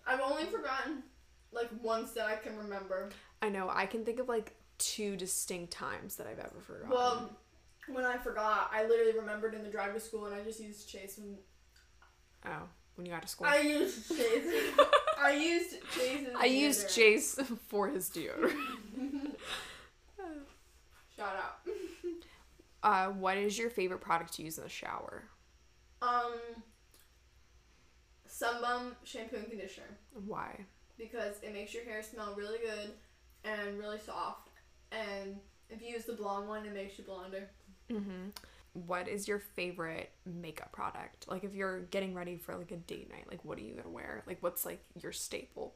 I've 0.08 0.22
only 0.22 0.46
forgotten 0.46 1.04
like 1.52 1.70
once 1.82 2.12
that 2.12 2.28
I 2.28 2.36
can 2.36 2.56
remember. 2.58 3.10
I 3.42 3.50
know. 3.50 3.70
I 3.74 3.86
can 3.86 4.06
think 4.06 4.20
of 4.20 4.28
like 4.30 4.56
two 4.78 5.16
distinct 5.16 5.74
times 5.74 6.16
that 6.18 6.28
I've 6.28 6.40
ever 6.40 6.62
forgotten. 6.62 6.90
Well, 6.90 7.38
when 7.88 8.06
I 8.06 8.18
forgot, 8.18 8.70
I 8.72 8.86
literally 8.86 9.18
remembered 9.18 9.54
in 9.54 9.64
the 9.64 9.70
drive 9.70 9.94
to 9.94 10.00
school, 10.00 10.26
and 10.26 10.36
I 10.36 10.44
just 10.44 10.60
used 10.60 10.88
Chase. 10.88 11.18
And 11.18 11.38
oh, 12.46 12.70
when 12.98 13.06
you 13.06 13.12
got 13.12 13.22
to 13.22 13.28
school. 13.28 13.48
I 13.48 13.60
used 13.60 14.08
Chase. 14.10 14.46
I 15.24 15.32
used 15.32 15.76
Chase's. 15.96 16.36
I 16.38 16.46
used. 16.46 16.90
Chase 16.94 17.40
for 17.68 17.88
his 17.88 18.10
deodorant. 18.10 18.54
Shout 21.16 21.36
out. 21.36 21.60
Uh, 22.84 23.12
what 23.14 23.38
is 23.38 23.58
your 23.58 23.70
favorite 23.70 24.02
product 24.02 24.34
to 24.34 24.44
use 24.44 24.58
in 24.58 24.64
the 24.64 24.70
shower? 24.70 25.24
Um, 26.02 26.34
Sun 28.28 28.62
Bum 28.62 28.96
shampoo 29.04 29.38
and 29.38 29.50
conditioner 29.50 29.98
Why? 30.28 30.60
because 30.96 31.38
it 31.42 31.54
makes 31.54 31.74
your 31.74 31.84
hair 31.84 32.04
smell 32.04 32.36
really 32.38 32.60
good 32.60 32.92
and 33.44 33.80
really 33.80 33.98
soft. 33.98 34.50
And 34.92 35.38
if 35.72 35.82
you 35.82 35.90
use 35.90 36.06
the 36.06 36.14
blonde 36.14 36.48
one, 36.48 36.66
it 36.68 36.74
makes 36.74 37.00
you 37.00 37.04
blonder. 37.04 37.50
Mm-hmm. 37.92 38.30
What 38.86 39.08
is 39.08 39.28
your 39.28 39.40
favorite 39.40 40.12
makeup 40.26 40.72
product? 40.72 41.28
Like 41.28 41.44
if 41.44 41.56
you're 41.56 41.82
getting 41.82 42.14
ready 42.14 42.38
for 42.38 42.56
like 42.56 42.72
a 42.72 42.76
date 42.76 43.10
night, 43.10 43.26
like 43.30 43.44
what 43.44 43.58
are 43.58 43.62
you 43.62 43.74
gonna 43.74 43.90
wear? 43.90 44.24
Like 44.28 44.38
what's 44.42 44.66
like 44.66 44.84
your 45.02 45.12
staple 45.12 45.74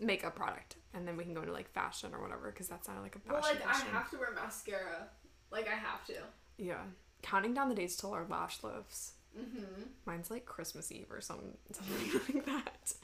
makeup 0.00 0.34
product? 0.34 0.76
And 0.94 1.06
then 1.06 1.16
we 1.16 1.24
can 1.24 1.34
go 1.34 1.40
into 1.40 1.52
like 1.52 1.70
fashion 1.72 2.10
or 2.12 2.20
whatever 2.20 2.50
because 2.50 2.68
that 2.68 2.84
sounded 2.84 3.02
like 3.02 3.16
a 3.16 3.20
Well, 3.32 3.40
fashion 3.40 3.56
like 3.58 3.64
question. 3.68 3.88
I 3.92 3.98
have 3.98 4.10
to 4.10 4.16
wear 4.18 4.32
mascara. 4.34 5.08
Like 5.50 5.68
I 5.68 5.74
have 5.74 6.04
to. 6.06 6.14
Yeah. 6.58 6.82
Counting 7.22 7.54
down 7.54 7.68
the 7.68 7.74
days 7.74 7.96
till 7.96 8.12
our 8.12 8.26
lash 8.28 8.62
lifts. 8.62 9.12
Mm-hmm. 9.38 9.82
Mine's 10.06 10.30
like 10.30 10.44
Christmas 10.46 10.90
Eve 10.90 11.06
or 11.10 11.20
some 11.20 11.38
something 11.70 12.20
like 12.34 12.46
that. 12.46 12.94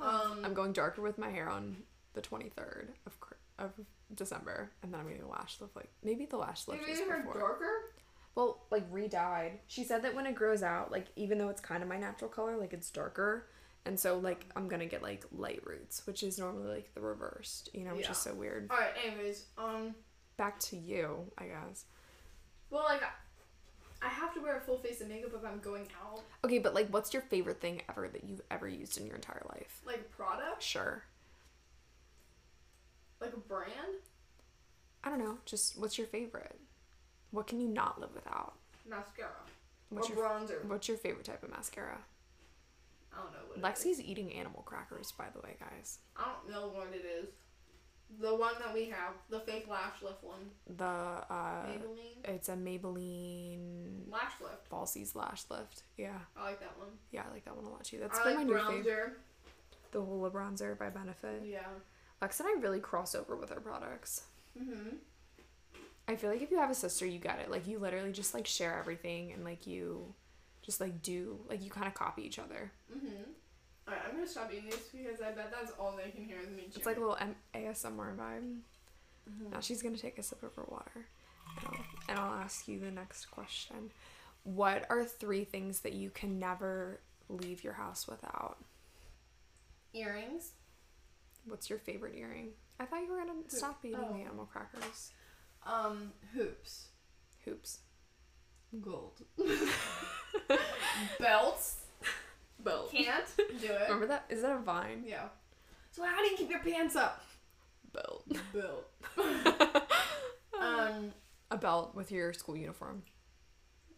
Um, 0.00 0.40
I'm 0.44 0.54
going 0.54 0.72
darker 0.72 1.00
with 1.00 1.16
my 1.18 1.30
hair 1.30 1.48
on 1.48 1.76
the 2.14 2.20
23rd 2.20 2.88
of 3.06 3.12
of 3.58 3.70
December, 4.14 4.70
and 4.82 4.92
then 4.92 5.00
I'm 5.00 5.06
getting 5.08 5.22
a 5.22 5.28
lash 5.28 5.60
lift. 5.60 5.76
Like 5.76 5.90
maybe 6.02 6.26
the 6.26 6.36
lash 6.36 6.66
lift 6.68 6.82
is 6.88 7.00
made 7.00 7.08
her 7.08 7.18
before. 7.22 7.40
darker. 7.40 7.70
Well, 8.34 8.64
like 8.70 8.84
re-dyed. 8.90 9.60
She 9.68 9.84
said 9.84 10.02
that 10.02 10.14
when 10.14 10.26
it 10.26 10.34
grows 10.34 10.62
out, 10.62 10.90
like 10.90 11.06
even 11.16 11.38
though 11.38 11.48
it's 11.50 11.60
kind 11.60 11.82
of 11.82 11.88
my 11.88 11.96
natural 11.98 12.28
color, 12.30 12.56
like 12.56 12.72
it's 12.72 12.90
darker, 12.90 13.46
and 13.86 13.98
so 13.98 14.18
like 14.18 14.46
I'm 14.56 14.66
gonna 14.68 14.86
get 14.86 15.02
like 15.02 15.24
light 15.32 15.62
roots, 15.64 16.06
which 16.06 16.22
is 16.22 16.38
normally 16.38 16.68
like 16.68 16.92
the 16.94 17.00
reversed, 17.00 17.68
you 17.72 17.84
know, 17.84 17.94
which 17.94 18.06
Yeah. 18.06 18.10
is 18.12 18.18
so 18.18 18.34
weird. 18.34 18.68
All 18.70 18.76
right. 18.76 18.92
Anyways, 19.06 19.46
um, 19.56 19.94
Back 20.36 20.58
to 20.60 20.76
you, 20.76 21.30
I 21.38 21.44
guess. 21.46 21.84
well, 22.70 22.82
like 22.84 23.02
I 24.02 24.08
have 24.08 24.34
to 24.34 24.40
wear 24.40 24.58
a 24.58 24.60
full 24.60 24.78
face 24.78 25.00
of 25.00 25.08
makeup 25.08 25.30
if 25.34 25.44
I'm 25.46 25.60
going 25.60 25.86
out. 26.04 26.20
Okay, 26.44 26.58
but 26.58 26.74
like, 26.74 26.88
what's 26.88 27.12
your 27.14 27.22
favorite 27.22 27.60
thing 27.60 27.82
ever 27.88 28.08
that 28.08 28.24
you've 28.24 28.42
ever 28.50 28.68
used 28.68 28.98
in 28.98 29.06
your 29.06 29.14
entire 29.14 29.42
life? 29.50 29.80
Like 29.86 30.10
product, 30.10 30.62
Sure. 30.62 31.04
Like 33.24 33.34
a 33.34 33.38
brand, 33.40 33.98
I 35.02 35.10
don't 35.10 35.18
know. 35.18 35.38
Just 35.44 35.78
what's 35.78 35.98
your 35.98 36.06
favorite? 36.06 36.58
What 37.30 37.46
can 37.46 37.60
you 37.60 37.68
not 37.68 38.00
live 38.00 38.10
without? 38.14 38.54
mascara, 38.88 39.30
What's 39.88 40.10
or 40.10 40.14
your 40.14 40.24
bronzer. 40.24 40.64
What's 40.66 40.88
your 40.88 40.96
favorite 40.98 41.24
type 41.24 41.42
of 41.42 41.50
mascara? 41.50 41.98
I 43.12 43.16
don't 43.22 43.32
know 43.32 43.38
what. 43.48 43.56
it 43.72 43.78
is. 43.78 43.84
Lexi's 43.96 44.00
eating 44.02 44.32
animal 44.34 44.62
crackers, 44.66 45.12
by 45.12 45.26
the 45.34 45.40
way, 45.40 45.56
guys. 45.58 45.98
I 46.16 46.24
don't 46.26 46.52
know 46.52 46.68
what 46.68 46.88
it 46.92 47.04
is. 47.04 47.28
The 48.20 48.34
one 48.34 48.54
that 48.60 48.72
we 48.74 48.84
have, 48.90 49.14
the 49.30 49.40
fake 49.40 49.66
lash 49.68 50.02
lift 50.02 50.22
one, 50.22 50.50
The 50.76 50.84
uh, 50.84 51.66
Maybelline 51.66 52.24
it's 52.24 52.48
a 52.48 52.52
Maybelline 52.54 54.10
lash 54.10 54.32
lift. 54.40 54.70
Falsies 54.70 55.14
Lash 55.14 55.44
Lift. 55.50 55.82
Yeah, 55.96 56.18
I 56.36 56.44
like 56.44 56.60
that 56.60 56.76
one. 56.78 56.88
yeah, 57.10 57.22
I 57.28 57.32
like 57.32 57.44
that 57.46 57.56
one 57.56 57.64
a 57.64 57.70
lot 57.70 57.84
too. 57.84 57.98
That's 57.98 58.18
I 58.18 58.24
been 58.24 58.36
like 58.36 58.46
my 58.46 58.52
new 58.52 58.82
favorite. 58.84 58.84
bronzer. 58.86 59.10
The 59.92 59.98
Hoola 60.00 60.30
Bronzer 60.30 60.78
by 60.78 60.90
Benefit. 60.90 61.42
Yeah. 61.46 61.60
Lex 62.24 62.40
and 62.40 62.48
I 62.48 62.58
really 62.58 62.80
cross 62.80 63.14
over 63.14 63.36
with 63.36 63.52
our 63.52 63.60
products. 63.60 64.22
Mhm. 64.58 64.96
I 66.08 66.16
feel 66.16 66.30
like 66.30 66.40
if 66.40 66.50
you 66.50 66.56
have 66.58 66.70
a 66.70 66.74
sister, 66.74 67.04
you 67.04 67.18
get 67.18 67.38
it. 67.38 67.50
Like 67.50 67.66
you 67.66 67.78
literally 67.78 68.12
just 68.12 68.32
like 68.32 68.46
share 68.46 68.78
everything 68.78 69.30
and 69.32 69.44
like 69.44 69.66
you 69.66 70.14
just 70.62 70.80
like 70.80 71.02
do 71.02 71.38
like 71.50 71.62
you 71.62 71.70
kind 71.70 71.86
of 71.86 71.92
copy 71.92 72.22
each 72.22 72.38
other. 72.38 72.72
Mm-hmm. 72.90 73.30
Alright, 73.86 74.02
I'm 74.08 74.14
gonna 74.14 74.26
stop 74.26 74.50
eating 74.50 74.70
this 74.70 74.88
because 74.90 75.20
I 75.20 75.32
bet 75.32 75.50
that's 75.52 75.72
all 75.78 75.94
they 76.02 76.12
can 76.12 76.24
hear 76.24 76.40
is 76.40 76.48
me. 76.48 76.62
It's 76.74 76.86
like 76.86 76.96
a 76.96 77.00
little 77.00 77.18
M- 77.20 77.36
ASMR 77.54 78.16
vibe. 78.16 78.60
Mhm. 79.28 79.50
Now 79.50 79.60
she's 79.60 79.82
gonna 79.82 79.98
take 79.98 80.16
a 80.16 80.22
sip 80.22 80.42
of 80.42 80.54
her 80.54 80.64
water, 80.66 81.06
and 81.58 81.66
I'll, 81.66 81.84
and 82.08 82.18
I'll 82.18 82.34
ask 82.40 82.66
you 82.68 82.80
the 82.80 82.90
next 82.90 83.26
question. 83.26 83.90
What 84.44 84.86
are 84.88 85.04
three 85.04 85.44
things 85.44 85.80
that 85.80 85.92
you 85.92 86.08
can 86.08 86.38
never 86.38 87.00
leave 87.28 87.62
your 87.62 87.74
house 87.74 88.06
without? 88.08 88.56
earrings. 89.92 90.52
What's 91.46 91.68
your 91.70 91.78
favorite 91.78 92.14
earring? 92.16 92.50
I 92.80 92.84
thought 92.86 93.02
you 93.02 93.10
were 93.12 93.18
gonna 93.18 93.34
stop 93.48 93.84
eating 93.84 93.98
Oh. 94.02 94.12
the 94.12 94.20
animal 94.20 94.46
crackers. 94.46 95.12
Um, 95.66 96.12
hoops. 96.34 96.88
Hoops. 97.44 97.80
Gold. 98.80 99.20
Belts. 101.20 101.76
Belt. 102.60 102.90
Can't 102.90 103.24
do 103.36 103.66
it. 103.66 103.82
Remember 103.82 104.06
that? 104.06 104.24
Is 104.28 104.42
that 104.42 104.52
a 104.52 104.58
vine? 104.58 105.04
Yeah. 105.06 105.28
So 105.92 106.04
how 106.04 106.18
do 106.22 106.30
you 106.30 106.36
keep 106.36 106.50
your 106.50 106.60
pants 106.60 106.96
up? 106.96 107.22
Belt. 107.92 108.26
Belt. 108.52 108.90
um, 110.60 111.12
a 111.50 111.56
belt 111.56 111.94
with 111.94 112.10
your 112.10 112.32
school 112.32 112.56
uniform. 112.56 113.02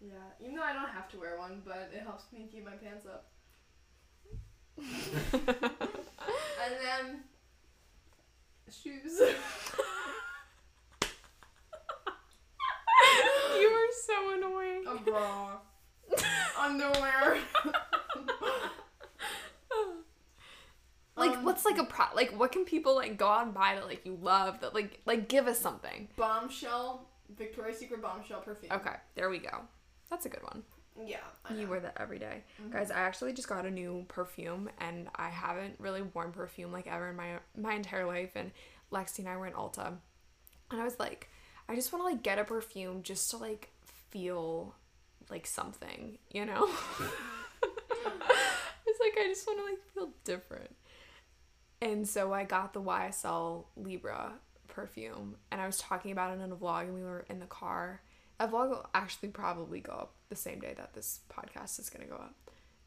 Yeah, 0.00 0.12
even 0.42 0.56
though 0.56 0.62
I 0.62 0.74
don't 0.74 0.90
have 0.90 1.08
to 1.10 1.18
wear 1.18 1.38
one, 1.38 1.62
but 1.64 1.90
it 1.94 2.02
helps 2.02 2.24
me 2.32 2.48
keep 2.52 2.64
my 2.66 2.72
pants 2.72 3.06
up. 3.06 3.30
and 4.78 6.74
then 6.82 7.20
shoes. 8.70 9.20
you 13.58 13.66
are 13.68 13.92
so 14.06 14.34
annoying. 14.36 14.84
A 14.88 14.96
bra. 15.02 15.58
Underwear. 16.60 17.38
Like 21.18 21.30
Um, 21.30 21.44
what's 21.44 21.64
like 21.64 21.78
a 21.78 21.84
pro 21.84 22.04
like 22.14 22.38
what 22.38 22.52
can 22.52 22.64
people 22.66 22.94
like 22.94 23.16
go 23.16 23.26
out 23.26 23.46
and 23.46 23.54
buy 23.54 23.74
that 23.74 23.86
like 23.86 24.04
you 24.04 24.18
love 24.20 24.60
that 24.60 24.74
like 24.74 25.00
like 25.06 25.28
give 25.28 25.46
us 25.46 25.58
something. 25.58 26.08
bombshell 26.16 27.08
Victoria's 27.36 27.78
Secret 27.78 28.02
bombshell 28.02 28.40
perfume. 28.40 28.70
Okay, 28.72 28.94
there 29.14 29.30
we 29.30 29.38
go. 29.38 29.62
That's 30.10 30.26
a 30.26 30.28
good 30.28 30.42
one. 30.42 30.62
Yeah. 31.04 31.18
You 31.54 31.66
wear 31.68 31.80
that 31.80 31.96
every 31.98 32.18
day. 32.18 32.44
Mhm. 32.62 32.72
Guys, 32.72 32.90
I 32.90 33.00
actually 33.00 33.32
just 33.32 33.48
got 33.48 33.66
a 33.66 33.70
new 33.70 34.04
perfume 34.08 34.70
and 34.78 35.08
I 35.14 35.28
haven't 35.28 35.78
really 35.78 36.02
worn 36.02 36.32
perfume 36.32 36.72
like 36.72 36.86
ever 36.86 37.08
in 37.10 37.16
my 37.16 37.38
my 37.56 37.74
entire 37.74 38.06
life 38.06 38.32
and 38.34 38.50
Lexi 38.92 39.20
and 39.20 39.28
I 39.28 39.36
were 39.36 39.46
in 39.46 39.52
Ulta. 39.52 39.98
And 40.70 40.80
I 40.80 40.84
was 40.84 40.98
like, 40.98 41.28
I 41.68 41.74
just 41.74 41.92
want 41.92 42.04
to 42.04 42.08
like 42.12 42.22
get 42.22 42.38
a 42.38 42.44
perfume 42.44 43.02
just 43.02 43.30
to 43.30 43.36
like 43.36 43.70
feel 44.10 44.74
like 45.28 45.46
something, 45.46 46.18
you 46.30 46.44
know? 46.46 46.68
it's 47.62 49.00
like 49.00 49.14
I 49.18 49.24
just 49.28 49.46
want 49.46 49.58
to 49.58 49.64
like 49.64 49.82
feel 49.94 50.10
different. 50.24 50.74
And 51.80 52.08
so 52.08 52.32
I 52.32 52.44
got 52.44 52.72
the 52.72 52.80
YSL 52.80 53.66
Libre 53.76 54.32
perfume 54.68 55.36
and 55.50 55.60
I 55.60 55.66
was 55.66 55.78
talking 55.78 56.10
about 56.12 56.36
it 56.36 56.42
in 56.42 56.50
a 56.52 56.56
vlog 56.56 56.82
and 56.82 56.94
we 56.94 57.02
were 57.02 57.26
in 57.28 57.38
the 57.40 57.46
car. 57.46 58.00
A 58.38 58.48
vlog 58.48 58.70
will 58.70 58.86
actually 58.94 59.30
probably 59.30 59.80
go 59.80 59.92
up 59.92 60.12
the 60.28 60.36
same 60.36 60.60
day 60.60 60.74
that 60.76 60.94
this 60.94 61.20
podcast 61.32 61.78
is 61.78 61.90
gonna 61.90 62.06
go 62.06 62.16
up. 62.16 62.34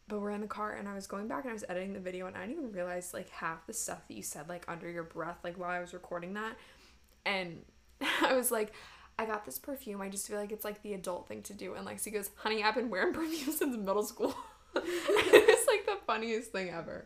But 0.08 0.22
we're 0.22 0.32
in 0.32 0.42
the 0.42 0.48
car 0.48 0.74
and 0.74 0.88
I 0.88 0.96
was 0.96 1.08
going 1.08 1.28
back 1.28 1.44
and 1.44 1.52
I 1.52 1.54
was 1.54 1.64
editing 1.70 1.94
the 1.94 2.00
video 2.00 2.26
and 2.26 2.36
I 2.36 2.42
didn't 2.46 2.64
even 2.64 2.72
realize 2.72 3.14
like 3.14 3.30
half 3.30 3.66
the 3.68 3.74
stuff 3.74 4.08
that 4.08 4.14
you 4.14 4.24
said 4.24 4.50
like 4.50 4.66
under 4.68 4.90
your 4.90 5.04
breath 5.04 5.38
like 5.44 5.58
while 5.58 5.70
I 5.70 5.80
was 5.80 5.94
recording 5.94 6.34
that. 6.34 6.56
And 7.26 7.64
I 8.22 8.34
was 8.34 8.52
like, 8.52 8.74
I 9.20 9.26
got 9.26 9.46
this 9.46 9.60
perfume. 9.60 10.02
I 10.02 10.08
just 10.08 10.28
feel 10.28 10.40
like 10.40 10.52
it's 10.52 10.64
like 10.64 10.82
the 10.82 10.94
adult 10.94 11.28
thing 11.28 11.42
to 11.44 11.54
do. 11.54 11.74
And 11.74 11.86
Lexi 11.86 12.12
goes, 12.12 12.32
Honey, 12.38 12.64
I've 12.64 12.76
been 12.76 12.90
wearing 12.90 13.14
perfume 13.14 13.54
since 13.54 13.76
middle 13.76 14.04
school. 14.04 14.34
it's 14.76 15.68
like 15.68 15.86
the 15.86 15.98
funniest 16.08 16.52
thing 16.52 16.70
ever. 16.70 17.06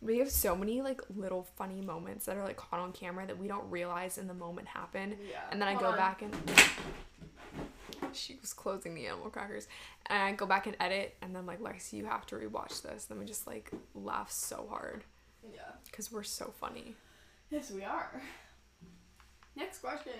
We 0.00 0.18
have 0.18 0.30
so 0.30 0.56
many 0.56 0.80
like 0.80 1.02
little 1.14 1.46
funny 1.56 1.80
moments 1.82 2.26
that 2.26 2.36
are 2.36 2.44
like 2.44 2.56
caught 2.56 2.80
on 2.80 2.92
camera 2.92 3.26
that 3.26 3.38
we 3.38 3.46
don't 3.46 3.70
realize 3.70 4.18
in 4.18 4.26
the 4.26 4.34
moment 4.34 4.66
happen. 4.68 5.16
Yeah. 5.30 5.40
And 5.50 5.60
then 5.60 5.68
I 5.68 5.74
go 5.78 5.86
on. 5.86 5.96
back 5.96 6.22
and 6.22 6.34
she 8.14 8.36
was 8.40 8.52
closing 8.52 8.94
the 8.94 9.06
animal 9.06 9.30
crackers. 9.30 9.68
And 10.06 10.22
I 10.22 10.32
go 10.32 10.46
back 10.46 10.66
and 10.66 10.76
edit 10.80 11.14
and 11.22 11.34
then 11.34 11.46
like 11.46 11.60
Lexi, 11.60 11.94
you 11.94 12.04
have 12.06 12.26
to 12.26 12.36
rewatch 12.36 12.82
this. 12.82 13.04
Then 13.06 13.18
we 13.18 13.24
just 13.24 13.46
like 13.46 13.70
laugh 13.94 14.30
so 14.30 14.66
hard 14.70 15.04
Yeah. 15.52 15.60
because 15.84 16.10
we're 16.12 16.22
so 16.22 16.52
funny. 16.60 16.94
Yes, 17.50 17.70
we 17.70 17.84
are. 17.84 18.22
Next 19.56 19.78
question. 19.80 20.12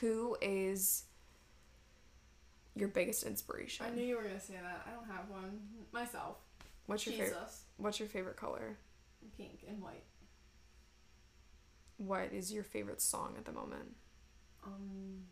Who 0.00 0.36
is 0.42 1.04
your 2.74 2.88
biggest 2.88 3.22
inspiration? 3.22 3.86
I 3.86 3.90
knew 3.90 4.02
you 4.04 4.16
were 4.16 4.22
gonna 4.22 4.40
say 4.40 4.54
that. 4.60 4.86
I 4.86 4.90
don't 4.94 5.06
have 5.06 5.28
one 5.30 5.60
myself. 5.92 6.36
What's 6.86 7.06
your 7.06 7.14
Jesus. 7.14 7.28
favorite? 7.30 7.50
What's 7.76 7.98
your 8.00 8.08
favorite 8.08 8.36
color? 8.36 8.76
Pink 9.36 9.60
and 9.68 9.80
white. 9.80 10.02
What 11.96 12.32
is 12.32 12.52
your 12.52 12.64
favorite 12.64 13.00
song 13.00 13.34
at 13.38 13.44
the 13.44 13.52
moment? 13.52 13.94
Um. 14.64 15.22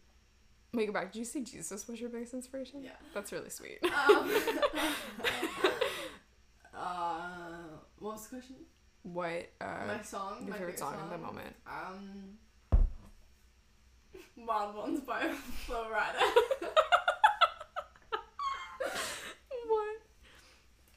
Wait, 0.75 0.87
go 0.87 0.93
back. 0.93 1.12
Did 1.12 1.18
you 1.18 1.25
say 1.27 1.41
Jesus 1.43 1.87
was 1.87 2.01
your 2.01 2.09
biggest 2.09 2.33
inspiration? 2.33 2.83
Yeah. 2.83 2.93
That's 3.12 3.31
really 3.31 3.51
sweet. 3.51 3.79
Um, 3.85 3.91
uh, 6.75 7.18
what 7.99 8.14
was 8.14 8.23
the 8.23 8.37
question? 8.37 8.57
What 9.03 9.51
uh, 9.61 9.85
my 9.87 10.01
song. 10.03 10.39
your 10.41 10.51
my 10.51 10.57
favorite 10.57 10.79
song, 10.79 10.95
at 10.95 11.11
the 11.11 11.18
moment? 11.18 11.55
Um. 11.66 12.39
Wild 14.37 14.75
Ones 14.75 15.01
by 15.01 15.29
Flo 15.66 15.85
Rida. 15.93 16.68
What? 19.68 19.97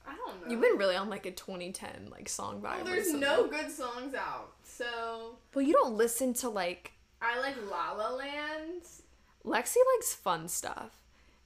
I 0.07 0.15
don't 0.15 0.41
know. 0.41 0.49
You've 0.51 0.61
been 0.61 0.77
really 0.77 0.95
on 0.95 1.09
like 1.09 1.25
a 1.25 1.31
2010 1.31 2.07
like 2.11 2.29
song 2.29 2.61
vibe. 2.61 2.75
Well, 2.75 2.85
there's 2.85 3.05
recently. 3.07 3.19
no 3.21 3.47
good 3.47 3.69
songs 3.69 4.15
out, 4.15 4.53
so 4.63 5.35
Well, 5.53 5.65
you 5.65 5.73
don't 5.73 5.97
listen 5.97 6.33
to 6.35 6.49
like 6.49 6.93
I 7.21 7.39
like 7.41 7.55
La 7.69 7.91
La 7.91 8.11
Land. 8.15 8.83
Lexi 9.45 9.75
likes 9.95 10.13
fun 10.13 10.47
stuff. 10.47 11.01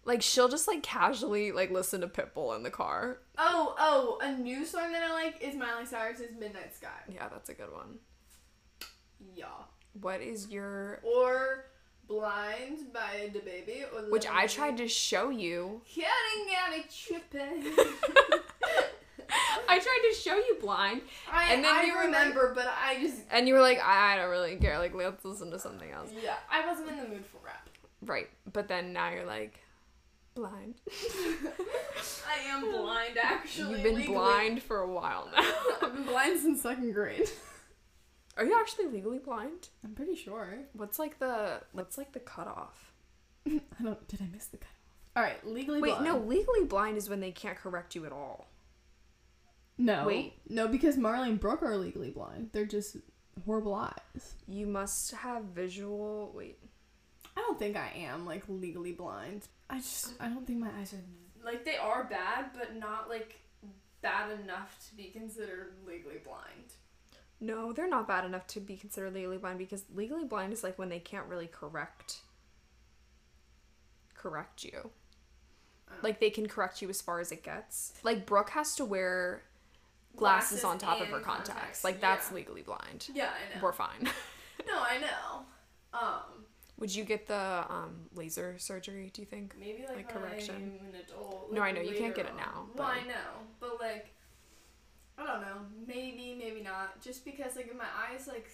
Like 0.06 0.22
she'll 0.22 0.48
just 0.50 0.68
like 0.68 0.82
casually 0.82 1.52
like 1.52 1.70
listen 1.72 2.02
to 2.02 2.08
Pitbull 2.08 2.56
in 2.56 2.64
the 2.64 2.70
car. 2.72 3.20
Oh, 3.38 3.76
oh, 3.78 4.18
a 4.22 4.32
new 4.32 4.66
song 4.66 4.92
that 4.94 5.04
I 5.04 5.12
like 5.14 5.42
is 5.42 5.56
Miley 5.56 5.86
Cyrus's 5.86 6.36
Midnight 6.40 6.74
Sky. 6.76 6.88
Yeah, 7.14 7.28
that's 7.30 7.50
a 7.50 7.54
good 7.54 7.72
one. 7.72 7.98
Yeah. 9.36 9.46
What 10.02 10.22
is 10.22 10.50
your 10.50 11.02
Or 11.04 11.66
Blind 12.08 12.92
by 12.94 13.30
the 13.34 13.40
Baby. 13.40 13.84
Or 13.94 14.02
which 14.10 14.26
I 14.28 14.48
tried 14.48 14.78
to 14.78 14.88
show 14.88 15.30
you. 15.30 15.82
Getting 15.94 16.56
out 16.58 16.78
of 16.80 16.86
tripping. 16.96 17.74
I 19.68 19.78
tried 19.78 20.10
to 20.12 20.16
show 20.20 20.36
you 20.36 20.58
blind 20.60 21.02
I, 21.32 21.54
And 21.54 21.64
then 21.64 21.72
I 21.76 21.84
you 21.84 21.92
were 21.94 21.98
like- 22.00 22.06
remember, 22.06 22.54
but 22.56 22.66
I 22.68 23.00
just 23.00 23.22
and 23.30 23.48
you 23.48 23.54
were 23.54 23.62
like 23.62 23.80
I 23.80 24.16
don't 24.16 24.30
really 24.32 24.56
care. 24.56 24.80
Like 24.80 24.96
let's 24.96 25.24
listen 25.24 25.52
to 25.52 25.60
something 25.60 25.92
else. 25.92 26.10
yeah, 26.24 26.38
I 26.50 26.66
wasn't 26.66 26.90
in 26.90 26.98
the 26.98 27.08
mood 27.08 27.26
for. 27.26 27.39
Right. 28.02 28.30
But 28.52 28.68
then 28.68 28.94
now 28.94 29.12
you're 29.12 29.26
like 29.26 29.60
blind. 30.36 30.76
I 32.28 32.40
am 32.50 32.72
blind, 32.72 33.18
actually. 33.22 33.72
You've 33.74 33.84
been 33.84 33.96
legally. 33.96 34.14
blind 34.16 34.64
for 34.64 34.80
a 34.80 34.88
while 34.92 35.30
now. 35.36 35.52
I've 35.82 35.94
been 35.94 36.04
blind 36.06 36.40
since 36.40 36.62
second 36.62 36.94
grade. 36.94 37.30
Are 38.38 38.46
you 38.46 38.56
actually 38.58 38.86
legally 38.86 39.20
blind? 39.20 39.68
I'm 39.84 39.94
pretty 39.94 40.16
sure. 40.16 40.60
What's 40.74 40.98
like 40.98 41.20
the 41.20 41.62
what's 41.74 41.98
like 41.98 42.14
the 42.14 42.20
cutoff? 42.22 42.94
I 43.48 43.84
don't. 43.84 44.08
Did 44.08 44.22
I 44.22 44.28
miss 44.32 44.46
the 44.46 44.58
cutoff? 44.58 44.76
All 45.16 45.24
right, 45.24 45.46
legally 45.46 45.82
Wait, 45.82 45.90
blind. 45.90 46.06
no, 46.06 46.18
legally 46.20 46.64
blind 46.66 46.96
is 46.96 47.10
when 47.10 47.20
they 47.20 47.32
can't 47.32 47.58
correct 47.58 47.96
you 47.96 48.06
at 48.06 48.14
all. 48.14 48.48
no, 49.78 50.06
wait. 50.06 50.34
no, 50.48 50.68
because 50.68 50.96
Marley 50.98 51.30
and 51.30 51.40
Brooke 51.40 51.64
are 51.64 51.76
legally 51.76 52.12
blind. 52.12 52.52
They're 52.54 52.66
just 52.66 52.96
horrible 53.46 53.74
eyes. 53.74 54.36
You 54.48 54.68
must 54.68 55.12
have 55.16 55.44
visual. 55.46 56.32
Wait. 56.34 56.60
I 57.40 57.42
don't 57.42 57.58
think 57.58 57.78
I 57.78 57.92
am 57.96 58.26
like 58.26 58.44
legally 58.50 58.92
blind. 58.92 59.48
I 59.70 59.78
just 59.78 60.14
I 60.20 60.28
don't 60.28 60.46
think 60.46 60.60
my 60.60 60.70
eyes 60.80 60.94
are 60.94 61.46
like 61.46 61.64
they 61.64 61.78
are 61.78 62.04
bad, 62.04 62.48
but 62.54 62.76
not 62.76 63.10
like 63.10 63.40
bad 64.02 64.38
enough 64.40 64.78
to 64.90 64.96
be 64.96 65.06
considered 65.06 65.74
legally 65.88 66.18
blind. 66.24 66.74
No, 67.40 67.72
they're 67.72 67.88
not 67.88 68.08
bad 68.08 68.26
enough 68.26 68.46
to 68.48 68.60
be 68.60 68.76
considered 68.76 69.14
legally 69.14 69.38
blind 69.38 69.58
because 69.58 69.86
legally 69.96 70.26
blind 70.26 70.52
is 70.52 70.64
like 70.64 70.78
when 70.78 70.90
they 70.90 71.00
can't 71.00 71.28
really 71.28 71.48
correct 71.48 72.22
correct 74.16 74.66
you. 74.66 74.92
Oh. 75.90 75.94
Like 76.04 76.20
they 76.20 76.30
can 76.30 76.48
correct 76.48 76.82
you 76.82 76.90
as 76.90 77.02
far 77.02 77.22
as 77.22 77.32
it 77.32 77.42
gets. 77.42 77.94
Like 78.04 78.26
Brooke 78.26 78.50
has 78.50 78.76
to 78.76 78.86
wear 78.86 79.44
glasses, 80.18 80.66
on 80.66 80.78
top 80.78 81.00
of 81.00 81.08
her 81.08 81.18
and 81.18 81.26
contacts. 81.26 81.86
Like 81.86 82.02
that's 82.02 82.30
yeah. 82.30 82.36
legally 82.36 82.64
blind. 82.64 83.08
Yeah, 83.14 83.30
I 83.30 83.56
know. 83.56 83.64
We're 83.64 83.74
fine. 83.74 84.10
No, 84.68 84.78
I 84.78 84.98
know. 85.00 85.46
Um, 85.94 86.39
Would 86.80 86.96
you 86.96 87.04
get 87.04 87.28
the 87.28 87.66
um, 87.70 88.08
laser 88.16 88.56
surgery? 88.58 89.12
Do 89.14 89.22
you 89.22 89.26
think? 89.26 89.54
maybe 89.60 89.84
like, 89.88 89.98
Like 89.98 90.10
correction. 90.14 90.80
I'm 90.80 90.88
an 90.88 91.02
adult. 91.02 91.52
No, 91.52 91.62
I 91.62 91.72
know, 91.72 91.82
you 91.82 91.96
can't 91.96 92.16
get 92.16 92.26
it 92.26 92.36
now, 92.38 92.68
Well, 92.74 92.88
I 92.88 93.06
know, 93.06 93.44
but 93.60 93.80
like, 93.82 94.14
I 95.18 95.26
don't 95.26 95.42
know. 95.42 95.58
Maybe, 95.86 96.36
maybe 96.40 96.62
not. 96.62 97.02
Just 97.02 97.26
because 97.26 97.58
like 97.58 97.68
if 97.68 97.76
my 97.76 97.92
eyes 98.10 98.28
like 98.28 98.50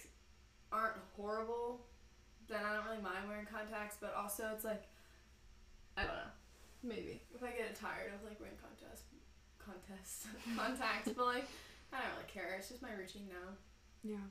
aren't 0.72 0.96
horrible, 1.16 1.86
then 2.48 2.58
I 2.64 2.74
don't 2.74 2.84
really 2.86 3.02
mind 3.02 3.28
wearing 3.28 3.46
contacts. 3.46 3.96
But 4.00 4.14
also, 4.14 4.50
it's 4.52 4.64
like, 4.64 4.82
I 5.96 6.02
don't 6.02 6.16
know. 6.16 6.32
Maybe 6.82 7.22
if 7.34 7.42
I 7.44 7.50
get 7.50 7.74
tired 7.76 8.10
of 8.14 8.28
like 8.28 8.40
wearing 8.40 8.56
contacts, 8.58 9.02
contest 9.62 10.26
contacts, 10.56 11.10
but 11.16 11.26
like 11.26 11.46
I 11.92 11.98
don't 11.98 12.10
really 12.18 12.30
care. 12.32 12.56
It's 12.58 12.68
just 12.68 12.82
my 12.82 12.90
routine 12.98 13.28
now. 13.28 13.54
Yeah. 14.02 14.26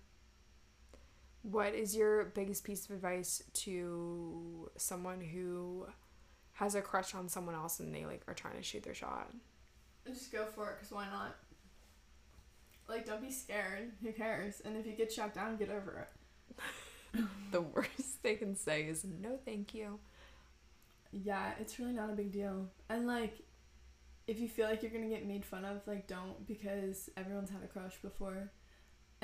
What 1.51 1.75
is 1.75 1.95
your 1.95 2.25
biggest 2.25 2.63
piece 2.63 2.85
of 2.85 2.91
advice 2.95 3.43
to 3.53 4.71
someone 4.77 5.21
who 5.21 5.85
has 6.53 6.73
a 6.73 6.81
crush 6.81 7.13
on 7.13 7.29
someone 7.29 7.53
else 7.53 7.79
and 7.79 7.93
they 7.93 8.05
like 8.05 8.23
are 8.27 8.33
trying 8.33 8.55
to 8.55 8.63
shoot 8.63 8.81
their 8.81 8.95
shot? 8.95 9.31
Just 10.07 10.31
go 10.31 10.45
for 10.45 10.71
it, 10.71 10.79
cause 10.79 10.91
why 10.91 11.05
not? 11.05 11.35
Like, 12.87 13.05
don't 13.05 13.21
be 13.21 13.31
scared. 13.31 13.91
Who 14.01 14.11
cares? 14.11 14.61
And 14.63 14.75
if 14.75 14.85
you 14.85 14.93
get 14.93 15.11
shot 15.11 15.33
down, 15.33 15.57
get 15.57 15.69
over 15.69 16.07
it. 16.07 16.59
The 17.51 17.61
worst 17.61 18.21
they 18.23 18.35
can 18.35 18.57
say 18.57 18.83
is 18.83 19.05
no, 19.05 19.39
thank 19.45 19.73
you. 19.73 19.99
Yeah, 21.13 21.53
it's 21.61 21.79
really 21.79 21.93
not 21.93 22.09
a 22.09 22.13
big 22.13 22.33
deal. 22.33 22.67
And 22.89 23.07
like, 23.07 23.39
if 24.27 24.37
you 24.39 24.49
feel 24.49 24.67
like 24.67 24.83
you're 24.83 24.91
gonna 24.91 25.07
get 25.07 25.25
made 25.25 25.45
fun 25.45 25.63
of, 25.63 25.81
like, 25.87 26.07
don't 26.07 26.45
because 26.45 27.09
everyone's 27.15 27.49
had 27.51 27.63
a 27.63 27.67
crush 27.67 27.95
before. 28.01 28.51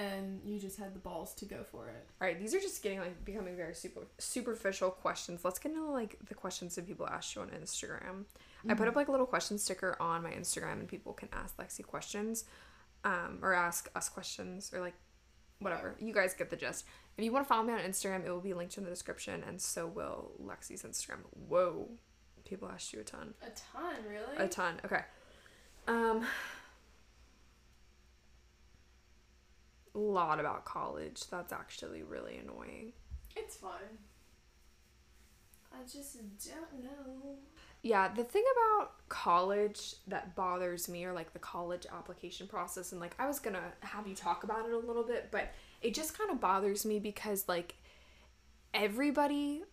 And 0.01 0.41
you 0.43 0.59
just 0.59 0.77
had 0.77 0.93
the 0.93 0.99
balls 0.99 1.33
to 1.35 1.45
go 1.45 1.63
for 1.63 1.87
it. 1.89 2.07
All 2.19 2.27
right, 2.27 2.39
these 2.39 2.53
are 2.55 2.59
just 2.59 2.81
getting 2.81 2.99
like 2.99 3.23
becoming 3.25 3.55
very 3.55 3.75
super 3.75 4.01
superficial 4.17 4.89
questions. 4.89 5.43
Let's 5.43 5.59
get 5.59 5.71
into 5.71 5.85
like 5.85 6.17
the 6.27 6.35
questions 6.35 6.75
that 6.75 6.87
people 6.87 7.07
ask 7.07 7.35
you 7.35 7.41
on 7.41 7.49
Instagram. 7.49 8.25
I 8.69 8.73
put 8.75 8.87
up 8.87 8.95
like 8.95 9.07
a 9.07 9.11
little 9.11 9.25
question 9.25 9.57
sticker 9.57 9.97
on 9.99 10.21
my 10.23 10.31
Instagram, 10.31 10.73
and 10.73 10.87
people 10.87 11.13
can 11.13 11.29
ask 11.33 11.57
Lexi 11.57 11.83
questions, 11.85 12.45
um, 13.03 13.39
or 13.41 13.53
ask 13.53 13.89
us 13.95 14.07
questions, 14.07 14.71
or 14.73 14.81
like 14.81 14.93
whatever. 15.59 15.95
You 15.99 16.13
guys 16.13 16.33
get 16.33 16.49
the 16.49 16.55
gist. 16.55 16.85
If 17.17 17.25
you 17.25 17.31
want 17.31 17.45
to 17.45 17.49
follow 17.49 17.63
me 17.63 17.73
on 17.73 17.79
Instagram, 17.79 18.25
it 18.25 18.29
will 18.31 18.39
be 18.39 18.53
linked 18.53 18.77
in 18.77 18.83
the 18.83 18.89
description, 18.89 19.43
and 19.47 19.59
so 19.59 19.87
will 19.87 20.31
Lexi's 20.43 20.83
Instagram. 20.83 21.19
Whoa, 21.47 21.89
people 22.45 22.69
asked 22.71 22.93
you 22.93 22.99
a 22.99 23.03
ton, 23.03 23.33
A 23.41 23.49
ton, 23.49 23.95
really. 24.07 24.37
a 24.37 24.47
ton. 24.47 24.79
Okay, 24.85 25.01
um, 25.87 26.23
a 29.80 29.80
lot 29.99 30.39
about 30.39 30.65
college. 30.65 31.27
That's 31.29 31.53
actually 31.53 32.03
really 32.03 32.37
annoying. 32.37 32.93
It's 33.35 33.55
fun. 33.55 33.71
I 35.73 35.83
just 35.83 36.17
don't 36.17 36.83
know. 36.83 37.37
Yeah, 37.83 38.09
the 38.13 38.23
thing 38.23 38.43
about 38.55 38.91
college 39.09 39.95
that 40.07 40.35
bothers 40.35 40.87
me 40.87 41.03
or 41.05 41.13
like 41.13 41.33
the 41.33 41.39
college 41.39 41.87
application 41.91 42.47
process 42.47 42.91
and 42.91 43.01
like 43.01 43.15
I 43.17 43.25
was 43.27 43.39
to 43.55 43.61
have 43.81 44.05
you 44.05 44.13
talk 44.13 44.43
about 44.43 44.67
it 44.67 44.73
a 44.73 44.77
little 44.77 45.03
bit, 45.03 45.29
but 45.31 45.51
it 45.81 45.93
just 45.93 46.17
kind 46.17 46.29
of 46.29 46.39
bothers 46.39 46.85
me 46.85 46.99
because 46.99 47.45
like 47.47 47.75
everybody 48.73 49.63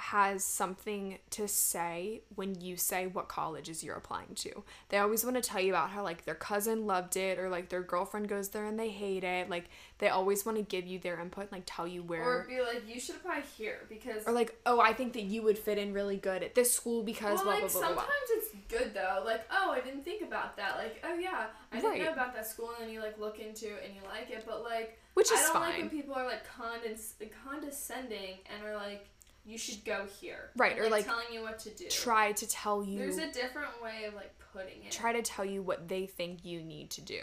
has 0.00 0.44
something 0.44 1.18
to 1.30 1.48
say 1.48 2.22
when 2.36 2.60
you 2.60 2.76
say 2.76 3.06
what 3.08 3.26
colleges 3.28 3.82
you're 3.82 3.96
applying 3.96 4.34
to. 4.36 4.62
They 4.90 4.98
always 4.98 5.24
want 5.24 5.36
to 5.36 5.42
tell 5.42 5.60
you 5.60 5.72
about 5.72 5.90
how 5.90 6.04
like 6.04 6.24
their 6.24 6.36
cousin 6.36 6.86
loved 6.86 7.16
it 7.16 7.38
or 7.38 7.48
like 7.48 7.68
their 7.68 7.82
girlfriend 7.82 8.28
goes 8.28 8.50
there 8.50 8.64
and 8.64 8.78
they 8.78 8.90
hate 8.90 9.24
it. 9.24 9.50
Like 9.50 9.68
they 9.98 10.08
always 10.08 10.46
want 10.46 10.56
to 10.58 10.62
give 10.62 10.86
you 10.86 11.00
their 11.00 11.18
input 11.18 11.44
and 11.44 11.52
like 11.52 11.64
tell 11.66 11.86
you 11.86 12.02
where 12.04 12.22
Or 12.22 12.46
be 12.48 12.60
like, 12.60 12.84
you 12.88 13.00
should 13.00 13.16
apply 13.16 13.42
here 13.56 13.80
because. 13.88 14.24
or 14.26 14.32
like, 14.32 14.56
oh, 14.66 14.80
I 14.80 14.92
think 14.92 15.14
that 15.14 15.24
you 15.24 15.42
would 15.42 15.58
fit 15.58 15.78
in 15.78 15.92
really 15.92 16.16
good 16.16 16.42
at 16.44 16.54
this 16.54 16.72
school 16.72 17.02
because 17.02 17.36
well, 17.36 17.44
blah, 17.44 17.52
like 17.54 17.60
blah, 17.62 17.68
blah, 17.68 17.80
blah, 17.80 17.92
blah. 17.94 18.02
sometimes 18.02 18.30
it's 18.30 18.48
good 18.68 18.94
though. 18.94 19.22
Like, 19.24 19.42
oh, 19.50 19.72
I 19.72 19.80
didn't 19.80 20.04
think 20.04 20.22
about 20.22 20.56
that. 20.58 20.76
Like, 20.76 21.02
oh 21.04 21.14
yeah, 21.14 21.46
I 21.72 21.80
didn't 21.80 21.98
know 22.04 22.12
about 22.12 22.34
that 22.34 22.46
school, 22.46 22.70
and 22.78 22.86
then 22.86 22.94
you 22.94 23.00
like 23.00 23.18
look 23.18 23.40
into 23.40 23.66
it 23.66 23.82
and 23.84 23.94
you 23.94 24.02
like 24.08 24.30
it. 24.30 24.44
But 24.46 24.62
like, 24.62 24.96
Which 25.14 25.32
is 25.32 25.40
I 25.40 25.42
don't 25.42 25.52
fine. 25.54 25.62
like 25.70 25.78
when 25.78 25.90
people 25.90 26.14
are 26.14 26.24
like 26.24 26.44
condes- 26.56 27.14
condescending 27.44 28.38
and 28.54 28.64
are 28.64 28.76
like, 28.76 29.08
you 29.48 29.56
should 29.58 29.84
go 29.84 30.06
here. 30.20 30.50
Right, 30.56 30.72
and, 30.72 30.80
or, 30.80 30.88
like, 30.90 31.06
telling 31.06 31.26
you 31.32 31.42
what 31.42 31.58
to 31.60 31.70
do. 31.70 31.88
try 31.88 32.32
to 32.32 32.46
tell 32.46 32.84
you 32.84 32.98
There's 32.98 33.18
a 33.18 33.32
different 33.32 33.82
way 33.82 34.04
of 34.06 34.14
like 34.14 34.32
putting 34.52 34.84
it. 34.84 34.90
try 34.92 35.12
to 35.12 35.22
tell 35.22 35.44
you 35.44 35.62
what 35.62 35.88
they 35.88 36.06
think 36.06 36.44
you 36.44 36.60
need 36.62 36.90
to 36.90 37.00
do 37.00 37.20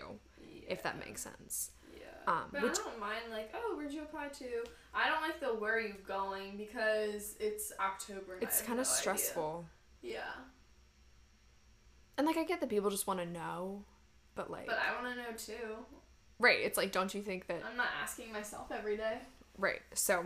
if 0.67 0.81
that 0.83 0.97
makes 1.05 1.21
sense 1.21 1.71
Yeah. 1.95 2.01
Um, 2.27 2.45
but 2.51 2.63
which- 2.63 2.71
I 2.79 2.83
don't 2.83 2.99
mind 2.99 3.19
like, 3.31 3.53
oh, 3.53 3.75
where'd 3.77 3.91
you 3.91 4.01
apply 4.01 4.29
to? 4.29 4.63
I 4.93 5.09
don't 5.09 5.21
like 5.21 5.39
the 5.39 5.47
where 5.47 5.75
are 5.75 5.79
you 5.79 5.95
going 6.07 6.57
because 6.57 7.35
it's 7.39 7.71
October. 7.79 8.37
It's 8.41 8.61
kind 8.61 8.79
of 8.79 8.85
no 8.87 8.91
idea. 8.91 8.95
stressful 9.01 9.65
Yeah, 10.01 10.21
and 12.17 12.25
like 12.25 12.37
i 12.37 12.43
get 12.43 12.59
that 12.61 12.69
people 12.69 12.89
just 12.89 13.07
want 13.07 13.19
to 13.19 13.25
know 13.25 13.83
but 14.35 14.49
like 14.49 14.65
but 14.67 14.77
I 14.79 15.01
want 15.01 15.15
to 15.15 15.21
know 15.21 15.35
too. 15.37 15.75
right 16.39 16.59
it's 16.61 16.77
like 16.77 16.91
don't 16.91 17.13
you 17.13 17.21
think 17.21 17.47
that 17.47 17.61
I'm 17.69 17.77
not 17.77 17.87
asking 18.01 18.31
myself 18.31 18.71
every 18.71 18.97
day. 18.97 19.17
right 19.57 19.81
so 19.93 20.25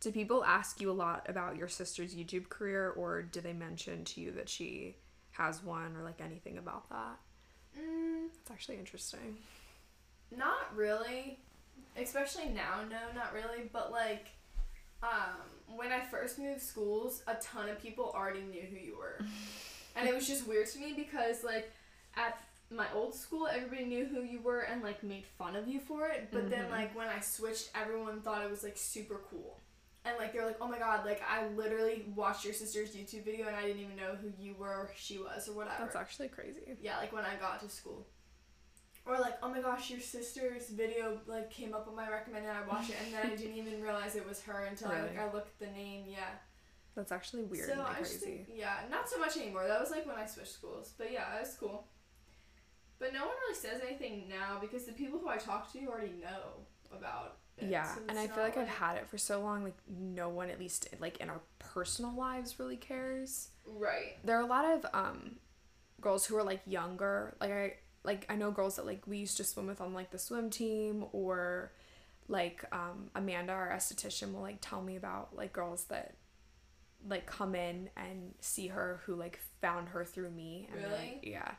do 0.00 0.12
people 0.12 0.44
ask 0.44 0.80
you 0.80 0.90
a 0.90 0.92
lot 0.92 1.26
about 1.28 1.56
your 1.56 1.68
sister's 1.68 2.14
youtube 2.14 2.48
career 2.48 2.90
or 2.90 3.22
do 3.22 3.40
they 3.40 3.52
mention 3.52 4.04
to 4.04 4.20
you 4.20 4.30
that 4.32 4.48
she 4.48 4.96
has 5.32 5.62
one 5.62 5.96
or 5.96 6.02
like 6.02 6.20
anything 6.20 6.58
about 6.58 6.88
that 6.90 7.18
Mm, 7.78 8.26
it's 8.40 8.50
actually 8.50 8.76
interesting 8.78 9.36
not 10.36 10.74
really. 10.76 11.38
Especially 11.96 12.46
now, 12.48 12.82
no, 12.88 12.98
not 13.14 13.32
really. 13.32 13.70
But 13.72 13.90
like, 13.92 14.26
um, 15.02 15.76
when 15.76 15.92
I 15.92 16.00
first 16.00 16.38
moved 16.38 16.60
schools, 16.60 17.22
a 17.26 17.34
ton 17.36 17.68
of 17.68 17.80
people 17.80 18.12
already 18.14 18.42
knew 18.42 18.62
who 18.62 18.76
you 18.76 18.96
were, 18.98 19.18
and 19.96 20.08
it 20.08 20.14
was 20.14 20.26
just 20.26 20.46
weird 20.46 20.66
to 20.68 20.78
me 20.78 20.92
because 20.94 21.44
like, 21.44 21.70
at 22.16 22.38
my 22.70 22.86
old 22.94 23.14
school, 23.14 23.46
everybody 23.46 23.84
knew 23.84 24.04
who 24.06 24.22
you 24.22 24.40
were 24.40 24.60
and 24.60 24.82
like 24.82 25.02
made 25.02 25.24
fun 25.38 25.56
of 25.56 25.66
you 25.66 25.80
for 25.80 26.08
it. 26.08 26.28
But 26.32 26.50
then 26.50 26.66
Mhm. 26.66 26.70
like 26.70 26.96
when 26.96 27.08
I 27.08 27.20
switched, 27.20 27.70
everyone 27.74 28.20
thought 28.20 28.44
it 28.44 28.50
was 28.50 28.62
like 28.62 28.76
super 28.76 29.20
cool. 29.30 29.60
And 30.08 30.18
like 30.18 30.32
they're 30.32 30.46
like, 30.46 30.56
oh 30.60 30.68
my 30.68 30.78
god, 30.78 31.04
like 31.04 31.20
I 31.28 31.46
literally 31.48 32.06
watched 32.14 32.44
your 32.44 32.54
sister's 32.54 32.94
YouTube 32.94 33.24
video 33.24 33.46
and 33.46 33.56
I 33.56 33.62
didn't 33.62 33.82
even 33.82 33.96
know 33.96 34.16
who 34.20 34.32
you 34.42 34.54
were 34.58 34.68
or 34.68 34.90
she 34.96 35.18
was 35.18 35.48
or 35.48 35.52
whatever. 35.52 35.76
that's 35.80 35.96
actually 35.96 36.28
crazy 36.28 36.76
Yeah, 36.80 36.96
like 36.98 37.12
when 37.12 37.24
I 37.24 37.36
got 37.40 37.60
to 37.60 37.68
school. 37.68 38.06
Or 39.06 39.18
like, 39.18 39.34
oh 39.42 39.48
my 39.48 39.60
gosh, 39.60 39.90
your 39.90 40.00
sister's 40.00 40.68
video 40.68 41.18
like 41.26 41.50
came 41.50 41.74
up 41.74 41.88
on 41.88 41.96
my 41.96 42.08
recommended. 42.10 42.50
I 42.50 42.66
watched 42.66 42.90
it 42.90 42.96
and 43.04 43.14
then 43.14 43.32
I 43.32 43.36
didn't 43.36 43.56
even 43.62 43.80
realize 43.82 44.16
it 44.16 44.26
was 44.26 44.40
her 44.42 44.64
until 44.64 44.88
I, 44.88 45.02
like 45.02 45.18
I 45.18 45.32
looked 45.32 45.48
at 45.60 45.66
the 45.68 45.72
name. 45.74 46.04
Yeah. 46.08 46.28
that's 46.94 47.12
actually 47.12 47.44
weird 47.44 47.66
so 47.66 47.72
and 47.72 47.82
like 47.82 47.90
I 47.90 47.94
crazy 48.00 48.18
think, 48.18 48.48
yeah, 48.54 48.80
not 48.90 49.08
so 49.08 49.18
much 49.18 49.36
anymore. 49.36 49.66
That 49.66 49.80
was 49.80 49.90
like 49.90 50.06
when 50.06 50.16
I 50.16 50.26
switched 50.26 50.52
schools. 50.52 50.92
But 50.96 51.12
yeah, 51.12 51.36
it 51.36 51.40
was 51.40 51.56
cool. 51.58 51.86
But 52.98 53.12
no 53.12 53.20
one 53.20 53.34
really 53.46 53.54
says 53.54 53.80
anything 53.86 54.24
now 54.28 54.58
because 54.60 54.84
the 54.84 54.92
people 54.92 55.18
who 55.18 55.28
I 55.28 55.36
talk 55.36 55.72
to 55.72 55.86
already 55.86 56.14
know 56.20 56.66
about 56.96 57.36
yeah 57.60 57.94
so 57.94 58.00
and 58.08 58.18
i 58.18 58.26
feel 58.26 58.36
not 58.36 58.44
like, 58.44 58.56
i've 58.56 58.68
had 58.68 58.96
it 58.96 59.06
for 59.08 59.18
so 59.18 59.40
long 59.40 59.64
like 59.64 59.76
no 59.88 60.28
one 60.28 60.50
at 60.50 60.58
least 60.58 60.88
like 61.00 61.16
in 61.18 61.28
our 61.28 61.40
personal 61.58 62.12
lives 62.14 62.58
really 62.58 62.76
cares 62.76 63.48
right. 63.66 64.16
there 64.24 64.36
are 64.38 64.42
a 64.42 64.46
lot 64.46 64.64
of 64.64 64.86
um 64.94 65.36
girls 66.00 66.26
who 66.26 66.36
are 66.36 66.42
like 66.42 66.60
younger 66.66 67.34
like 67.40 67.50
i 67.50 67.74
like 68.04 68.24
i 68.28 68.36
know 68.36 68.50
girls 68.50 68.76
that 68.76 68.86
like 68.86 69.02
we 69.06 69.18
used 69.18 69.36
to 69.36 69.44
swim 69.44 69.66
with 69.66 69.80
on 69.80 69.92
like 69.92 70.10
the 70.10 70.18
swim 70.18 70.50
team 70.50 71.04
or 71.12 71.72
like 72.28 72.64
um 72.72 73.10
amanda 73.14 73.52
our 73.52 73.70
esthetician 73.70 74.32
will 74.32 74.42
like 74.42 74.58
tell 74.60 74.82
me 74.82 74.96
about 74.96 75.34
like 75.36 75.52
girls 75.52 75.84
that 75.84 76.14
like 77.08 77.26
come 77.26 77.54
in 77.54 77.88
and 77.96 78.34
see 78.40 78.68
her 78.68 79.00
who 79.06 79.14
like 79.14 79.38
found 79.60 79.88
her 79.88 80.04
through 80.04 80.30
me 80.30 80.68
and 80.72 80.82
Really? 80.82 80.92
like, 80.92 81.20
yeah 81.22 81.50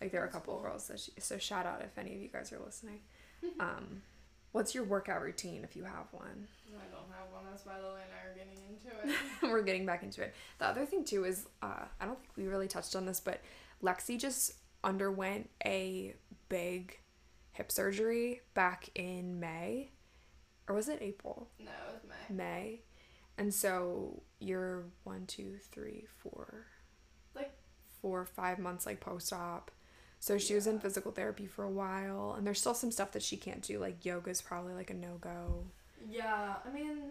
like 0.00 0.12
there 0.12 0.22
are 0.22 0.26
a 0.26 0.30
couple 0.30 0.54
of 0.54 0.60
cool. 0.60 0.70
girls 0.70 0.88
that 0.88 1.00
she, 1.00 1.12
so 1.18 1.38
shout 1.38 1.66
out 1.66 1.82
if 1.82 1.96
any 1.98 2.14
of 2.14 2.20
you 2.20 2.28
guys 2.28 2.52
are 2.52 2.58
listening 2.64 3.00
um 3.60 4.02
what's 4.52 4.74
your 4.74 4.84
workout 4.84 5.20
routine 5.22 5.64
if 5.64 5.74
you 5.76 5.84
have 5.84 6.06
one 6.12 6.46
I 6.74 6.84
don't 6.90 7.10
have 7.10 7.30
one. 7.32 7.44
That's 7.50 7.66
why 7.66 7.74
Lily 7.78 8.00
and 8.02 8.12
I 8.18 8.30
are 8.30 8.34
getting 8.34 8.58
into 8.66 9.14
it. 9.14 9.18
we're 9.50 9.62
getting 9.62 9.84
back 9.84 10.02
into 10.02 10.22
it. 10.22 10.34
The 10.58 10.66
other 10.66 10.86
thing 10.86 11.04
too 11.04 11.24
is 11.24 11.46
uh, 11.62 11.84
I 12.00 12.06
don't 12.06 12.18
think 12.18 12.30
we 12.36 12.46
really 12.46 12.66
touched 12.66 12.96
on 12.96 13.04
this, 13.04 13.20
but 13.20 13.42
Lexi 13.82 14.18
just 14.18 14.54
underwent 14.82 15.50
a 15.66 16.14
big 16.48 16.98
hip 17.52 17.70
surgery 17.70 18.40
back 18.54 18.88
in 18.94 19.38
May, 19.38 19.90
or 20.66 20.74
was 20.74 20.88
it 20.88 20.98
April? 21.02 21.48
no, 21.58 21.70
it 21.88 21.92
was 21.92 22.02
May. 22.30 22.34
May, 22.34 22.80
and 23.36 23.52
so 23.52 24.22
you're 24.40 24.84
one, 25.04 25.26
two, 25.26 25.56
three, 25.70 26.06
four, 26.22 26.66
Like- 27.34 27.52
four, 28.00 28.24
five 28.24 28.58
months 28.58 28.86
like 28.86 29.00
post 29.00 29.32
op. 29.32 29.70
So 30.22 30.38
she 30.38 30.54
was 30.54 30.68
in 30.68 30.78
physical 30.78 31.10
therapy 31.10 31.46
for 31.48 31.64
a 31.64 31.68
while, 31.70 32.34
and 32.38 32.46
there's 32.46 32.60
still 32.60 32.74
some 32.74 32.92
stuff 32.92 33.10
that 33.10 33.24
she 33.24 33.36
can't 33.36 33.60
do. 33.60 33.80
Like 33.80 34.04
yoga's 34.04 34.40
probably 34.40 34.72
like 34.72 34.88
a 34.90 34.94
no 34.94 35.16
go. 35.20 35.64
Yeah, 36.08 36.54
I 36.64 36.70
mean, 36.70 37.10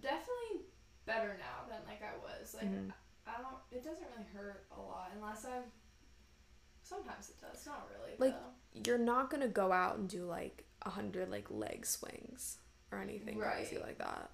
definitely 0.00 0.66
better 1.06 1.36
now 1.38 1.68
than 1.70 1.78
like 1.86 2.02
I 2.02 2.16
was. 2.20 2.52
Like 2.54 2.64
Mhm. 2.66 2.92
I 3.28 3.40
don't. 3.40 3.54
It 3.70 3.84
doesn't 3.84 4.02
really 4.10 4.26
hurt 4.34 4.64
a 4.76 4.80
lot 4.80 5.12
unless 5.14 5.44
I've. 5.44 5.70
Sometimes 6.82 7.30
it 7.30 7.40
does. 7.40 7.64
Not 7.64 7.88
really. 7.96 8.16
Like, 8.18 8.34
though. 8.74 8.80
you're 8.90 8.98
not 8.98 9.30
gonna 9.30 9.46
go 9.46 9.70
out 9.70 9.98
and 9.98 10.08
do 10.08 10.24
like 10.24 10.64
a 10.82 10.90
hundred 10.90 11.30
like 11.30 11.48
leg 11.48 11.86
swings 11.86 12.58
or 12.90 12.98
anything 12.98 13.38
crazy 13.38 13.76
Right. 13.76 13.86
like 13.86 13.98
that. 13.98 14.30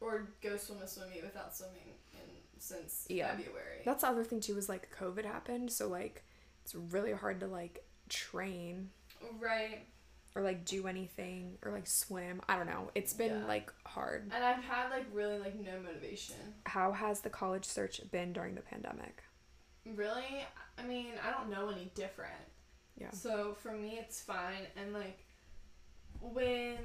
Or 0.00 0.32
go 0.42 0.56
swim 0.56 0.82
a 0.82 0.88
swim 0.88 1.10
meet 1.10 1.22
without 1.22 1.54
swimming 1.56 1.94
in 2.12 2.28
since 2.58 3.06
Yeah. 3.08 3.36
February. 3.36 3.82
That's 3.84 4.02
the 4.02 4.08
other 4.08 4.24
thing 4.24 4.40
too 4.40 4.58
is 4.58 4.68
like 4.68 4.92
COVID 4.98 5.24
happened, 5.24 5.70
so 5.70 5.86
like 5.86 6.24
it's 6.66 6.74
really 6.74 7.12
hard 7.12 7.38
to 7.38 7.46
like 7.46 7.84
train 8.08 8.90
right. 9.38 9.86
or 10.34 10.42
like 10.42 10.64
do 10.64 10.88
anything 10.88 11.56
or 11.64 11.70
like 11.70 11.86
swim. 11.86 12.40
I 12.48 12.56
don't 12.56 12.66
know. 12.66 12.90
It's 12.96 13.12
been 13.12 13.42
Yeah. 13.42 13.46
like 13.46 13.72
hard. 13.86 14.32
And 14.34 14.42
I've 14.42 14.64
had 14.64 14.90
like 14.90 15.06
really 15.12 15.38
like 15.38 15.54
no 15.54 15.78
motivation. 15.80 16.34
How 16.64 16.90
has 16.90 17.20
the 17.20 17.30
college 17.30 17.64
search 17.64 18.00
been 18.10 18.32
during 18.32 18.56
the 18.56 18.62
pandemic? 18.62 19.22
Really, 19.84 20.44
I 20.76 20.82
mean, 20.82 21.12
I 21.24 21.30
don't 21.30 21.48
know 21.48 21.68
any 21.70 21.92
different. 21.94 22.34
Yeah. 22.96 23.12
So 23.12 23.54
for 23.62 23.70
me, 23.70 24.00
it's 24.00 24.20
fine. 24.20 24.66
And 24.76 24.92
like, 24.92 25.24
when 26.20 26.78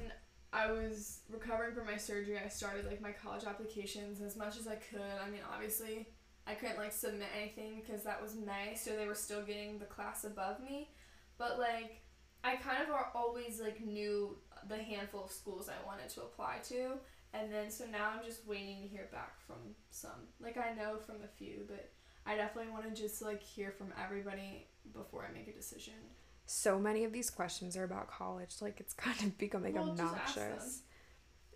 I 0.53 0.69
was 0.71 1.21
recovering 1.27 1.73
from 1.73 1.87
my 1.87 1.97
surgery, 1.97 2.37
I 2.37 2.49
started 2.49 2.85
like 2.85 3.01
my 3.01 3.13
college 3.13 3.45
applications 3.45 4.21
as 4.21 4.35
much 4.35 4.59
as 4.59 4.67
I 4.67 4.75
could. 4.75 5.01
I 5.25 5.27
mean, 5.31 5.41
obviously, 5.51 6.05
I 6.51 6.55
couldn't 6.55 6.77
like 6.77 6.91
submit 6.91 7.27
anything 7.39 7.81
because 7.81 8.03
that 8.03 8.21
was 8.21 8.35
May, 8.35 8.75
so 8.75 8.95
they 8.95 9.07
were 9.07 9.15
still 9.15 9.41
getting 9.41 9.79
the 9.79 9.85
class 9.85 10.23
above 10.25 10.61
me. 10.61 10.89
But 11.37 11.57
like, 11.59 12.01
I 12.43 12.55
kind 12.57 12.83
of 12.83 12.89
al- 12.89 13.11
always 13.15 13.59
like 13.61 13.79
knew 13.83 14.37
the 14.67 14.77
handful 14.77 15.23
of 15.25 15.31
schools 15.31 15.69
I 15.69 15.85
wanted 15.85 16.09
to 16.09 16.21
apply 16.21 16.57
to. 16.69 16.93
And 17.33 17.51
then 17.53 17.71
so 17.71 17.85
now 17.85 18.11
I'm 18.15 18.25
just 18.25 18.45
waiting 18.45 18.81
to 18.81 18.87
hear 18.87 19.07
back 19.11 19.39
from 19.47 19.75
some. 19.89 20.27
Like 20.41 20.57
I 20.57 20.73
know 20.73 20.97
from 21.05 21.17
a 21.23 21.27
few, 21.37 21.63
but 21.67 21.91
I 22.25 22.35
definitely 22.35 22.71
want 22.71 22.93
to 22.93 23.01
just 23.01 23.21
like 23.21 23.41
hear 23.41 23.71
from 23.71 23.93
everybody 24.03 24.67
before 24.93 25.25
I 25.29 25.33
make 25.33 25.47
a 25.47 25.53
decision. 25.53 25.93
so 26.45 26.77
many 26.77 27.05
of 27.05 27.13
these 27.13 27.29
questions 27.29 27.77
are 27.77 27.85
about 27.85 28.07
college. 28.09 28.55
Like 28.61 28.79
it's 28.81 28.93
kind 29.07 29.19
of 29.23 29.37
becoming 29.37 29.75
Well, 29.75 29.95
just 29.95 30.01
ask 30.01 30.35
them. 30.35 30.43
obnoxious. 30.51 30.81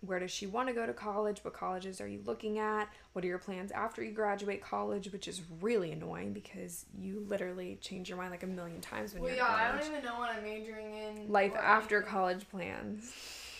Where 0.00 0.18
does 0.18 0.30
she 0.30 0.46
want 0.46 0.68
to 0.68 0.74
go 0.74 0.86
to 0.86 0.92
college? 0.92 1.38
What 1.42 1.54
colleges 1.54 2.00
are 2.00 2.06
you 2.08 2.20
looking 2.26 2.58
at? 2.58 2.88
What 3.12 3.24
are 3.24 3.28
your 3.28 3.38
plans 3.38 3.72
after 3.72 4.02
you 4.04 4.12
graduate 4.12 4.62
college? 4.62 5.10
Which 5.10 5.26
is 5.26 5.40
really 5.60 5.90
annoying 5.92 6.32
because 6.32 6.84
you 6.96 7.24
literally 7.28 7.78
change 7.80 8.08
your 8.08 8.18
mind 8.18 8.30
like 8.30 8.42
a 8.42 8.46
million 8.46 8.80
times 8.80 9.14
when 9.14 9.22
Well, 9.22 9.32
you're 9.34 9.42
Well, 9.42 9.50
yeah, 9.56 9.70
in 9.70 9.74
I 9.74 9.80
don't 9.80 9.90
even 9.92 10.04
know 10.04 10.18
what 10.18 10.30
I'm 10.30 10.42
majoring 10.44 10.94
in. 10.94 11.32
Life 11.32 11.54
after 11.56 12.02
college 12.02 12.48
plans. 12.50 13.12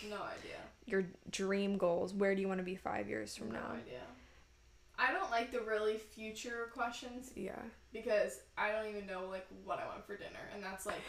No 0.09 0.17
idea. 0.17 0.57
Your 0.85 1.05
dream 1.31 1.77
goals. 1.77 2.13
Where 2.13 2.35
do 2.35 2.41
you 2.41 2.47
want 2.47 2.59
to 2.59 2.63
be 2.63 2.75
five 2.75 3.09
years 3.09 3.35
from 3.35 3.49
no 3.49 3.55
now? 3.59 3.67
No 3.69 3.73
idea. 3.79 3.99
I 4.99 5.11
don't 5.11 5.29
like 5.29 5.51
the 5.51 5.61
really 5.61 5.97
future 5.97 6.69
questions 6.73 7.31
Yeah. 7.35 7.59
because 7.93 8.39
I 8.57 8.71
don't 8.71 8.87
even 8.87 9.05
know 9.05 9.27
like 9.29 9.45
what 9.65 9.79
I 9.79 9.85
want 9.85 10.05
for 10.07 10.15
dinner, 10.17 10.39
and 10.55 10.63
that's 10.63 10.85
like 10.87 11.01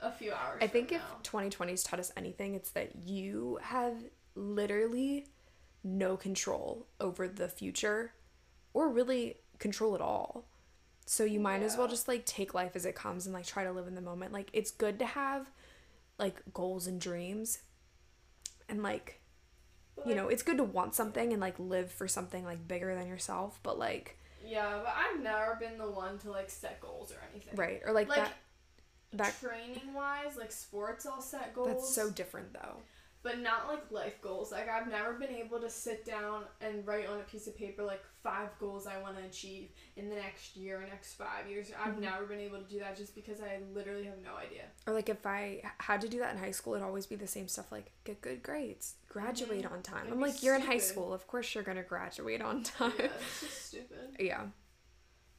a 0.00 0.10
few 0.12 0.32
hours. 0.32 0.58
I 0.62 0.66
think 0.66 0.88
from 0.88 0.96
if 0.98 1.02
now. 1.02 1.40
2020's 1.40 1.82
taught 1.82 2.00
us 2.00 2.12
anything, 2.16 2.54
it's 2.54 2.70
that 2.70 2.94
you 3.04 3.58
have 3.62 3.94
literally 4.36 5.28
no 5.84 6.16
control 6.16 6.86
over 7.00 7.28
the 7.28 7.48
future 7.48 8.12
or 8.74 8.88
really 8.90 9.36
control 9.58 9.94
at 9.94 10.00
all. 10.00 10.46
So 11.06 11.24
you 11.24 11.40
might 11.40 11.62
as 11.62 11.76
well 11.76 11.88
just 11.88 12.08
like 12.08 12.24
take 12.26 12.54
life 12.54 12.72
as 12.76 12.84
it 12.86 12.94
comes 12.96 13.26
and 13.26 13.34
like 13.34 13.46
try 13.46 13.64
to 13.64 13.72
live 13.72 13.86
in 13.86 13.94
the 13.94 14.00
moment. 14.00 14.32
Like 14.32 14.50
it's 14.52 14.70
good 14.70 14.98
to 15.00 15.06
have 15.06 15.50
like 16.18 16.42
goals 16.52 16.86
and 16.86 17.00
dreams 17.00 17.60
and 18.68 18.82
like 18.82 19.20
But, 19.96 20.06
you 20.06 20.14
like, 20.14 20.16
know, 20.16 20.28
it's 20.28 20.42
good 20.42 20.58
to 20.58 20.64
want 20.64 20.94
something 20.94 21.32
and 21.32 21.40
like 21.40 21.58
live 21.58 21.90
for 21.90 22.08
something 22.08 22.44
like 22.44 22.66
bigger 22.68 22.94
than 22.94 23.06
yourself, 23.06 23.60
but 23.62 23.78
like 23.78 24.18
Yeah, 24.44 24.80
but 24.84 24.94
I've 24.96 25.20
never 25.22 25.56
been 25.56 25.78
the 25.78 25.90
one 25.90 26.18
to 26.20 26.30
like 26.30 26.50
set 26.50 26.80
goals 26.80 27.12
or 27.12 27.16
anything. 27.32 27.54
right 27.56 27.80
or 27.84 27.92
like, 27.92 28.08
Like, 28.08 28.18
that 28.18 28.32
that 29.12 29.34
training 29.40 29.94
wise, 29.94 30.36
like 30.36 30.52
sports, 30.52 31.06
I'll 31.06 31.22
set 31.22 31.54
goals. 31.54 31.68
that's 31.68 31.94
so 31.94 32.10
different 32.10 32.52
though. 32.52 32.76
But 33.26 33.40
not 33.40 33.66
like 33.66 33.90
life 33.90 34.22
goals. 34.22 34.52
Like 34.52 34.68
I've 34.68 34.86
never 34.88 35.14
been 35.14 35.34
able 35.34 35.58
to 35.58 35.68
sit 35.68 36.04
down 36.04 36.44
and 36.60 36.86
write 36.86 37.08
on 37.08 37.18
a 37.18 37.24
piece 37.24 37.48
of 37.48 37.56
paper 37.56 37.82
like 37.82 38.04
five 38.22 38.50
goals 38.60 38.86
I 38.86 38.98
want 39.02 39.16
to 39.18 39.24
achieve 39.24 39.70
in 39.96 40.08
the 40.08 40.14
next 40.14 40.56
year 40.56 40.78
or 40.80 40.86
next 40.86 41.14
five 41.14 41.48
years. 41.50 41.72
I've 41.84 41.94
Mhm. 41.94 42.00
never 42.02 42.24
been 42.26 42.38
able 42.38 42.58
to 42.58 42.70
do 42.70 42.78
that 42.78 42.96
just 42.96 43.16
because 43.16 43.40
I 43.40 43.58
literally 43.74 44.04
have 44.04 44.18
no 44.22 44.36
idea. 44.36 44.62
Or 44.86 44.92
like 44.94 45.08
if 45.08 45.26
I 45.26 45.60
had 45.78 46.00
to 46.02 46.08
do 46.08 46.20
that 46.20 46.32
in 46.34 46.38
high 46.38 46.52
school, 46.52 46.74
it'd 46.74 46.84
always 46.86 47.06
be 47.06 47.16
the 47.16 47.26
same 47.26 47.48
stuff 47.48 47.72
like 47.72 47.90
get 48.04 48.20
good 48.20 48.44
grades, 48.44 48.94
graduate 49.08 49.64
Mhm. 49.64 49.72
on 49.72 49.82
time. 49.82 50.02
It'd 50.02 50.12
I'm 50.12 50.20
like, 50.20 50.44
you're 50.44 50.54
in 50.54 50.62
high 50.62 50.78
school, 50.78 51.12
of 51.12 51.26
course 51.26 51.52
you're 51.52 51.64
gonna 51.64 51.82
graduate 51.82 52.40
on 52.40 52.62
time. 52.62 52.92
Yeah, 52.96 53.08
stupid. 53.60 54.16
yeah. 54.20 54.46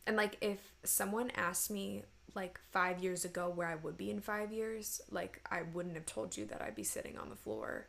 And 0.05 0.17
like 0.17 0.37
if 0.41 0.59
someone 0.83 1.29
asked 1.31 1.71
me 1.71 2.03
like 2.37 2.59
five 2.71 3.03
years 3.03 3.25
ago 3.25 3.51
where 3.53 3.67
I 3.67 3.75
would 3.75 3.97
be 3.97 4.11
in 4.11 4.21
five 4.21 4.53
years, 4.53 5.01
like 5.09 5.41
I 5.49 5.63
wouldn't 5.73 5.95
have 5.95 6.05
told 6.05 6.37
you 6.37 6.45
that 6.45 6.61
I'd 6.61 6.75
be 6.75 6.83
sitting 6.83 7.17
on 7.17 7.29
the 7.29 7.35
floor 7.35 7.87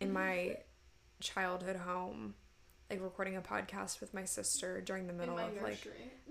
in 0.00 0.10
my 0.10 0.56
childhood 1.20 1.76
home, 1.76 2.34
like 2.88 3.02
recording 3.02 3.36
a 3.36 3.42
podcast 3.42 4.00
with 4.00 4.14
my 4.14 4.24
sister 4.24 4.80
during 4.80 5.06
the 5.06 5.12
middle 5.12 5.38
of 5.38 5.62
like 5.62 5.86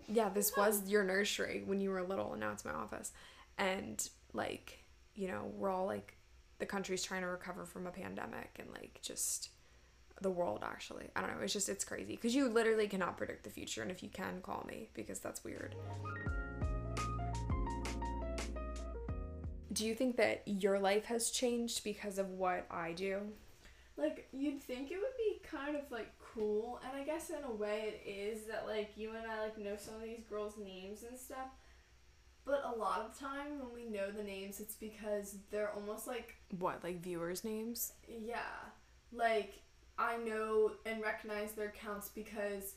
yeah, 0.07 0.29
this 0.29 0.51
was 0.57 0.89
your 0.89 1.03
nursery 1.03 1.61
when 1.63 1.79
you 1.79 1.91
were 1.91 2.01
little, 2.01 2.31
and 2.31 2.41
now 2.41 2.51
it's 2.51 2.65
my 2.65 2.73
office. 2.73 3.11
And 3.59 4.05
like, 4.33 4.83
you 5.13 5.27
know, 5.27 5.51
we're 5.55 5.69
all 5.69 5.85
like, 5.85 6.17
the 6.57 6.65
country's 6.65 7.03
trying 7.03 7.21
to 7.21 7.27
recover 7.27 7.65
from 7.65 7.85
a 7.85 7.91
pandemic, 7.91 8.49
and 8.59 8.69
like, 8.71 8.99
just 9.03 9.49
the 10.21 10.31
world 10.31 10.63
actually. 10.65 11.05
I 11.15 11.21
don't 11.21 11.35
know. 11.35 11.43
It's 11.43 11.53
just 11.53 11.69
it's 11.69 11.83
crazy 11.83 12.15
because 12.15 12.33
you 12.33 12.49
literally 12.49 12.87
cannot 12.87 13.15
predict 13.15 13.43
the 13.43 13.51
future, 13.51 13.83
and 13.83 13.91
if 13.91 14.01
you 14.01 14.09
can, 14.09 14.41
call 14.41 14.65
me 14.67 14.89
because 14.95 15.19
that's 15.19 15.43
weird. 15.43 15.75
Do 19.73 19.85
you 19.85 19.95
think 19.95 20.17
that 20.17 20.43
your 20.45 20.79
life 20.79 21.05
has 21.05 21.31
changed 21.31 21.83
because 21.83 22.17
of 22.17 22.29
what 22.29 22.65
I 22.71 22.93
do? 22.93 23.19
like 23.95 24.27
you'd 24.33 24.59
think 24.61 24.89
it 24.89 24.97
would 24.97 25.15
be 25.17 25.39
kind 25.47 25.75
of 25.75 25.83
like 25.91 26.11
cool 26.33 26.79
and 26.83 26.99
i 26.99 27.03
guess 27.05 27.29
in 27.29 27.43
a 27.43 27.51
way 27.51 27.93
it 28.03 28.09
is 28.09 28.45
that 28.45 28.65
like 28.67 28.89
you 28.95 29.09
and 29.15 29.29
i 29.29 29.39
like 29.43 29.55
know 29.57 29.75
some 29.77 29.93
of 29.93 30.01
these 30.01 30.23
girls 30.27 30.55
names 30.57 31.03
and 31.07 31.15
stuff 31.15 31.45
but 32.43 32.63
a 32.65 32.75
lot 32.77 33.01
of 33.01 33.17
time 33.17 33.59
when 33.59 33.71
we 33.71 33.87
know 33.87 34.09
the 34.09 34.23
names 34.23 34.59
it's 34.59 34.73
because 34.73 35.37
they're 35.51 35.71
almost 35.73 36.07
like 36.07 36.35
What 36.57 36.83
like 36.83 37.01
viewers' 37.01 37.43
names? 37.43 37.93
yeah 38.07 38.39
like 39.11 39.61
i 39.99 40.17
know 40.17 40.71
and 40.87 40.99
recognize 41.03 41.51
their 41.51 41.67
accounts 41.67 42.09
because 42.09 42.73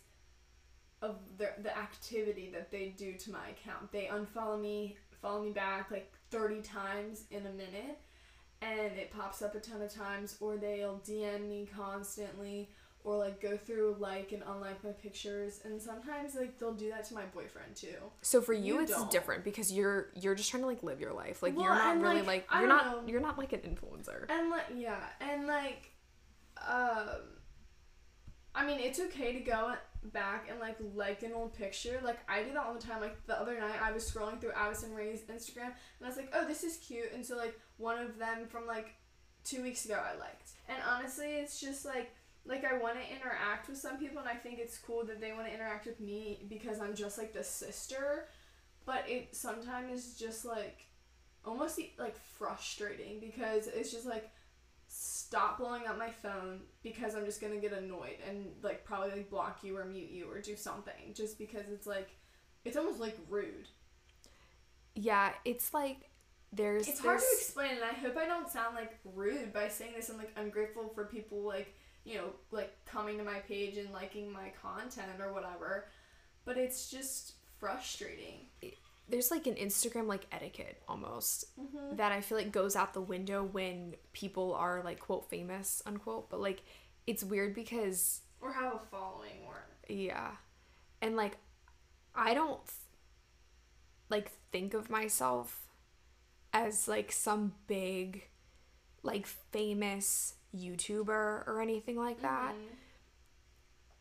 of 1.01 1.17
the, 1.39 1.49
the 1.63 1.77
activity 1.77 2.51
that 2.53 2.71
they 2.71 2.95
do 2.97 3.15
to 3.15 3.33
my 3.33 3.49
account 3.49 3.91
they 3.91 4.11
unfollow 4.13 4.61
me 4.61 4.99
follow 5.23 5.43
me 5.43 5.51
back 5.51 5.91
like 5.91 6.13
30 6.39 6.61
times 6.63 7.25
in 7.31 7.47
a 7.47 7.51
minute 7.51 7.99
and 8.63 8.93
it 8.97 9.11
pops 9.11 9.43
up 9.43 9.55
a 9.55 9.61
ton 9.61 9.83
of 9.83 9.93
times 9.93 10.37
or 10.41 10.57
they'll 10.57 11.01
dm 11.07 11.49
me 11.49 11.69
constantly 11.77 12.69
or 13.05 13.19
like 13.19 13.41
go 13.41 13.57
through 13.57 13.95
like 14.01 14.33
and 14.33 14.43
unlike 14.49 14.83
my 14.83 14.91
pictures 14.91 15.61
and 15.65 15.81
sometimes 15.81 16.35
like 16.35 16.59
they'll 16.59 16.73
do 16.75 16.89
that 16.91 17.05
to 17.05 17.15
my 17.15 17.23
boyfriend 17.27 17.75
too 17.77 17.95
So 18.23 18.41
for 18.41 18.53
you, 18.53 18.75
You 18.77 18.81
it's 18.83 18.91
don't. 18.93 19.11
different 19.11 19.45
because 19.45 19.71
you're 19.73 20.09
you're 20.21 20.35
just 20.35 20.51
trying 20.51 20.63
to 20.65 20.67
like 20.67 20.83
live 20.83 21.01
your 21.01 21.13
life. 21.13 21.41
Like 21.43 21.55
you're 21.55 21.73
not 21.75 22.01
really 22.01 22.17
like, 22.23 22.27
like 22.51 22.59
you're 22.59 22.67
not 22.69 22.87
know. 22.87 23.03
you're 23.07 23.21
not 23.21 23.39
like 23.39 23.53
an 23.53 23.61
influencer. 23.61 24.29
And 24.29 24.51
like 24.51 24.65
yeah, 24.77 25.05
and 25.21 25.47
like 25.47 25.93
um 26.67 27.21
I 28.57 28.67
mean 28.67 28.81
it's 28.81 28.99
okay 28.99 29.33
to 29.35 29.41
go 29.41 29.75
back 30.13 30.49
and 30.51 30.59
like 30.61 30.77
like 30.95 31.23
an 31.23 31.33
old 31.35 31.55
picture. 31.55 32.01
Like 32.05 32.19
I 32.29 32.43
do 32.43 32.53
that 32.53 32.65
all 32.65 32.75
the 32.75 32.81
time. 32.81 33.01
Like 33.01 33.25
the 33.27 33.41
other 33.41 33.59
night 33.59 33.81
I 33.83 33.93
was 33.93 34.09
scrolling 34.11 34.41
through 34.41 34.53
Addison 34.53 34.95
Rae's 34.95 35.23
Instagram 35.23 35.67
and 35.67 36.05
I 36.05 36.09
was 36.09 36.17
like, 36.17 36.33
Oh, 36.35 36.47
this 36.47 36.65
is 36.65 36.77
cute 36.79 37.13
and 37.15 37.25
so 37.25 37.37
like 37.37 37.59
one 37.77 37.99
of 37.99 38.19
them 38.19 38.47
from 38.49 38.67
like 38.67 38.95
two 39.45 39.63
weeks 39.63 39.85
ago 39.85 39.95
I 39.95 40.19
liked. 40.19 40.51
And 40.69 40.79
honestly 40.89 41.27
it's 41.27 41.61
just 41.61 41.85
like 41.85 42.13
like 42.45 42.65
I 42.65 42.79
want 42.79 42.97
to 42.97 43.15
interact 43.15 43.69
with 43.69 43.79
some 43.79 43.99
people 43.99 44.19
and 44.21 44.29
I 44.29 44.35
think 44.35 44.59
it's 44.59 44.79
cool 44.79 45.05
that 45.07 45.21
they 45.21 45.33
want 45.33 45.47
to 45.47 45.55
interact 45.55 45.87
with 45.87 46.01
me 46.01 46.45
because 46.49 46.81
I'm 46.81 46.95
just 46.95 47.19
like 47.19 47.33
the 47.33 47.45
sister 47.45 48.29
but 48.85 49.05
it 49.09 49.35
sometimes 49.35 50.07
is 50.07 50.17
just 50.17 50.45
like 50.45 50.87
almost 51.45 51.81
like 51.99 52.17
frustrating 52.39 53.21
because 53.21 53.67
it's 53.67 53.91
just 53.91 54.07
like 54.07 54.31
stop 55.27 55.59
blowing 55.59 55.87
up 55.89 55.99
my 55.99 56.11
phone 56.11 56.61
because 56.85 57.17
I'm 57.17 57.25
just 57.25 57.41
gonna 57.41 57.57
get 57.57 57.73
annoyed 57.73 58.19
and 58.29 58.47
like 58.63 58.85
probably 58.85 59.11
like 59.11 59.31
block 59.31 59.65
you 59.65 59.77
or 59.77 59.85
mute 59.85 60.11
you 60.11 60.31
or 60.31 60.41
do 60.41 60.55
something 60.55 61.15
just 61.15 61.37
because 61.37 61.65
it's 61.73 61.87
like 61.87 62.11
it's 62.65 62.77
almost 62.77 63.01
like 63.01 63.19
rude. 63.29 63.69
Yeah, 64.95 65.33
it's 65.45 65.75
like 65.75 66.11
there's 66.53 66.87
It's 66.87 67.01
hard 67.01 67.19
to 67.19 67.27
explain 67.39 67.73
and 67.73 67.85
I 67.85 67.93
hope 67.93 68.17
I 68.17 68.27
don't 68.27 68.49
sound 68.49 68.77
like 68.77 68.99
rude 69.05 69.53
by 69.53 69.67
saying 69.69 69.95
this. 69.97 70.11
I'm 70.11 70.19
like 70.19 70.33
ungrateful 70.37 70.91
for 70.95 71.07
people 71.07 71.43
like 71.43 71.75
you 72.05 72.19
know 72.19 72.29
like 72.53 72.73
coming 72.85 73.19
to 73.19 73.25
my 73.25 73.41
page 73.41 73.79
and 73.79 73.93
liking 73.93 74.33
my 74.33 74.53
content 74.63 75.09
or 75.21 75.33
whatever, 75.33 75.89
but 76.45 76.57
it's 76.57 76.89
just 76.89 77.33
frustrating. 77.59 78.47
There's 79.09 79.31
like 79.31 79.47
an 79.47 79.55
Instagram 79.55 80.07
like 80.07 80.27
etiquette 80.33 80.83
almost 80.89 81.47
Mm-hmm. 81.59 81.97
that 81.97 82.13
I 82.13 82.21
feel 82.21 82.39
like 82.39 82.51
goes 82.53 82.75
out 82.77 82.93
the 82.95 83.01
window 83.01 83.45
when 83.45 83.95
people 84.13 84.55
are 84.55 84.83
like 84.85 85.01
quote 85.01 85.29
famous 85.31 85.83
unquote, 85.87 86.29
but 86.31 86.41
like 86.41 86.63
it's 87.07 87.23
weird 87.25 87.55
because 87.55 88.21
Or 88.41 88.53
have 88.53 88.75
a 88.75 88.79
following 88.91 89.45
or 89.47 89.65
yeah, 89.89 90.33
and 91.01 91.15
like 91.17 91.37
I 92.15 92.35
don't 92.35 92.61
like 94.09 94.31
think 94.53 94.75
of 94.75 94.91
myself 94.91 95.63
as 96.53 96.89
like 96.89 97.13
some 97.13 97.53
big 97.67 98.29
like 99.03 99.27
famous 99.27 100.35
YouTuber 100.57 101.09
or 101.47 101.61
anything 101.61 101.97
like 101.97 102.23
that. 102.23 102.55
Mhm. 102.55 102.77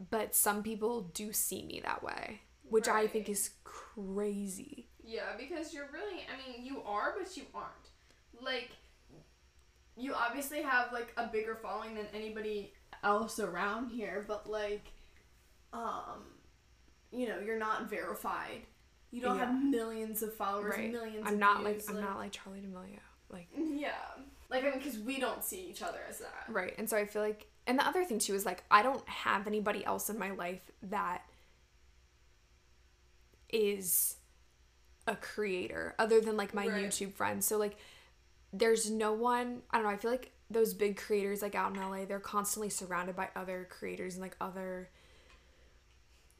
but 0.10 0.34
some 0.36 0.64
people 0.64 1.02
do 1.14 1.32
see 1.32 1.64
me 1.64 1.80
that 1.84 2.02
way, 2.04 2.42
which 2.70 2.88
I 2.88 3.08
think 3.08 3.30
is 3.30 3.52
crazy. 3.64 4.88
Yeah, 5.06 5.36
because 5.38 5.74
you're 5.74 5.88
really, 5.94 6.24
I 6.32 6.36
mean, 6.52 6.66
you 6.66 6.82
are, 6.86 7.14
but 7.18 7.36
you 7.38 7.44
aren't. 7.54 7.72
Like, 8.42 8.72
you 9.96 10.14
obviously 10.14 10.62
have, 10.62 10.92
like, 10.92 11.14
a 11.18 11.28
bigger 11.28 11.56
following 11.56 11.96
than 11.96 12.08
anybody 12.14 12.74
else 13.04 13.40
around 13.40 13.90
here, 13.92 14.26
but, 14.28 14.50
like, 14.50 14.86
um, 15.74 16.24
you 17.12 17.28
know, 17.28 17.40
you're 17.40 17.60
not 17.60 17.90
verified. 17.90 18.62
You 19.12 19.22
don't 19.22 19.38
Yeah. 19.38 19.46
have 19.46 19.64
millions 19.64 20.24
of 20.24 20.34
followers, 20.34 20.76
Right. 20.76 20.92
millions 20.92 21.26
I'm 21.28 21.36
of 21.36 21.40
not 21.40 21.64
views, 21.64 21.88
like 21.88 21.96
I'm 21.98 22.02
not 22.04 22.18
like 22.18 22.32
Charli 22.34 22.62
D'Amelio. 22.62 23.00
Like 23.30 23.48
Yeah. 23.56 23.94
Like, 24.50 24.64
I 24.64 24.70
mean, 24.72 24.80
because 24.80 24.98
we 25.00 25.20
don't 25.20 25.44
see 25.44 25.62
each 25.70 25.82
other 25.82 26.00
as 26.10 26.20
that. 26.20 26.46
right. 26.50 26.74
And 26.78 26.90
so 26.90 26.98
I 26.98 27.06
feel 27.06 27.22
like 27.22 27.48
and 27.68 27.80
the 27.80 27.88
other 27.88 28.04
thing 28.06 28.20
too 28.20 28.36
is 28.36 28.46
like 28.46 28.64
I 28.70 28.84
don't 28.84 29.08
have 29.08 29.48
anybody 29.48 29.84
else 29.86 30.10
in 30.10 30.20
my 30.20 30.32
life 30.32 30.70
that 30.84 31.24
is 33.50 34.18
a 35.08 35.16
creator 35.16 35.96
other 36.00 36.20
than 36.22 36.38
like 36.38 36.54
my 36.54 36.68
Right. 36.68 36.86
YouTube 36.86 37.14
friends. 37.14 37.46
So 37.46 37.58
like 37.58 37.78
there's 38.54 38.90
no 38.90 39.14
one 39.14 39.62
I 39.72 39.78
don't 39.78 39.86
know, 39.86 39.92
I 39.92 39.98
feel 39.98 40.12
like 40.12 40.32
those 40.50 40.74
big 40.74 40.98
creators 40.98 41.42
like 41.42 41.56
out 41.56 41.76
in 41.76 41.80
LA, 41.82 42.06
they're 42.06 42.20
constantly 42.20 42.70
surrounded 42.70 43.16
by 43.16 43.30
other 43.36 43.68
creators 43.70 44.16
and 44.16 44.22
like 44.22 44.36
other 44.40 44.90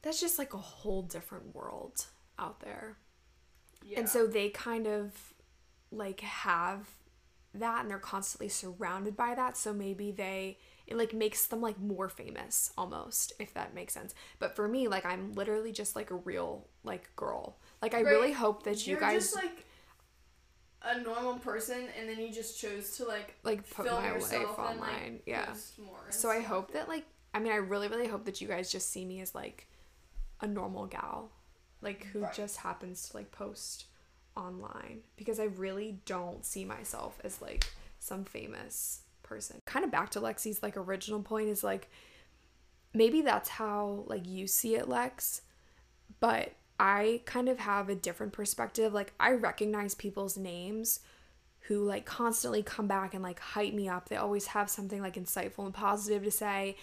that's 0.02 0.20
just 0.20 0.38
like 0.38 0.54
a 0.54 0.58
whole 0.58 1.02
different 1.02 1.54
world 1.54 2.06
out 2.38 2.60
there. 2.60 2.96
Yeah. 3.84 4.00
And 4.00 4.08
so 4.08 4.26
they 4.26 4.48
kind 4.50 4.86
of 4.86 5.12
like 5.90 6.20
have 6.20 6.86
that 7.54 7.80
and 7.82 7.90
they're 7.90 7.98
constantly 7.98 8.48
surrounded 8.48 9.16
by 9.16 9.34
that 9.34 9.56
so 9.56 9.72
maybe 9.72 10.10
they 10.10 10.58
it 10.86 10.96
like 10.96 11.14
makes 11.14 11.46
them 11.46 11.60
like 11.62 11.80
more 11.80 12.08
famous 12.08 12.70
almost 12.76 13.32
if 13.38 13.54
that 13.54 13.74
makes 13.74 13.94
sense 13.94 14.14
but 14.38 14.54
for 14.54 14.68
me 14.68 14.88
like 14.88 15.06
i'm 15.06 15.32
literally 15.32 15.72
just 15.72 15.96
like 15.96 16.10
a 16.10 16.14
real 16.16 16.66
like 16.84 17.08
girl 17.16 17.56
like 17.82 17.94
i 17.94 18.02
Right. 18.02 18.10
really 18.12 18.32
hope 18.32 18.62
that 18.64 18.86
you 18.86 18.92
You're 18.92 19.00
guys 19.00 19.24
just 19.24 19.36
like 19.36 19.64
a 20.82 21.00
normal 21.00 21.34
person, 21.38 21.88
and 21.98 22.08
then 22.08 22.20
you 22.20 22.32
just 22.32 22.60
chose 22.60 22.96
to 22.98 23.04
like 23.04 23.34
like 23.42 23.68
put 23.70 23.86
film 23.86 24.02
my 24.02 24.08
yourself 24.12 24.32
life 24.32 24.58
and, 24.68 24.78
like, 24.80 24.90
online 24.90 25.20
yeah 25.26 25.54
so 26.10 26.30
i 26.30 26.40
hope 26.40 26.72
that 26.72 26.88
like 26.88 27.04
i 27.34 27.38
mean 27.38 27.52
i 27.52 27.56
really 27.56 27.88
really 27.88 28.06
hope 28.06 28.24
that 28.24 28.40
you 28.40 28.46
guys 28.48 28.70
just 28.70 28.90
see 28.90 29.04
me 29.04 29.20
as 29.20 29.34
like 29.34 29.66
a 30.40 30.46
normal 30.46 30.86
gal 30.86 31.30
like 31.82 32.04
who 32.12 32.20
Right. 32.20 32.32
just 32.32 32.58
happens 32.58 33.08
to 33.08 33.16
like 33.16 33.32
post 33.32 33.86
online 34.36 35.00
because 35.16 35.40
i 35.40 35.44
really 35.44 35.98
don't 36.06 36.44
see 36.46 36.64
myself 36.64 37.18
as 37.24 37.40
like 37.42 37.66
some 37.98 38.24
famous 38.24 39.00
person 39.22 39.60
kind 39.64 39.84
of 39.84 39.90
back 39.90 40.10
to 40.10 40.20
lexi's 40.20 40.62
like 40.62 40.76
original 40.76 41.20
point 41.22 41.48
is 41.48 41.64
like 41.64 41.90
maybe 42.94 43.22
that's 43.22 43.48
how 43.48 44.04
like 44.06 44.26
you 44.26 44.46
see 44.46 44.76
it 44.76 44.88
lex 44.88 45.42
but 46.20 46.52
i 46.78 47.20
kind 47.24 47.48
of 47.48 47.58
have 47.58 47.88
a 47.88 47.94
different 47.94 48.32
perspective. 48.32 48.92
Like 48.92 49.12
i 49.18 49.32
recognize 49.32 49.94
people's 49.94 50.36
names 50.36 51.00
who 51.60 51.84
like 51.84 52.04
constantly 52.04 52.62
come 52.62 52.86
back 52.86 53.14
and 53.14 53.22
like 53.22 53.40
hype 53.40 53.74
me 53.74 53.88
up. 53.88 54.08
They 54.08 54.16
always 54.16 54.46
have 54.48 54.70
something 54.70 55.00
like 55.00 55.14
insightful 55.14 55.64
and 55.64 55.74
positive 55.74 56.22
to 56.24 56.30
say. 56.30 56.76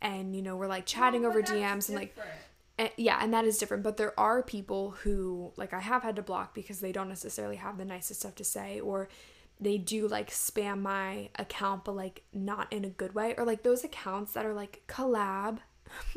And 0.00 0.34
you 0.34 0.42
know 0.42 0.56
we're 0.56 0.66
like 0.66 0.86
chatting 0.86 1.26
over 1.26 1.42
dms 1.42 1.88
and 1.88 1.96
like 1.96 2.16
and, 2.80 2.88
eh, 2.88 2.92
yeah, 2.96 3.18
and 3.20 3.34
that 3.34 3.44
is 3.44 3.58
different. 3.58 3.82
But 3.82 3.98
there 3.98 4.18
are 4.18 4.42
people 4.42 4.92
who, 5.02 5.52
like, 5.56 5.74
I 5.74 5.80
have 5.80 6.02
had 6.02 6.16
to 6.16 6.22
block 6.22 6.54
because 6.54 6.80
they 6.80 6.92
don't 6.92 7.10
necessarily 7.10 7.56
have 7.56 7.76
the 7.76 7.84
nicest 7.84 8.20
stuff 8.20 8.34
to 8.36 8.44
say, 8.44 8.80
or 8.80 9.08
they 9.60 9.76
do 9.76 10.08
like 10.08 10.30
spam 10.30 10.80
my 10.80 11.28
account, 11.36 11.84
but 11.84 11.94
like 11.94 12.22
not 12.32 12.72
in 12.72 12.84
a 12.84 12.88
good 12.88 13.14
way, 13.14 13.34
or 13.36 13.44
like 13.44 13.62
those 13.62 13.84
accounts 13.84 14.32
that 14.32 14.46
are 14.46 14.54
like 14.54 14.82
collab, 14.88 15.58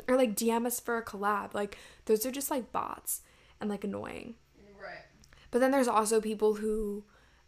or 0.08 0.18
like 0.18 0.36
DM 0.36 0.66
us 0.66 0.80
for 0.80 0.98
a 0.98 1.04
collab. 1.04 1.54
Like, 1.54 1.78
those 2.06 2.26
are 2.26 2.32
just 2.32 2.52
like 2.52 2.72
bots 2.72 3.22
and 3.60 3.70
like 3.70 3.84
annoying. 3.84 4.36
right. 4.82 5.06
But 5.52 5.60
then 5.60 5.72
there's 5.72 5.88
also 5.88 6.20
people 6.22 6.56
who, 6.56 7.04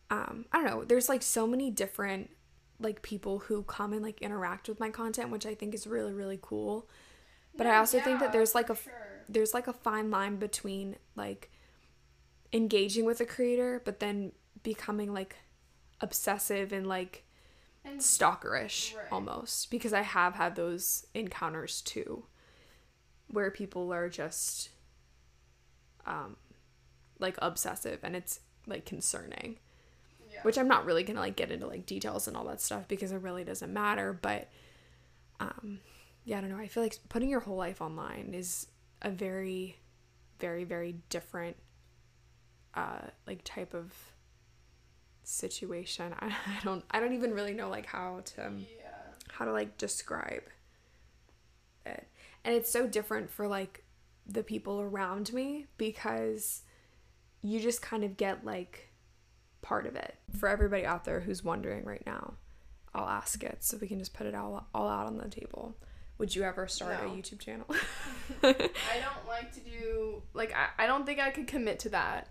um, 0.10 0.46
I 0.52 0.58
don't 0.58 0.66
know, 0.66 0.84
there's 0.84 1.10
like 1.10 1.24
so 1.24 1.48
many 1.48 1.72
different 1.72 2.30
like 2.80 3.02
people 3.02 3.40
who 3.40 3.64
come 3.64 3.94
and 3.94 4.04
like 4.04 4.22
interact 4.22 4.68
with 4.68 4.80
my 4.80 4.90
content, 4.90 5.30
which 5.30 5.46
I 5.46 5.56
think 5.56 5.74
is 5.74 5.88
really, 5.88 6.14
really 6.14 6.40
cool. 6.42 6.90
But 7.58 7.68
I 7.68 7.78
also 7.78 8.00
think 8.02 8.20
that 8.20 8.34
there's 8.34 8.54
like 8.54 8.70
a 8.70 8.76
sure. 8.76 8.94
there's 9.30 9.54
like 9.54 9.68
a 9.68 9.74
fine 9.74 10.12
line 10.12 10.36
between 10.36 10.98
like 11.16 11.50
engaging 12.52 13.06
with 13.06 13.20
a 13.20 13.26
creator 13.26 13.82
but 13.84 14.00
then 14.00 14.32
becoming 14.64 15.14
like 15.14 15.36
obsessive 16.02 16.72
and 16.72 16.88
like 16.88 17.25
and 17.86 18.00
stalkerish 18.00 18.96
Right. 18.96 19.06
almost 19.12 19.70
because 19.72 19.94
I 19.94 20.02
have 20.02 20.36
had 20.36 20.56
those 20.56 21.06
encounters 21.14 21.82
too 21.82 22.26
where 23.28 23.52
people 23.52 23.94
are 23.94 24.10
just 24.10 24.70
um 26.06 26.36
like 27.20 27.36
obsessive 27.42 28.00
and 28.04 28.16
it's 28.16 28.40
like 28.68 28.86
concerning 28.86 29.58
yeah. 30.32 30.40
which 30.44 30.58
I'm 30.58 30.68
not 30.68 30.86
really 30.86 31.04
gonna 31.04 31.20
like 31.20 31.36
get 31.36 31.52
into 31.52 31.68
like 31.68 31.86
details 31.86 32.28
and 32.28 32.36
all 32.36 32.46
that 32.46 32.62
stuff 32.62 32.88
because 32.88 33.12
it 33.12 33.22
really 33.22 33.44
doesn't 33.44 33.72
matter. 33.72 34.12
But 34.14 34.50
um, 35.40 35.80
yeah, 36.24 36.38
I 36.38 36.42
don't 36.42 36.50
know. 36.50 36.58
I 36.58 36.68
feel 36.68 36.84
like 36.84 36.98
putting 37.10 37.30
your 37.30 37.40
whole 37.42 37.56
life 37.58 37.82
online 37.82 38.34
is 38.34 38.68
a 39.02 39.10
very, 39.10 39.78
very, 40.40 40.64
very 40.64 40.96
different 41.10 41.56
uh 42.74 43.00
like 43.26 43.42
type 43.46 43.74
of 43.74 43.94
situation. 45.28 46.14
I, 46.20 46.28
I 46.28 46.64
don't 46.64 46.84
I 46.92 47.00
don't 47.00 47.14
even 47.14 47.32
really 47.32 47.54
know 47.54 47.70
like 47.70 47.86
how 47.86 48.22
to 48.36 48.48
um, 48.48 48.60
yeah. 48.60 48.92
how 49.30 49.46
to 49.46 49.52
like 49.52 49.78
describe 49.78 50.44
it. 51.86 52.08
And 52.44 52.56
it's 52.56 52.72
so 52.72 52.88
different 52.88 53.30
for 53.30 53.48
like 53.48 53.84
the 54.28 54.44
people 54.44 54.82
around 54.82 55.34
me 55.34 55.68
because 55.78 56.64
you 57.42 57.60
just 57.60 57.82
kind 57.82 58.04
of 58.04 58.18
get 58.18 58.46
like 58.46 58.90
part 59.62 59.86
of 59.86 59.96
it. 59.96 60.16
For 60.38 60.50
everybody 60.50 60.86
out 60.86 61.06
there 61.06 61.20
who's 61.20 61.44
wondering 61.44 61.84
right 61.86 62.04
now, 62.06 62.34
I'll 62.94 63.08
ask 63.08 63.44
it 63.44 63.64
so 63.64 63.78
we 63.78 63.88
can 63.88 64.00
just 64.00 64.14
put 64.14 64.28
it 64.28 64.36
all 64.36 64.68
all 64.74 64.88
out 64.88 65.08
on 65.08 65.18
the 65.18 65.28
table. 65.28 65.76
Would 66.18 66.34
you 66.34 66.44
ever 66.44 66.68
start 66.68 66.94
a 66.94 67.08
YouTube 67.08 67.40
channel? 67.40 67.68
I 68.44 68.54
don't 68.54 69.28
like 69.28 69.54
to 69.54 69.60
do 69.60 70.22
like 70.34 70.56
I, 70.56 70.84
I 70.84 70.88
don't 70.88 71.06
think 71.06 71.20
I 71.20 71.30
could 71.30 71.48
commit 71.48 71.80
to 71.80 71.90
that. 71.90 72.30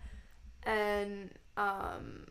And 0.63 1.31
um 1.57 2.27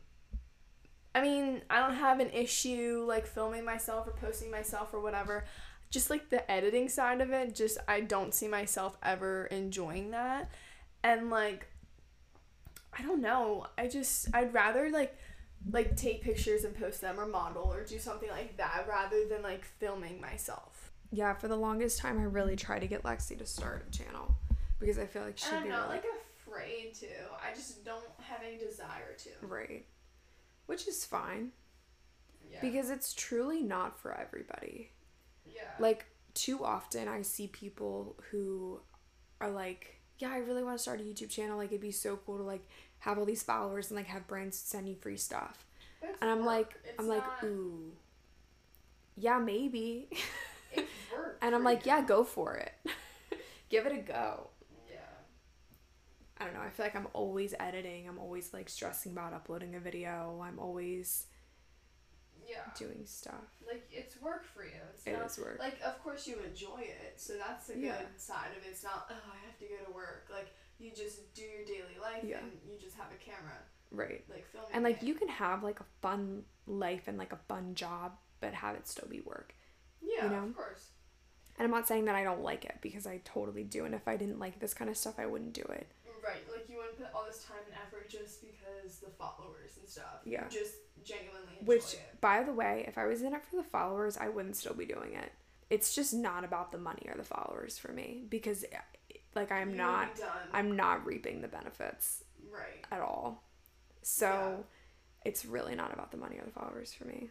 I 1.16 1.22
mean, 1.22 1.61
I 1.70 1.80
don't 1.80 1.95
have 1.95 2.20
an 2.20 2.30
issue 2.32 3.05
like 3.07 3.28
filming 3.28 3.64
myself 3.66 4.07
or 4.07 4.11
posting 4.11 4.49
myself 4.51 4.93
or 4.93 4.99
whatever. 4.99 5.45
Just 5.91 6.09
like 6.09 6.30
the 6.30 6.49
editing 6.51 6.89
side 6.89 7.22
of 7.22 7.32
it, 7.32 7.53
just 7.55 7.78
I 7.88 8.01
don't 8.01 8.34
see 8.34 8.47
myself 8.47 8.97
ever 9.03 9.45
enjoying 9.45 10.11
that. 10.11 10.49
And 11.03 11.30
like 11.30 11.68
I 12.97 13.01
don't 13.03 13.22
know. 13.22 13.68
I 13.78 13.88
just 13.88 14.28
I'd 14.34 14.53
rather 14.53 14.89
like 14.89 15.16
like 15.72 15.95
take 15.95 16.22
pictures 16.24 16.64
and 16.64 16.76
post 16.76 16.99
them 17.01 17.20
or 17.20 17.26
model 17.26 17.72
or 17.72 17.84
do 17.86 17.97
something 17.99 18.30
like 18.30 18.57
that 18.57 18.86
rather 18.89 19.28
than 19.30 19.41
like 19.41 19.64
filming 19.64 20.20
myself. 20.20 20.91
yeah, 21.11 21.34
for 21.36 21.47
the 21.47 21.55
longest 21.55 21.99
time 21.99 22.20
I 22.20 22.24
really 22.24 22.55
tried 22.55 22.80
to 22.80 22.88
get 22.88 23.03
Lexi 23.03 23.38
to 23.38 23.45
start 23.45 23.86
a 23.88 23.91
channel 23.97 24.36
because 24.80 24.97
I 24.99 25.05
feel 25.05 25.24
like 25.24 25.38
she'd 25.38 25.53
I'm 25.53 25.64
be 25.64 25.70
not 25.70 25.84
really 25.89 25.95
like 26.01 26.05
afraid 26.45 26.93
to. 26.95 27.07
I 27.41 27.53
just 27.53 27.86
don't 27.86 28.03
have 28.20 28.41
any 28.45 28.57
desire 28.57 29.16
to. 29.20 29.30
right. 29.47 29.86
Which 30.74 30.88
is 30.88 31.05
fine 31.05 31.51
Yeah. 32.51 32.57
because 32.61 32.89
it's 32.89 33.13
truly 33.13 33.61
not 33.61 33.99
for 33.99 34.11
everybody. 34.19 34.89
yeah. 35.45 35.61
like 35.80 36.05
too 36.34 36.65
often 36.65 37.07
I 37.07 37.21
see 37.21 37.47
people 37.47 38.15
who 38.32 38.80
are 39.39 39.51
like, 39.51 39.99
yeah, 40.17 40.32
I 40.32 40.38
really 40.38 40.63
want 40.63 40.78
to 40.78 40.82
start 40.82 40.99
a 40.99 41.03
YouTube 41.03 41.30
channel. 41.30 41.57
Like 41.57 41.69
it'd 41.69 41.80
be 41.82 41.91
so 41.91 42.17
cool 42.26 42.38
to 42.38 42.43
like 42.43 42.67
have 42.99 43.19
all 43.19 43.26
these 43.26 43.43
followers 43.43 43.91
and 43.91 43.97
like 43.97 44.07
have 44.07 44.26
brands 44.28 44.57
send 44.57 44.89
you 44.89 44.95
free 44.95 45.17
stuff. 45.17 45.63
And 46.21 46.30
I'm 46.32 46.39
work. 46.39 46.45
like, 46.47 46.76
It's 46.86 46.99
I'm 46.99 47.07
like, 47.07 47.24
not- 47.26 47.43
ooh, 47.43 47.91
yeah, 49.15 49.38
maybe. 49.39 50.09
And 51.41 51.53
I'm 51.53 51.63
like, 51.63 51.86
yeah, 51.86 52.01
go 52.01 52.24
for 52.24 52.55
it. 52.55 52.71
Give 53.69 53.86
it 53.86 53.91
a 53.91 53.97
go. 54.01 54.47
I 56.43 56.45
don't 56.47 56.55
know. 56.55 56.61
I 56.61 56.69
feel 56.69 56.85
like 56.85 56.95
I'm 56.95 57.07
always 57.13 57.53
editing. 57.59 58.07
I'm 58.07 58.19
always 58.19 58.53
like 58.53 58.67
stressing 58.67 59.13
about 59.13 59.33
uploading 59.33 59.75
a 59.75 59.79
video. 59.79 60.41
I'm 60.43 60.59
always 60.59 61.27
Yeah. 62.45 62.59
doing 62.77 63.05
stuff. 63.05 63.47
Like 63.65 63.87
it's 63.91 64.19
work 64.21 64.43
for 64.43 64.65
you. 64.65 64.81
It's 64.93 65.07
It 65.07 65.13
not 65.13 65.25
is 65.27 65.37
work. 65.39 65.59
like 65.59 65.79
of 65.81 66.01
course 66.03 66.27
you 66.27 66.37
enjoy 66.39 66.81
it, 66.81 67.13
so 67.19 67.33
that's 67.37 67.67
the 67.67 67.75
good 67.75 67.83
Yeah. 67.83 68.01
side 68.17 68.51
of 68.57 68.65
it. 68.65 68.69
It's 68.71 68.83
not 68.83 69.07
oh 69.09 69.13
I 69.31 69.45
have 69.45 69.57
to 69.59 69.65
go 69.65 69.77
to 69.85 69.91
work. 69.91 70.27
Like 70.29 70.47
you 70.79 70.91
just 70.91 71.33
do 71.33 71.41
your 71.43 71.63
daily 71.63 71.97
life 72.01 72.23
Yeah. 72.23 72.39
and 72.39 72.51
you 72.65 72.77
just 72.77 72.97
have 72.97 73.11
a 73.11 73.15
camera 73.23 73.57
Right. 73.91 74.25
like 74.29 74.45
filming. 74.47 74.69
And 74.73 74.83
like 74.83 74.97
it. 74.97 75.03
you 75.03 75.13
can 75.15 75.29
have 75.29 75.63
like 75.63 75.79
a 75.79 75.85
fun 76.01 76.43
life 76.67 77.07
and 77.07 77.17
like 77.17 77.31
a 77.31 77.37
fun 77.47 77.75
job, 77.75 78.17
but 78.41 78.53
have 78.55 78.75
it 78.75 78.87
still 78.87 79.07
be 79.07 79.21
work. 79.21 79.55
Yeah, 80.01 80.25
you 80.25 80.29
know? 80.31 80.43
of 80.47 80.55
course. 80.55 80.89
And 81.57 81.65
I'm 81.65 81.71
not 81.71 81.87
saying 81.87 82.05
that 82.05 82.15
I 82.15 82.23
don't 82.23 82.41
like 82.41 82.65
it 82.65 82.79
because 82.81 83.05
I 83.05 83.19
totally 83.23 83.63
do. 83.63 83.85
And 83.85 83.93
if 83.93 84.07
I 84.07 84.17
didn't 84.17 84.39
like 84.39 84.59
this 84.59 84.73
kind 84.73 84.89
of 84.89 84.97
stuff, 84.97 85.19
I 85.19 85.27
wouldn't 85.27 85.53
do 85.53 85.61
it. 85.61 85.87
Right, 86.24 86.43
like 86.51 86.69
you 86.69 86.78
want 86.78 86.95
to 86.95 87.03
put 87.03 87.13
all 87.13 87.26
this 87.28 87.43
time 87.43 87.57
and 87.65 87.76
effort 87.86 88.09
just 88.09 88.41
because 88.41 88.99
the 88.99 89.09
followers 89.09 89.78
and 89.80 89.88
stuff. 89.88 90.21
Yeah. 90.26 90.45
You 90.45 90.59
just 90.59 90.76
genuinely 91.03 91.57
enjoy 91.59 91.65
Which, 91.74 91.93
it. 91.93 92.21
by 92.21 92.43
the 92.43 92.53
way, 92.53 92.86
if 92.88 92.97
I 92.97 93.05
was 93.05 93.21
in 93.21 93.34
it 93.34 93.43
for 93.45 93.57
the 93.57 93.63
followers, 93.63 94.17
I 94.17 94.30
wouldn't 94.30 94.55
still 94.55 94.74
be 94.74 94.86
doing 94.86 95.13
it. 95.15 95.32
It's 95.69 95.93
just 95.93 96.13
not 96.13 96.43
about 96.45 96.71
the 96.71 96.78
money 96.78 97.07
or 97.09 97.15
the 97.17 97.24
followers 97.24 97.78
for 97.78 97.91
me 97.91 98.24
because, 98.30 98.63
eh, 98.71 99.17
like, 99.36 99.51
I'm 99.51 99.71
You 99.71 99.78
not, 99.78 100.15
done. 100.15 100.28
I'm 100.53 100.76
not 100.76 101.05
reaping 101.05 101.41
the 101.41 101.47
benefits 101.47 102.24
right. 102.51 102.86
at 102.91 103.01
all. 103.01 103.43
So, 104.01 104.65
it's 105.26 105.45
really 105.45 105.76
not 105.76 105.93
about 105.93 106.11
the 106.11 106.17
money 106.17 106.38
or 106.38 106.45
the 106.45 106.51
followers 106.51 106.93
for 106.93 107.05
me. 107.05 107.30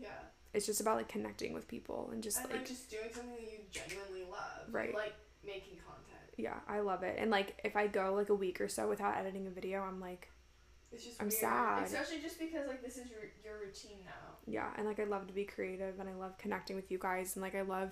Yeah. 0.00 0.08
It's 0.54 0.66
just 0.66 0.80
about 0.80 0.96
like 0.96 1.08
connecting 1.08 1.52
with 1.52 1.68
people 1.68 2.10
and 2.12 2.22
just 2.22 2.38
and 2.38 2.46
like, 2.48 2.58
like 2.60 2.68
just 2.68 2.90
doing 2.90 3.10
something 3.12 3.34
that 3.34 3.42
you 3.42 3.58
genuinely 3.70 4.24
love. 4.30 4.72
Right. 4.72 4.94
Like 4.94 5.14
making 5.44 5.76
content. 5.76 5.97
Yeah, 6.38 6.60
I 6.66 6.80
love 6.80 7.02
it. 7.02 7.16
And 7.18 7.30
like, 7.30 7.60
if 7.64 7.76
I 7.76 7.86
go 7.88 8.14
like 8.14 8.30
a 8.30 8.34
week 8.34 8.60
or 8.62 8.68
so 8.68 8.88
without 8.88 9.16
editing 9.18 9.46
a 9.46 9.50
video, 9.50 9.82
I'm 9.82 10.00
like, 10.00 10.30
It's 10.92 11.04
just 11.04 11.20
I'm 11.20 11.26
weird. 11.28 11.38
sad. 11.40 11.82
Especially 11.84 12.20
just 12.20 12.38
because 12.38 12.66
like 12.66 12.82
this 12.82 12.96
is 12.96 13.10
your 13.10 13.20
your 13.44 13.58
routine 13.66 13.98
now. 14.06 14.36
yeah 14.46 14.68
and 14.78 14.86
like 14.86 14.98
i 14.98 15.04
love 15.04 15.26
to 15.26 15.34
be 15.34 15.44
creative 15.44 16.00
and 16.00 16.08
i 16.08 16.14
love 16.14 16.38
connecting 16.38 16.74
with 16.76 16.90
you 16.90 16.98
guys 16.98 17.36
and 17.36 17.42
like 17.42 17.54
i 17.54 17.60
love 17.60 17.90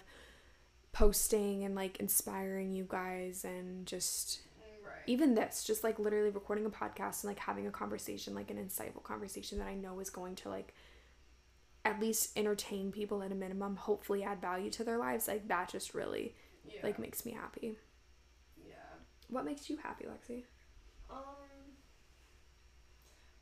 posting 0.92 1.64
and 1.64 1.74
like 1.74 1.98
inspiring 1.98 2.72
you 2.74 2.86
guys 2.88 3.44
and 3.44 3.84
just 3.86 4.40
Mm, 4.60 4.86
Right. 4.86 5.02
even 5.06 5.34
this 5.34 5.64
just 5.64 5.84
like 5.84 5.98
literally 5.98 6.30
recording 6.30 6.64
a 6.64 6.70
podcast 6.70 7.22
and 7.22 7.28
like 7.30 7.38
having 7.40 7.66
a 7.66 7.70
conversation 7.70 8.34
like 8.34 8.50
an 8.50 8.56
insightful 8.56 9.02
conversation 9.02 9.58
that 9.58 9.66
i 9.68 9.74
know 9.74 9.98
is 10.00 10.08
going 10.10 10.34
to 10.36 10.48
like 10.48 10.72
at 11.84 12.00
least 12.00 12.36
entertain 12.38 12.90
people 12.92 13.22
at 13.22 13.30
a 13.32 13.34
minimum 13.34 13.76
hopefully 13.76 14.22
add 14.24 14.40
value 14.40 14.70
to 14.70 14.82
their 14.84 14.96
lives 14.98 15.28
like 15.28 15.46
that 15.48 15.68
just 15.68 15.92
really 15.94 16.34
yeah. 16.64 16.80
like 16.82 16.98
makes 16.98 17.24
me 17.26 17.32
happy. 17.32 17.76
What 19.28 19.44
makes 19.44 19.68
you 19.68 19.76
happy 19.76 20.04
lexi 20.04 20.44
Um 21.10 21.16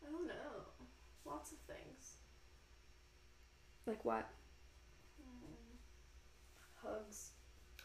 I 0.07 0.11
don't 0.11 0.27
know. 0.27 0.87
lots 1.25 1.53
of 1.53 1.59
things. 1.67 2.17
Like 3.87 4.05
what? 4.05 4.29
Mm. 5.21 5.79
Hugs. 6.83 7.31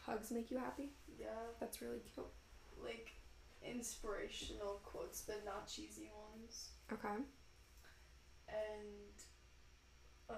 Hugs 0.04 0.30
make 0.30 0.50
you 0.50 0.58
happy? 0.58 0.90
Yeah. 1.18 1.28
That's 1.58 1.80
really 1.80 2.00
cute. 2.14 2.26
Like 2.82 3.12
inspirational 3.64 4.80
quotes, 4.84 5.22
but 5.22 5.42
not 5.44 5.66
cheesy 5.68 6.10
ones. 6.30 6.70
Okay. 6.92 7.22
And 8.48 9.16
um, 10.28 10.36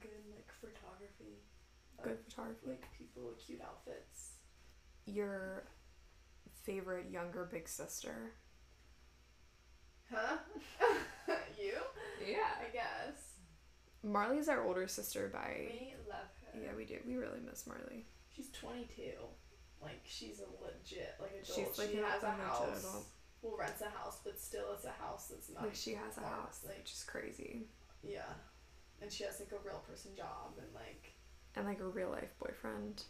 good 0.00 0.10
like 0.34 0.50
photography. 0.60 1.42
Good 2.02 2.18
photography. 2.28 2.68
like 2.68 2.84
people 2.96 3.22
with 3.28 3.44
cute 3.46 3.60
outfits. 3.62 4.32
Your 5.06 5.64
favorite 6.62 7.10
younger 7.10 7.44
big 7.50 7.68
sister? 7.68 8.32
Huh? 10.12 10.36
you? 11.58 11.72
Yeah. 12.26 12.36
I 12.60 12.72
guess. 12.72 13.18
Marley's 14.02 14.48
our 14.48 14.64
older 14.64 14.88
sister 14.88 15.30
by. 15.32 15.68
We 15.70 15.94
love 16.08 16.26
her. 16.52 16.60
Yeah, 16.62 16.70
we 16.76 16.84
do. 16.84 16.98
We 17.06 17.16
really 17.16 17.40
miss 17.48 17.66
Marley. 17.66 18.04
She's 18.34 18.50
22. 18.50 19.02
Like 19.80 20.00
she's 20.04 20.38
a 20.40 20.64
legit 20.64 21.14
like 21.20 21.32
adult. 21.42 21.58
She's 21.68 21.78
like 21.78 21.90
she 21.90 21.98
a- 21.98 22.06
has 22.06 22.22
a 22.22 22.26
a 22.26 22.30
house. 22.30 22.78
adult. 22.80 23.06
Well, 23.42 23.56
rents 23.58 23.80
a 23.82 23.88
house, 23.98 24.20
but 24.24 24.40
still 24.40 24.66
it's 24.74 24.84
a 24.84 24.92
house 25.02 25.26
that's 25.28 25.50
not. 25.50 25.64
Like 25.64 25.74
she 25.74 25.94
has 25.94 26.16
a 26.18 26.20
ours, 26.20 26.30
house, 26.30 26.60
Like 26.64 26.78
which 26.78 26.92
is 26.92 27.02
crazy, 27.02 27.62
yeah, 28.04 28.30
and 29.00 29.10
she 29.10 29.24
has 29.24 29.40
like 29.40 29.50
a 29.50 29.66
real 29.66 29.80
person 29.88 30.12
job 30.16 30.52
and 30.58 30.68
like. 30.72 31.12
and 31.56 31.66
like 31.66 31.80
a 31.80 31.86
real 31.88 32.10
life 32.10 32.32
boyfriend. 32.38 33.02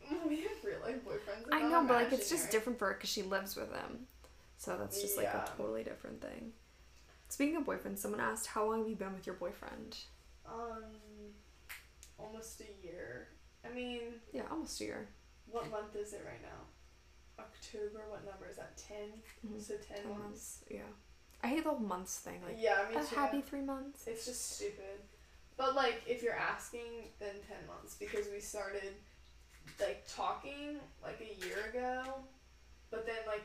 We 0.28 0.36
have 0.42 0.52
real 0.64 0.80
life 0.84 1.04
boyfriends. 1.04 1.48
I 1.52 1.60
know, 1.68 1.84
but 1.86 1.94
like 2.02 2.12
it's 2.12 2.28
just 2.30 2.50
different 2.50 2.78
for 2.78 2.86
her 2.88 2.94
because 2.94 3.10
she 3.10 3.22
lives 3.22 3.56
with 3.56 3.72
him, 3.72 4.06
so 4.56 4.76
that's 4.78 5.00
just 5.00 5.16
like 5.16 5.24
Yeah. 5.26 5.44
a 5.44 5.56
totally 5.56 5.82
different 5.84 6.20
thing. 6.20 6.52
Speaking 7.28 7.56
of 7.56 7.64
boyfriend, 7.66 7.98
someone 7.98 8.20
asked, 8.20 8.46
"How 8.46 8.64
long 8.68 8.80
have 8.80 8.88
you 8.88 8.96
been 8.96 9.12
with 9.14 9.26
your 9.26 9.34
boyfriend?" 9.36 9.96
Um, 10.46 10.84
almost 12.18 12.60
a 12.62 12.86
year. 12.86 13.28
I 13.64 13.68
mean, 13.70 14.20
Yeah, 14.32 14.44
almost 14.50 14.80
a 14.80 14.84
year. 14.84 15.08
what 15.50 15.70
month 15.70 15.94
is 15.96 16.12
it 16.14 16.22
right 16.26 16.40
now? 16.42 16.64
October. 17.38 18.04
What 18.08 18.24
number 18.24 18.48
is 18.48 18.56
that? 18.56 18.76
10 18.76 19.22
Mhm. 19.46 19.60
So 19.60 19.76
ten, 19.76 19.98
Ten 19.98 20.08
months. 20.08 20.22
months. 20.22 20.64
Yeah, 20.70 20.82
I 21.42 21.48
hate 21.48 21.64
the 21.64 21.70
whole 21.70 21.78
months 21.78 22.18
thing. 22.20 22.42
Like 22.42 22.56
yeah, 22.58 22.86
me 22.90 22.96
a 22.96 23.04
too. 23.04 23.14
happy 23.14 23.42
three 23.42 23.60
months. 23.62 24.06
It's 24.06 24.24
just 24.26 24.56
stupid. 24.56 25.00
But 25.56 25.74
like 25.74 26.02
if 26.06 26.22
you're 26.22 26.34
asking, 26.34 27.12
then 27.18 27.36
ten 27.46 27.66
months 27.66 27.94
because 27.96 28.28
we 28.28 28.40
started 28.40 28.94
like 29.80 30.04
talking 30.14 30.78
like 31.02 31.20
a 31.20 31.44
year 31.46 31.56
ago, 31.70 32.02
but 32.90 33.06
then 33.06 33.16
like 33.26 33.42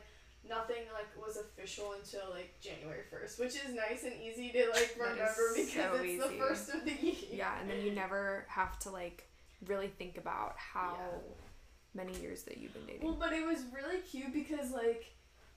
nothing 0.48 0.82
like 0.92 1.06
was 1.26 1.36
official 1.36 1.92
until 1.98 2.22
like 2.30 2.54
January 2.60 3.02
first, 3.10 3.38
which 3.38 3.54
is 3.54 3.74
nice 3.74 4.04
and 4.04 4.12
easy 4.22 4.50
to 4.50 4.68
like 4.70 4.94
remember 4.98 5.26
because 5.54 5.72
so 5.74 5.94
it's 6.02 6.24
the 6.24 6.30
first 6.38 6.68
of 6.70 6.84
the 6.84 6.92
year. 7.02 7.14
Yeah, 7.32 7.60
and 7.60 7.70
then 7.70 7.80
you 7.82 7.92
never 7.92 8.44
have 8.48 8.78
to 8.80 8.90
like 8.90 9.26
really 9.66 9.88
think 9.88 10.18
about 10.18 10.54
how 10.56 10.96
Yeah. 11.00 12.04
many 12.04 12.18
years 12.20 12.42
that 12.42 12.58
you've 12.58 12.74
been 12.74 12.84
dating. 12.86 13.02
Well, 13.06 13.16
but 13.18 13.32
it 13.32 13.46
was 13.46 13.60
really 13.74 14.00
cute 14.00 14.32
because 14.32 14.70
like, 14.72 15.06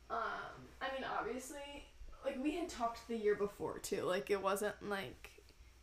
um, 0.10 0.20
I 0.82 0.86
mean, 0.94 1.06
obviously, 1.20 1.86
like 2.24 2.42
we 2.42 2.52
had 2.56 2.70
talked 2.70 3.08
the 3.08 3.18
year 3.18 3.36
before 3.36 3.80
too. 3.80 4.04
Like 4.04 4.30
it 4.30 4.42
wasn't 4.42 4.76
like 4.88 5.32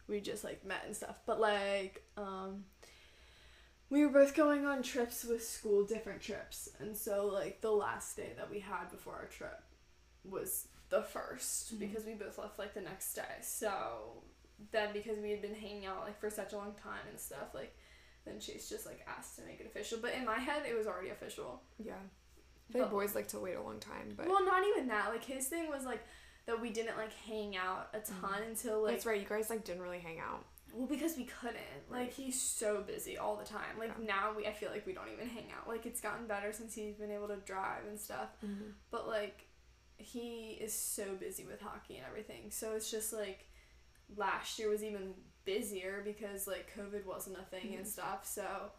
we 0.09 0.21
just 0.21 0.45
like 0.45 0.65
met 0.65 0.83
and 0.87 0.95
stuff, 0.97 1.17
but 1.27 1.41
like, 1.41 2.03
um, 2.17 2.65
we 3.91 4.05
were 4.05 4.13
both 4.13 4.35
going 4.35 4.65
on 4.67 4.83
trips 4.83 5.25
with 5.25 5.45
school, 5.47 5.85
different 5.85 6.21
trips, 6.21 6.69
and 6.81 6.97
so 6.97 7.27
like 7.27 7.61
the 7.61 7.71
last 7.71 8.17
day 8.17 8.33
that 8.37 8.51
we 8.51 8.61
had 8.61 8.91
before 8.91 9.15
our 9.15 9.27
trip 9.27 9.63
was 10.25 10.69
the 10.91 11.03
1st 11.03 11.75
Mhm. 11.75 11.79
because 11.81 12.05
we 12.05 12.15
both 12.15 12.39
left 12.39 12.59
like 12.59 12.75
the 12.75 12.81
next 12.81 13.15
day. 13.15 13.39
So 13.43 14.23
then 14.71 14.93
because 14.93 15.19
we 15.19 15.31
had 15.31 15.43
been 15.43 15.55
hanging 15.55 15.87
out 15.87 16.01
like 16.05 16.19
for 16.19 16.31
such 16.31 16.53
a 16.53 16.57
long 16.57 16.75
time 16.83 17.07
and 17.11 17.19
stuff 17.19 17.55
like 17.55 17.77
then 18.25 18.41
Chase 18.41 18.69
just 18.71 18.87
like 18.87 19.05
asked 19.07 19.37
to 19.37 19.43
make 19.45 19.61
it 19.61 19.67
official. 19.67 19.99
But 20.01 20.15
in 20.15 20.25
my 20.25 20.39
head, 20.39 20.63
it 20.67 20.75
was 20.77 20.87
already 20.87 21.11
official. 21.11 21.63
yeah, 21.79 21.97
I 22.69 22.73
feel 22.73 22.83
But- 22.85 22.91
boys 22.91 23.15
like 23.15 23.29
to 23.29 23.39
wait 23.39 23.55
a 23.55 23.63
long 23.63 23.81
time, 23.81 24.15
but 24.17 24.27
well, 24.27 24.45
not 24.45 24.67
even 24.67 24.87
that. 24.89 25.09
Like 25.11 25.25
his 25.25 25.49
thing 25.49 25.69
was 25.69 25.85
like 25.85 26.01
that 26.47 26.61
we 26.61 26.71
didn't 26.71 26.97
like 26.97 27.13
hang 27.13 27.57
out 27.57 27.89
a 27.93 28.01
ton 28.01 28.43
until 28.43 28.83
like 28.83 28.93
that's 28.95 29.07
right. 29.07 29.21
You 29.21 29.27
guys 29.29 29.51
like 29.51 29.65
didn't 29.65 29.83
really 29.83 30.01
hang 30.01 30.21
out. 30.21 30.45
Well 30.75 30.87
because 30.87 31.17
we 31.17 31.25
couldn't. 31.25 31.59
Like 31.91 32.13
he's 32.13 32.41
so 32.41 32.83
busy 32.83 33.17
all 33.17 33.37
the 33.37 33.45
time. 33.45 33.79
Like 33.79 33.93
Yeah. 34.01 34.07
now 34.07 34.33
we 34.37 34.47
I 34.47 34.53
feel 34.53 34.71
like 34.71 34.87
we 34.87 34.93
don't 34.93 35.09
even 35.13 35.29
hang 35.29 35.47
out. 35.57 35.69
Like 35.69 35.87
it's 35.87 36.01
gotten 36.01 36.27
better 36.27 36.53
since 36.53 36.75
he's 36.75 36.97
been 36.97 37.11
able 37.11 37.29
to 37.29 37.37
drive 37.37 37.87
and 37.89 37.99
stuff. 37.99 38.29
But 38.91 39.07
like 39.09 39.47
he 39.97 40.59
is 40.61 40.73
so 40.75 41.15
busy 41.15 41.45
with 41.45 41.61
hockey 41.61 41.97
and 41.97 42.07
everything. 42.07 42.51
So 42.51 42.73
it's 42.75 42.91
just 42.91 43.13
like 43.13 43.47
last 44.17 44.59
year 44.59 44.69
was 44.69 44.83
even 44.83 45.15
busier 45.45 46.03
because 46.05 46.47
like 46.47 46.73
COVID 46.77 47.05
wasn't 47.07 47.39
a 47.39 47.43
thing 47.45 47.75
and 47.77 47.85
Mhm. 47.85 47.89
stuff. 47.89 48.27
So 48.27 48.73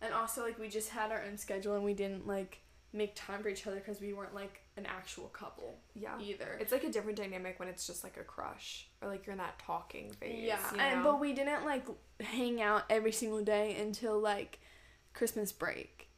and 0.00 0.12
also 0.14 0.42
like 0.42 0.58
we 0.58 0.68
just 0.68 0.90
had 0.90 1.10
our 1.10 1.22
own 1.22 1.38
schedule 1.38 1.74
and 1.74 1.84
we 1.84 1.94
didn't 1.94 2.26
like 2.26 2.60
make 2.92 3.14
time 3.14 3.42
for 3.42 3.48
each 3.50 3.66
other 3.66 3.76
because 3.76 4.00
we 4.00 4.12
weren't 4.14 4.34
like 4.34 4.62
an 4.76 4.86
actual 4.86 5.24
couple 5.28 5.78
Yeah, 5.94 6.18
either. 6.20 6.56
it's 6.60 6.72
like 6.72 6.84
a 6.84 6.90
different 6.90 7.18
dynamic 7.18 7.58
when 7.58 7.68
it's 7.68 7.86
just 7.86 8.02
like 8.02 8.16
a 8.16 8.24
crush 8.24 8.88
or 9.02 9.08
like 9.08 9.26
you're 9.26 9.32
in 9.32 9.38
that 9.38 9.58
talking 9.58 10.12
phase. 10.12 10.44
yeah, 10.46 10.58
you 10.72 10.80
and 10.80 11.04
but 11.04 11.20
we 11.20 11.32
didn't 11.34 11.64
like 11.66 11.84
hang 12.20 12.62
out 12.62 12.84
every 12.88 13.12
single 13.12 13.42
day 13.42 13.76
until 13.78 14.18
like 14.18 14.58
Christmas 15.12 15.52
break 15.52 16.08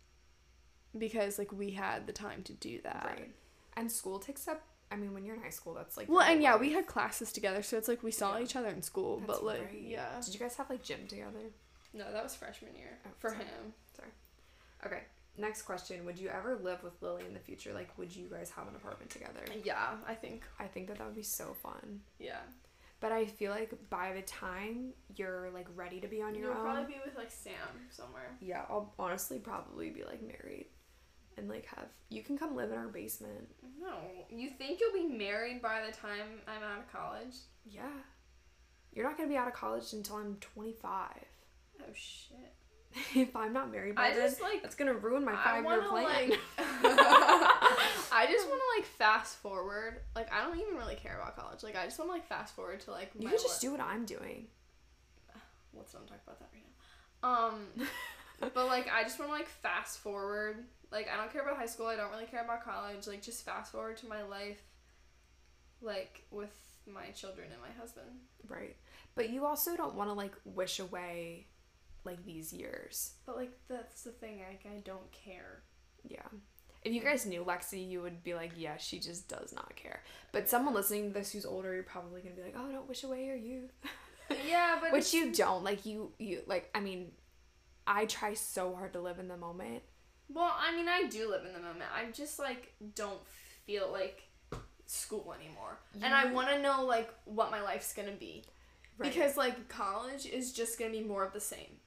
because 0.96 1.38
like 1.38 1.52
we 1.52 1.70
had 1.72 2.06
the 2.06 2.12
time 2.12 2.42
to 2.44 2.52
do 2.52 2.80
that. 2.82 3.04
right. 3.04 3.30
And 3.76 3.90
school 3.90 4.18
takes 4.18 4.46
up. 4.48 4.62
I 4.92 4.96
mean, 4.96 5.14
when 5.14 5.24
you're 5.24 5.36
in 5.36 5.42
high 5.42 5.50
school, 5.50 5.74
that's 5.74 5.96
like. 5.96 6.08
Well, 6.08 6.20
and 6.22 6.42
yeah, 6.42 6.52
life. 6.52 6.60
we 6.60 6.72
had 6.72 6.86
classes 6.88 7.32
together, 7.32 7.62
so 7.62 7.78
it's 7.78 7.86
like 7.86 8.02
we 8.02 8.10
saw 8.10 8.36
Yeah. 8.36 8.42
each 8.42 8.56
other 8.56 8.68
in 8.68 8.82
school, 8.82 9.18
That's 9.18 9.26
but 9.38 9.44
like 9.44 9.60
right. 9.62 9.80
yeah. 9.80 10.20
Did 10.24 10.34
you 10.34 10.40
guys 10.40 10.56
have 10.56 10.68
like 10.68 10.82
gym 10.82 11.06
together? 11.08 11.38
No, 11.94 12.10
that 12.12 12.22
was 12.24 12.34
freshman 12.34 12.74
year 12.76 12.98
Oh, 13.06 13.10
for 13.20 13.30
sorry. 13.30 13.44
him. 13.44 13.72
Sorry. 13.96 14.08
Okay. 14.86 15.02
Next 15.38 15.62
question: 15.62 16.04
Would 16.04 16.18
you 16.18 16.28
ever 16.28 16.56
live 16.62 16.82
with 16.82 17.00
Lily 17.00 17.24
in 17.26 17.32
the 17.34 17.40
future? 17.40 17.72
Like, 17.72 17.96
would 17.98 18.14
you 18.14 18.26
guys 18.30 18.50
have 18.50 18.68
an 18.68 18.74
apartment 18.76 19.10
together? 19.10 19.40
Yeah, 19.64 19.94
I 20.06 20.14
think 20.14 20.42
I 20.58 20.64
think 20.66 20.88
that 20.88 20.98
that 20.98 21.06
would 21.06 21.16
be 21.16 21.22
so 21.22 21.54
fun. 21.62 22.00
yeah. 22.18 22.40
But 23.00 23.12
I 23.12 23.24
feel 23.24 23.50
like 23.50 23.72
by 23.88 24.12
the 24.12 24.20
time 24.20 24.92
you're 25.16 25.48
like 25.54 25.66
ready 25.74 26.00
to 26.00 26.06
be 26.08 26.20
on 26.20 26.34
your 26.34 26.50
own, 26.50 26.56
You'll 26.58 26.66
own, 26.66 26.74
probably 26.74 26.92
be 26.94 27.00
with 27.06 27.16
like 27.16 27.30
Sam 27.30 27.54
somewhere. 27.88 28.36
yeah, 28.42 28.64
I'll 28.68 28.92
honestly 28.98 29.38
probably 29.38 29.88
be 29.88 30.04
like 30.04 30.20
married, 30.22 30.66
and 31.38 31.48
like 31.48 31.64
have 31.74 31.86
you 32.10 32.22
can 32.22 32.36
come 32.36 32.54
live 32.54 32.70
in 32.72 32.76
our 32.76 32.88
basement. 32.88 33.48
No, 33.80 33.94
you 34.28 34.50
think 34.50 34.80
you'll 34.80 34.92
be 34.92 35.06
married 35.16 35.62
by 35.62 35.80
the 35.86 35.96
time 35.96 36.26
I'm 36.46 36.62
out 36.62 36.80
of 36.80 36.92
college? 36.92 37.36
Yeah, 37.64 37.88
you're 38.92 39.06
not 39.08 39.16
gonna 39.16 39.30
be 39.30 39.36
out 39.38 39.48
of 39.48 39.54
college 39.54 39.94
until 39.94 40.16
I'm 40.16 40.36
25. 40.36 41.08
Oh 41.80 41.84
shit! 41.94 42.52
if 43.14 43.34
I'm 43.36 43.52
not 43.52 43.70
married 43.70 43.94
by 43.94 44.06
I 44.06 44.10
then, 44.14 44.28
just 44.28 44.40
like 44.40 44.62
that's 44.62 44.74
gonna 44.74 44.94
ruin 44.94 45.24
my 45.24 45.34
five 45.34 45.64
year 45.64 45.82
plan. 45.82 46.04
like- 46.04 46.38
I 48.12 48.26
just 48.28 48.48
want 48.48 48.60
to 48.60 48.78
like 48.80 48.86
fast 48.86 49.36
forward. 49.36 50.00
Like 50.14 50.32
I 50.32 50.42
don't 50.44 50.58
even 50.58 50.74
really 50.76 50.96
care 50.96 51.16
about 51.20 51.36
college. 51.36 51.62
Like 51.62 51.76
I 51.76 51.84
just 51.84 51.98
want 51.98 52.10
to 52.10 52.12
like 52.14 52.26
fast 52.26 52.54
forward 52.54 52.80
to 52.80 52.90
like 52.90 53.10
you 53.18 53.28
could 53.28 53.40
just 53.40 53.60
do 53.60 53.70
what 53.70 53.80
I'm 53.80 54.04
doing. 54.04 54.48
let's 55.74 55.94
not 55.94 56.06
talk 56.06 56.18
about 56.26 56.40
that 56.40 56.48
right 56.52 56.64
now. 57.22 57.46
Um, 57.46 57.66
but 58.54 58.66
like 58.66 58.90
I 58.92 59.04
just 59.04 59.18
want 59.18 59.30
to 59.30 59.34
like 59.36 59.48
fast 59.48 59.98
forward. 59.98 60.64
Like 60.90 61.08
I 61.12 61.16
don't 61.16 61.32
care 61.32 61.42
about 61.42 61.56
high 61.56 61.66
school. 61.66 61.86
I 61.86 61.96
don't 61.96 62.10
really 62.10 62.26
care 62.26 62.42
about 62.42 62.64
college. 62.64 63.06
Like 63.06 63.22
just 63.22 63.44
fast 63.44 63.72
forward 63.72 63.96
to 63.98 64.08
my 64.08 64.22
life, 64.22 64.60
like 65.80 66.24
with 66.30 66.52
my 66.86 67.06
children 67.14 67.48
and 67.52 67.60
my 67.60 67.80
husband. 67.80 68.08
Right. 68.48 68.76
But 69.14 69.30
you 69.30 69.46
also 69.46 69.76
don't 69.76 69.94
want 69.94 70.10
to 70.10 70.14
like 70.14 70.34
wish 70.44 70.80
away 70.80 71.46
like 72.04 72.24
these 72.24 72.52
years. 72.52 73.12
But 73.26 73.36
like 73.36 73.52
that's 73.68 74.02
the 74.02 74.10
thing. 74.10 74.38
Like 74.48 74.66
I 74.66 74.80
don't 74.80 75.10
care. 75.12 75.62
Yeah. 76.08 76.22
If 76.82 76.94
you 76.94 77.02
guys 77.02 77.26
knew 77.26 77.44
Lexie, 77.44 77.86
you 77.90 78.00
would 78.00 78.22
be 78.22 78.34
like, 78.34 78.52
yeah, 78.56 78.78
she 78.78 78.98
just 79.00 79.28
does 79.28 79.52
not 79.52 79.76
care. 79.76 80.02
But 80.32 80.48
someone 80.48 80.72
listening 80.74 81.08
to 81.08 81.18
this 81.18 81.30
who's 81.32 81.44
older, 81.44 81.74
you're 81.74 81.82
probably 81.82 82.22
gonna 82.22 82.34
be 82.34 82.42
like, 82.42 82.56
oh, 82.56 82.72
don't 82.72 82.88
wish 82.88 83.04
away 83.04 83.26
your 83.26 83.36
youth. 83.36 83.70
Yeah, 84.48 84.78
but 84.80 84.92
Which 84.92 85.12
you 85.12 85.30
don't. 85.32 85.62
Like 85.62 85.84
you, 85.84 86.12
you 86.18 86.40
like. 86.46 86.70
I 86.74 86.80
mean, 86.80 87.12
I 87.86 88.06
try 88.06 88.32
so 88.34 88.74
hard 88.74 88.94
to 88.94 89.00
live 89.00 89.18
in 89.18 89.28
the 89.28 89.36
moment. 89.36 89.82
Well, 90.32 90.54
I 90.58 90.74
mean, 90.74 90.88
I 90.88 91.04
do 91.08 91.28
live 91.28 91.44
in 91.44 91.52
the 91.52 91.58
moment. 91.58 91.90
I 91.94 92.10
just 92.12 92.38
like 92.38 92.72
don't 92.94 93.20
feel 93.66 93.90
like 93.92 94.22
school 94.86 95.34
anymore, 95.38 95.78
and 96.02 96.14
I 96.14 96.32
want 96.32 96.48
to 96.48 96.62
know 96.62 96.84
like 96.84 97.10
what 97.24 97.50
my 97.50 97.60
life's 97.62 97.92
gonna 97.92 98.12
be 98.12 98.44
Right. 98.96 99.12
because 99.12 99.36
like 99.36 99.68
college 99.68 100.26
is 100.26 100.52
just 100.52 100.78
gonna 100.78 100.90
be 100.92 101.02
more 101.02 101.24
of 101.24 101.32
the 101.32 101.40
same. 101.40 101.79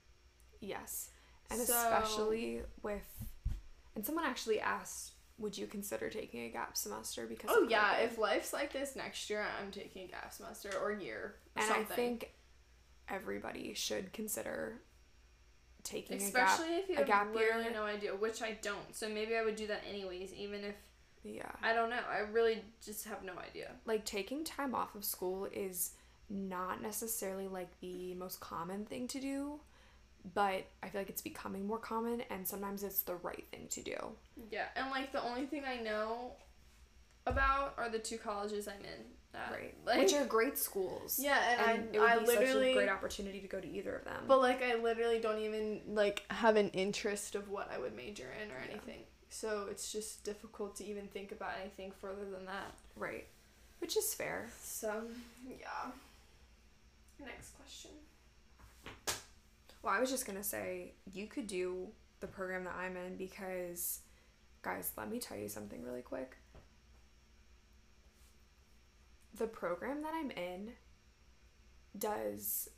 Yes, 0.64 1.10
and 1.50 1.60
So- 1.62 1.74
especially 1.74 2.62
with, 2.82 3.04
and 3.96 4.06
someone 4.06 4.26
actually 4.26 4.60
asked, 4.60 5.12
would 5.38 5.58
you 5.58 5.68
consider 5.68 6.10
taking 6.10 6.46
a 6.46 6.50
gap 6.50 6.78
semester 6.78 7.26
because? 7.26 7.50
Oh 7.52 7.68
yeah, 7.70 7.98
if 7.98 8.18
life's 8.18 8.54
like 8.54 8.72
this 8.72 8.96
next 8.96 9.30
year, 9.30 9.46
I'm 9.62 9.72
taking 9.72 10.04
a 10.04 10.08
gap 10.08 10.32
semester 10.34 10.70
or 10.82 10.92
year. 10.92 11.36
Or 11.56 11.62
and 11.62 11.68
something. 11.68 11.88
I 11.92 11.96
think 11.96 12.32
everybody 13.10 13.74
should 13.74 14.14
consider 14.14 14.80
taking 15.84 16.18
a 16.18 16.20
gap. 16.20 16.28
especially 16.28 16.76
if 16.78 16.88
you 16.90 16.96
a 16.96 17.00
have 17.00 17.08
gap 17.08 17.36
literally 17.36 17.64
year. 17.66 17.74
no 17.74 17.84
idea, 17.84 18.16
which 18.16 18.42
I 18.42 18.58
don't. 18.62 18.96
So 18.96 19.10
maybe 19.10 19.36
I 19.36 19.44
would 19.44 19.56
do 19.56 19.68
that 19.68 19.82
anyways, 19.90 20.34
even 20.34 20.64
if. 20.64 20.76
Yeah. 21.26 21.50
I 21.62 21.74
don't 21.74 21.90
know. 21.90 22.00
I 22.10 22.20
really 22.20 22.62
just 22.86 23.06
have 23.06 23.24
no 23.24 23.34
idea. 23.50 23.72
like 23.86 24.04
taking 24.06 24.44
time 24.44 24.76
off 24.76 24.94
of 24.96 25.04
school 25.06 25.48
is 25.54 25.92
not 26.30 26.82
necessarily 26.82 27.48
like 27.48 27.70
the 27.82 28.14
most 28.16 28.40
common 28.40 28.86
thing 28.86 29.08
to 29.10 29.20
do, 29.20 29.60
but 30.34 30.66
I 30.82 30.90
feel 30.90 31.02
like 31.02 31.10
it's 31.10 31.22
becoming 31.22 31.68
more 31.68 31.80
common 31.80 32.22
and 32.30 32.48
sometimes 32.48 32.84
it's 32.84 33.02
the 33.02 33.16
right 33.16 33.46
thing 33.52 33.68
to 33.72 33.82
do. 33.82 33.96
Yeah, 34.52 34.66
and 34.76 34.90
like 34.92 35.12
the 35.12 35.22
only 35.24 35.46
thing 35.46 35.64
I 35.68 35.78
know 35.82 36.34
about 37.26 37.74
are 37.78 37.90
the 37.90 38.00
two 38.00 38.18
colleges 38.18 38.68
I'm 38.68 38.84
in. 38.86 39.06
At. 39.36 39.52
Right. 39.52 39.74
Like, 39.84 39.98
Which 39.98 40.14
are 40.14 40.26
great 40.26 40.60
schools. 40.60 41.20
yeah, 41.20 41.40
and, 41.68 41.80
And 41.86 41.96
it 41.96 42.00
I, 42.00 42.02
would 42.02 42.10
I 42.12 42.20
be 42.20 42.26
such 42.28 42.38
literally 42.40 42.72
a 42.72 42.76
great 42.76 42.90
opportunity 42.90 43.40
to 43.42 43.48
go 43.48 43.60
to 43.60 43.68
either 43.68 43.96
of 43.96 44.06
them. 44.06 44.24
But 44.28 44.42
like 44.42 44.62
I 44.62 44.76
literally 44.76 45.20
don't 45.20 45.40
even 45.40 45.82
like 45.88 46.24
have 46.30 46.56
an 46.56 46.70
interest 46.70 47.34
of 47.34 47.50
what 47.50 47.72
I 47.74 47.80
would 47.80 47.96
major 47.96 48.28
in 48.44 48.52
or 48.52 48.60
Yeah. 48.64 48.72
anything. 48.72 49.02
So 49.30 49.66
it's 49.72 49.92
just 49.92 50.24
difficult 50.24 50.76
to 50.76 50.86
even 50.86 51.08
think 51.08 51.32
about 51.32 51.54
anything 51.60 51.92
further 52.00 52.26
than 52.30 52.46
that. 52.46 52.74
right. 52.96 53.26
Which 53.80 53.98
is 53.98 54.14
fair. 54.14 54.48
So 54.62 55.02
yeah. 55.50 55.92
Next 57.20 57.56
question. 57.58 57.92
Well, 59.84 59.94
I 59.94 60.00
was 60.00 60.10
just 60.10 60.26
gonna 60.26 60.44
say 60.44 60.94
you 61.12 61.28
could 61.28 61.46
do 61.46 61.90
the 62.22 62.28
program 62.28 62.64
that 62.64 62.76
I'm 62.76 62.96
in 62.96 63.18
because, 63.18 64.00
guys, 64.62 64.94
let 64.98 65.12
me 65.12 65.20
tell 65.20 65.38
you 65.38 65.50
something 65.50 65.84
really 65.84 66.02
quick. 66.02 66.38
The 69.36 69.46
program 69.48 70.02
that 70.04 70.14
I'm 70.14 70.32
in 70.32 70.72
does 71.98 72.70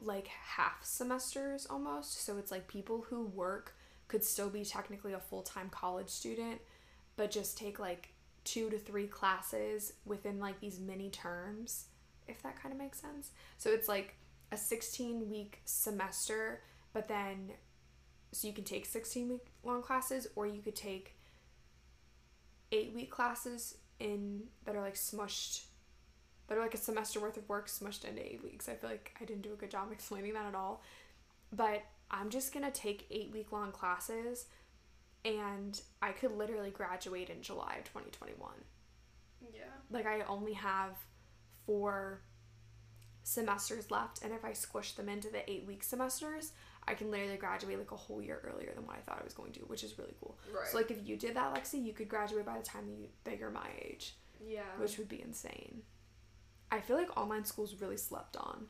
like 0.00 0.26
half 0.26 0.82
semesters 0.82 1.66
almost. 1.70 2.24
So 2.24 2.36
it's 2.36 2.50
like 2.50 2.66
people 2.66 3.06
who 3.08 3.26
work 3.26 3.76
could 4.08 4.24
still 4.24 4.50
be 4.50 4.64
technically 4.64 5.12
a 5.12 5.20
full 5.20 5.42
time 5.42 5.68
college 5.70 6.08
student, 6.08 6.60
but 7.16 7.30
just 7.30 7.56
take 7.56 7.78
like 7.78 8.12
two 8.42 8.70
to 8.70 8.78
three 8.78 9.06
classes 9.06 9.92
within 10.04 10.40
like 10.40 10.58
these 10.58 10.80
mini 10.80 11.10
terms, 11.10 11.84
if 12.26 12.42
that 12.42 12.60
kind 12.60 12.72
of 12.72 12.80
makes 12.80 13.00
sense. 13.00 13.30
So 13.56 13.70
it's 13.70 13.86
like 13.86 14.16
a 14.52 14.56
16 14.56 15.28
week 15.30 15.60
semester, 15.64 16.62
but 16.92 17.08
then 17.08 17.52
so 18.32 18.46
you 18.46 18.54
can 18.54 18.64
take 18.64 18.86
16 18.86 19.28
week 19.28 19.46
long 19.64 19.82
classes 19.82 20.28
or 20.36 20.46
you 20.46 20.62
could 20.62 20.76
take 20.76 21.16
8 22.72 22.92
week 22.94 23.10
classes 23.10 23.76
in 23.98 24.44
that 24.64 24.76
are 24.76 24.80
like 24.80 24.94
smushed 24.94 25.64
that 26.46 26.56
are 26.58 26.60
like 26.60 26.74
a 26.74 26.78
semester 26.78 27.20
worth 27.20 27.36
of 27.36 27.48
work 27.48 27.68
smushed 27.68 28.04
into 28.04 28.24
8 28.24 28.42
weeks. 28.42 28.68
I 28.68 28.74
feel 28.74 28.90
like 28.90 29.16
I 29.20 29.24
didn't 29.24 29.42
do 29.42 29.52
a 29.52 29.56
good 29.56 29.70
job 29.70 29.88
explaining 29.92 30.34
that 30.34 30.46
at 30.46 30.54
all. 30.54 30.82
But 31.52 31.82
I'm 32.10 32.28
just 32.30 32.52
going 32.52 32.64
to 32.64 32.72
take 32.72 33.06
8 33.10 33.30
week 33.32 33.52
long 33.52 33.70
classes 33.72 34.46
and 35.24 35.80
I 36.00 36.12
could 36.12 36.32
literally 36.32 36.70
graduate 36.70 37.28
in 37.30 37.42
July 37.42 37.76
of 37.78 37.84
2021 37.84 38.50
Yeah. 39.52 39.60
like 39.90 40.06
I 40.06 40.22
only 40.22 40.54
have 40.54 40.96
four 41.66 42.22
semesters 43.22 43.90
left 43.90 44.22
and 44.22 44.32
if 44.32 44.44
I 44.44 44.52
squish 44.52 44.92
them 44.92 45.08
into 45.08 45.28
the 45.28 45.48
eight 45.50 45.64
week 45.66 45.82
semesters 45.82 46.52
I 46.88 46.94
can 46.94 47.10
literally 47.10 47.36
graduate 47.36 47.78
like 47.78 47.92
a 47.92 47.96
whole 47.96 48.22
year 48.22 48.40
earlier 48.50 48.72
than 48.74 48.86
what 48.86 48.96
I 48.96 49.00
thought 49.00 49.18
I 49.20 49.24
was 49.24 49.34
going 49.34 49.52
to 49.52 49.60
which 49.60 49.84
is 49.84 49.98
really 49.98 50.14
cool 50.20 50.38
Right. 50.52 50.66
so 50.66 50.78
like 50.78 50.90
if 50.90 51.06
you 51.06 51.16
did 51.16 51.36
that 51.36 51.54
Lexie 51.54 51.84
you 51.84 51.92
could 51.92 52.08
graduate 52.08 52.46
by 52.46 52.56
the 52.58 52.64
time 52.64 52.86
that, 52.86 52.96
you, 52.98 53.08
that 53.24 53.38
you're 53.38 53.50
my 53.50 53.68
age 53.82 54.16
yeah. 54.44 54.62
which 54.78 54.96
would 54.98 55.08
be 55.08 55.20
insane 55.22 55.82
I 56.72 56.80
feel 56.80 56.96
like 56.96 57.16
online 57.16 57.44
school's 57.44 57.74
really 57.80 57.96
slept 57.98 58.36
on 58.36 58.66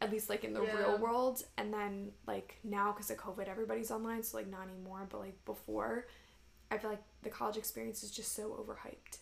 at 0.00 0.12
least 0.12 0.28
like 0.28 0.44
in 0.44 0.52
the 0.52 0.62
Yeah. 0.62 0.76
real 0.76 0.98
world 0.98 1.42
and 1.56 1.72
then 1.72 2.12
like 2.26 2.58
now 2.62 2.92
because 2.92 3.10
of 3.10 3.16
COVID 3.16 3.48
everybody's 3.48 3.90
online 3.90 4.22
so 4.22 4.36
like 4.36 4.48
not 4.48 4.68
anymore 4.68 5.06
but 5.10 5.18
like 5.20 5.44
before 5.44 6.06
I 6.70 6.76
feel 6.76 6.90
like 6.90 7.02
the 7.22 7.30
college 7.30 7.56
experience 7.56 8.02
is 8.02 8.10
just 8.10 8.34
so 8.36 8.50
overhyped 8.50 9.18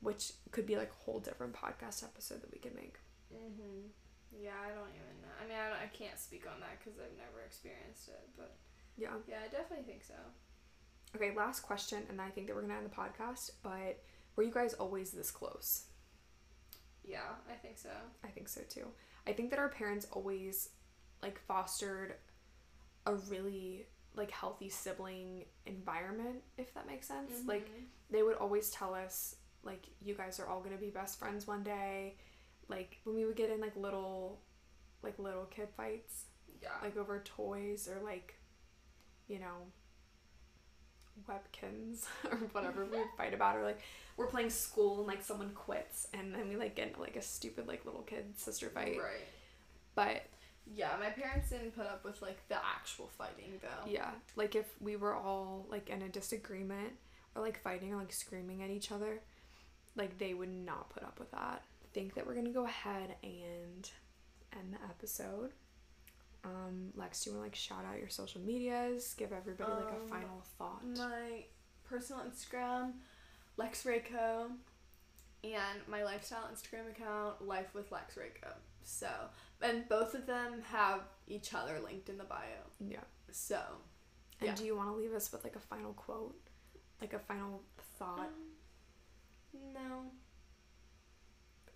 which 0.00 0.32
could 0.50 0.66
be 0.66 0.76
like 0.76 0.90
a 0.90 1.04
whole 1.04 1.20
different 1.20 1.54
podcast 1.54 2.02
episode 2.04 2.42
that 2.42 2.52
we 2.52 2.58
could 2.58 2.74
make. 2.74 2.96
Mhm. 3.34 3.88
Yeah, 4.32 4.54
I 4.60 4.68
don't 4.74 4.90
even 4.90 5.20
know. 5.22 5.28
I 5.40 5.46
mean, 5.46 5.56
I, 5.56 5.68
don't, 5.70 5.78
I 5.78 5.86
can't 5.92 6.18
speak 6.18 6.44
on 6.46 6.60
that 6.60 6.78
because 6.78 6.98
I've 6.98 7.16
never 7.16 7.42
experienced 7.46 8.08
it, 8.08 8.28
but 8.36 8.56
Yeah. 8.96 9.14
yeah, 9.28 9.40
I 9.44 9.48
definitely 9.48 9.84
think 9.84 10.02
so. 10.04 10.14
Okay, 11.14 11.34
last 11.36 11.60
question, 11.60 12.04
and 12.08 12.20
I 12.20 12.30
think 12.30 12.48
that 12.48 12.56
we're 12.56 12.62
gonna 12.62 12.74
end 12.74 12.86
the 12.86 12.90
podcast. 12.94 13.50
But 13.62 14.02
were 14.34 14.42
you 14.42 14.50
guys 14.52 14.74
always 14.74 15.12
this 15.12 15.30
close? 15.30 15.86
Yeah, 17.04 17.34
I 17.50 17.54
think 17.54 17.78
so. 17.78 17.90
I 18.24 18.28
think 18.28 18.48
so 18.48 18.62
too. 18.68 18.86
I 19.26 19.32
think 19.32 19.50
that 19.50 19.58
our 19.58 19.68
parents 19.68 20.06
always 20.10 20.70
like 21.22 21.38
fostered 21.38 22.14
a 23.06 23.14
really 23.14 23.86
like 24.16 24.30
healthy 24.30 24.68
sibling 24.68 25.44
environment, 25.66 26.42
if 26.58 26.72
that 26.74 26.86
makes 26.86 27.06
sense. 27.06 27.44
Like 27.46 27.68
Mhm. 27.68 27.86
they 28.10 28.22
would 28.22 28.36
always 28.36 28.70
tell 28.70 28.94
us 28.94 29.36
like 29.62 29.86
you 30.00 30.14
guys 30.14 30.40
are 30.40 30.46
all 30.46 30.60
gonna 30.60 30.76
be 30.78 30.90
best 30.90 31.18
friends 31.18 31.46
one 31.46 31.62
day. 31.62 32.16
Like 32.68 32.98
when 33.04 33.16
we 33.16 33.24
would 33.24 33.36
get 33.36 33.50
in 33.50 33.60
like 33.60 33.76
little 33.76 34.40
like 35.02 35.18
little 35.18 35.44
kid 35.44 35.68
fights, 35.76 36.24
yeah, 36.62 36.68
like 36.82 36.96
over 36.96 37.20
toys 37.24 37.88
or 37.88 38.02
like 38.04 38.34
you 39.28 39.38
know 39.38 39.66
Webkinz 41.28 42.04
or 42.30 42.36
whatever 42.52 42.84
we 42.84 42.98
would 42.98 43.06
fight 43.16 43.34
about 43.34 43.56
or 43.56 43.62
like 43.64 43.80
we're 44.16 44.26
playing 44.26 44.50
school 44.50 44.98
and 44.98 45.06
like 45.06 45.22
someone 45.22 45.50
quits 45.50 46.08
and 46.12 46.34
then 46.34 46.48
we 46.48 46.56
like 46.56 46.74
get 46.74 46.88
into 46.88 47.00
like 47.00 47.16
a 47.16 47.22
stupid 47.22 47.66
like 47.68 47.84
little 47.84 48.02
kid 48.02 48.24
sister 48.36 48.68
fight 48.68 48.98
right. 48.98 49.24
but 49.94 50.22
Yeah, 50.74 50.90
my 50.98 51.10
parents 51.10 51.50
didn't 51.50 51.76
put 51.76 51.86
up 51.86 52.04
with 52.04 52.20
like 52.20 52.38
the 52.48 52.56
actual 52.56 53.08
fighting 53.16 53.52
though. 53.62 53.90
yeah 53.90 54.10
like 54.36 54.54
if 54.54 54.66
we 54.80 54.96
were 54.96 55.14
all 55.14 55.66
like 55.70 55.88
in 55.88 56.02
a 56.02 56.08
disagreement 56.08 56.92
or 57.34 57.42
like 57.42 57.62
fighting 57.62 57.92
or 57.92 57.96
like 57.96 58.12
screaming 58.12 58.62
at 58.62 58.70
each 58.70 58.90
other 58.90 59.20
like 59.96 60.18
they 60.18 60.34
would 60.34 60.52
not 60.52 60.90
put 60.90 61.02
up 61.04 61.18
with 61.20 61.30
that 61.30 61.62
think 61.94 62.14
that 62.14 62.26
we're 62.26 62.34
gonna 62.34 62.50
go 62.50 62.64
ahead 62.66 63.14
and 63.22 63.90
end 64.52 64.72
the 64.72 64.78
episode 64.88 65.50
um 66.44 66.90
lex 66.94 67.24
do 67.24 67.30
you 67.30 67.36
want 67.36 67.44
to 67.44 67.48
like 67.48 67.54
shout 67.56 67.84
out 67.90 67.98
your 67.98 68.08
social 68.08 68.40
medias 68.40 69.14
give 69.16 69.32
everybody 69.32 69.70
like 69.72 69.90
a 69.90 69.94
Um, 70.02 70.08
final 70.08 70.42
thought 70.58 70.84
My 70.98 71.44
personal 71.84 72.22
Instagram, 72.24 72.92
Lex 73.56 73.84
Rakow, 73.84 74.50
and 75.44 75.78
my 75.88 76.02
lifestyle 76.02 76.48
Instagram 76.52 76.90
account, 76.90 77.46
Life 77.46 77.74
with 77.74 77.92
Lex 77.92 78.14
Rakow. 78.16 78.54
So, 78.82 79.08
and 79.62 79.88
both 79.88 80.14
of 80.14 80.26
them 80.26 80.62
have 80.72 81.00
each 81.28 81.52
other 81.54 81.78
linked 81.80 82.08
in 82.08 82.16
the 82.18 82.24
bio. 82.24 82.40
yeah 82.80 83.00
So, 83.30 83.60
And 84.40 84.48
Yeah. 84.48 84.54
do 84.54 84.64
you 84.64 84.74
want 84.76 84.88
to 84.90 84.94
leave 84.96 85.12
us 85.12 85.30
with 85.30 85.44
like 85.44 85.56
a 85.56 85.60
final 85.60 85.92
quote? 85.92 86.36
Like 87.00 87.12
a 87.12 87.18
final 87.18 87.62
thought? 87.98 88.18
um, 88.20 89.72
no. 89.74 90.10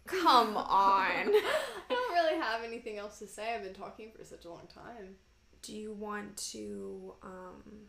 Come 0.08 0.56
on. 0.56 0.64
I 0.66 1.42
don't 1.88 2.12
really 2.12 2.40
have 2.40 2.64
anything 2.64 2.98
else 2.98 3.18
to 3.20 3.26
say. 3.26 3.54
I've 3.54 3.62
been 3.62 3.74
talking 3.74 4.10
for 4.16 4.24
such 4.24 4.44
a 4.44 4.48
long 4.50 4.66
time. 4.72 5.16
do 5.62 5.74
you 5.76 5.92
want 5.92 6.36
to 6.52 7.14
um 7.22 7.86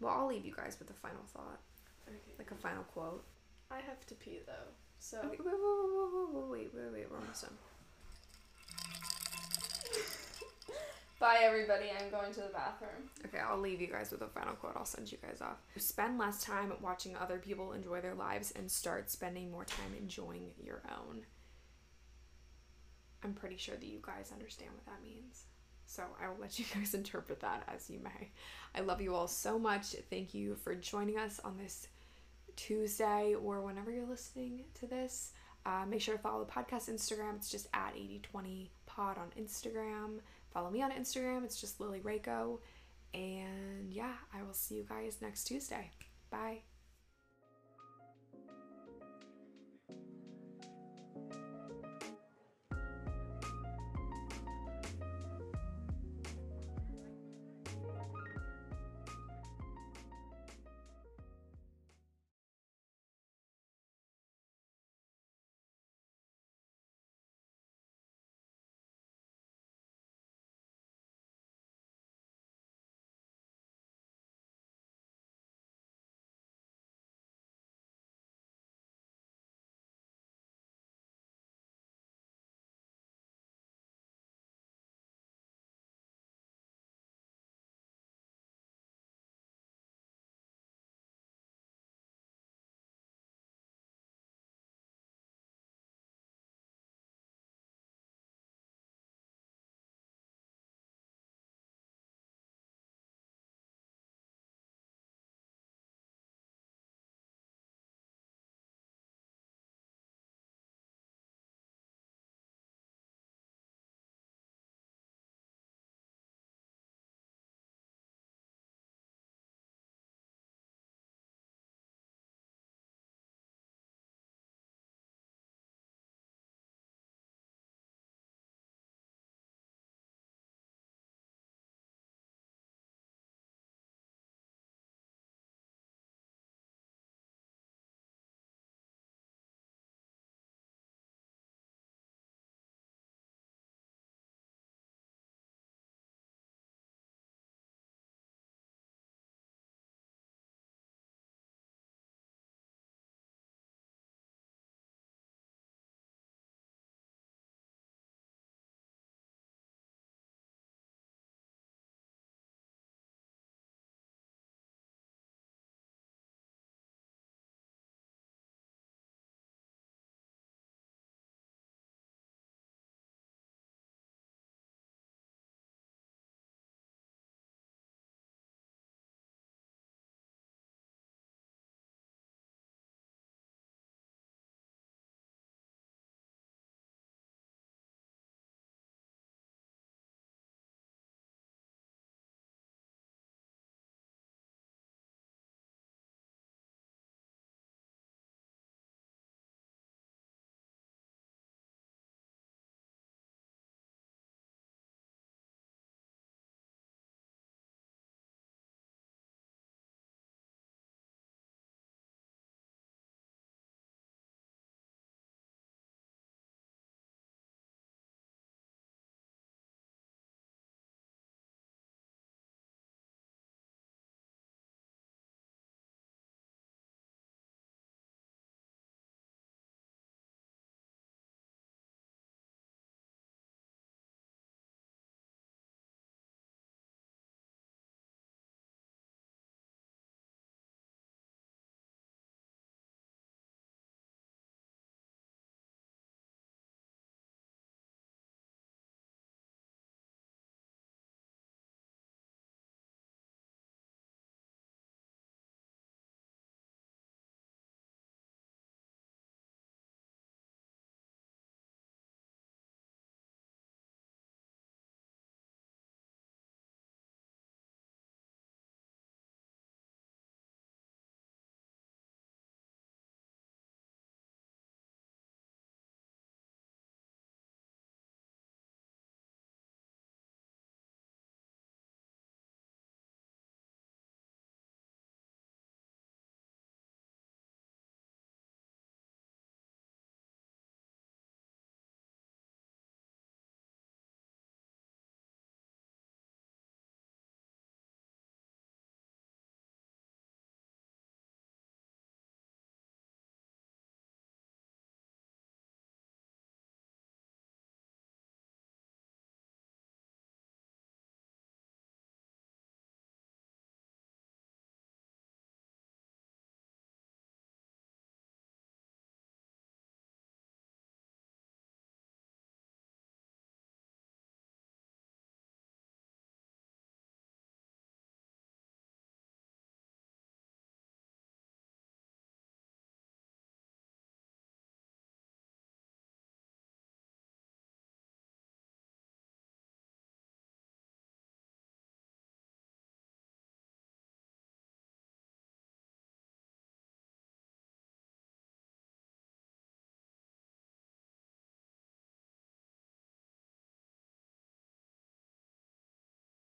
Well, 0.00 0.12
I'll 0.12 0.26
leave 0.26 0.44
you 0.44 0.54
guys 0.54 0.76
with 0.78 0.90
a 0.90 0.94
final 0.94 1.22
thought, 1.32 1.60
Okay. 2.08 2.16
like 2.38 2.50
a 2.50 2.56
final 2.56 2.82
quote. 2.84 3.24
I 3.70 3.76
have 3.80 4.04
to 4.06 4.14
pee 4.14 4.40
though. 4.46 4.70
So, 4.98 5.18
Okay, 5.18 5.38
wait, 5.38 5.38
wait, 5.40 5.54
wait, 5.54 6.50
wait, 6.50 6.50
wait, 6.50 6.74
wait, 6.74 6.92
wait, 6.92 7.10
we're 7.10 7.18
almost 7.18 7.42
done. 7.42 7.56
Bye 11.22 11.38
everybody. 11.40 11.84
I'm 11.96 12.10
going 12.10 12.34
to 12.34 12.40
the 12.40 12.48
bathroom. 12.48 13.08
Okay, 13.24 13.38
I'll 13.38 13.60
leave 13.60 13.80
you 13.80 13.86
guys 13.86 14.10
with 14.10 14.22
a 14.22 14.26
final 14.26 14.54
quote. 14.54 14.72
I'll 14.74 14.84
send 14.84 15.10
you 15.10 15.18
guys 15.22 15.40
off. 15.40 15.56
Spend 15.76 16.18
less 16.18 16.42
time 16.42 16.72
watching 16.80 17.16
other 17.16 17.38
people 17.38 17.72
enjoy 17.72 18.00
their 18.00 18.16
lives 18.16 18.52
and 18.56 18.68
start 18.68 19.08
spending 19.08 19.48
more 19.48 19.64
time 19.64 19.94
enjoying 19.96 20.50
your 20.60 20.82
own. 20.90 21.22
I'm 23.22 23.34
pretty 23.34 23.56
sure 23.56 23.76
that 23.76 23.86
you 23.86 24.00
guys 24.02 24.30
understand 24.32 24.72
what 24.74 24.84
that 24.86 25.00
means. 25.04 25.44
So 25.86 26.02
I 26.20 26.28
will 26.28 26.38
let 26.40 26.58
you 26.58 26.64
guys 26.74 26.92
interpret 26.94 27.38
that 27.40 27.68
as 27.72 27.88
you 27.88 28.00
may. 28.00 28.30
I 28.74 28.80
love 28.80 29.00
you 29.00 29.14
all 29.14 29.28
so 29.28 29.60
much. 29.60 29.94
Thank 30.10 30.34
you 30.34 30.56
for 30.56 30.74
joining 30.74 31.18
us 31.18 31.40
on 31.44 31.56
this 31.56 31.86
Tuesday 32.56 33.36
or 33.40 33.60
whenever 33.60 33.92
you're 33.92 34.08
listening 34.08 34.64
to 34.80 34.88
this. 34.88 35.30
Uh, 35.64 35.84
make 35.88 36.00
sure 36.00 36.16
to 36.16 36.20
follow 36.20 36.42
the 36.42 36.50
podcast 36.50 36.90
Instagram. 36.90 37.36
It's 37.36 37.48
just 37.48 37.68
at 37.72 37.92
8020 37.94 38.72
pod 38.86 39.18
on 39.18 39.28
Instagram. 39.40 40.18
Follow 40.52 40.70
me 40.70 40.82
on 40.82 40.90
Instagram. 40.92 41.44
It's 41.44 41.60
just 41.60 41.80
Lily 41.80 42.00
Rakow. 42.00 42.58
And 43.14 43.90
yeah, 43.90 44.14
I 44.34 44.42
will 44.42 44.54
see 44.54 44.76
you 44.76 44.84
guys 44.88 45.18
next 45.20 45.44
Tuesday. 45.44 45.90
Bye. 46.30 46.62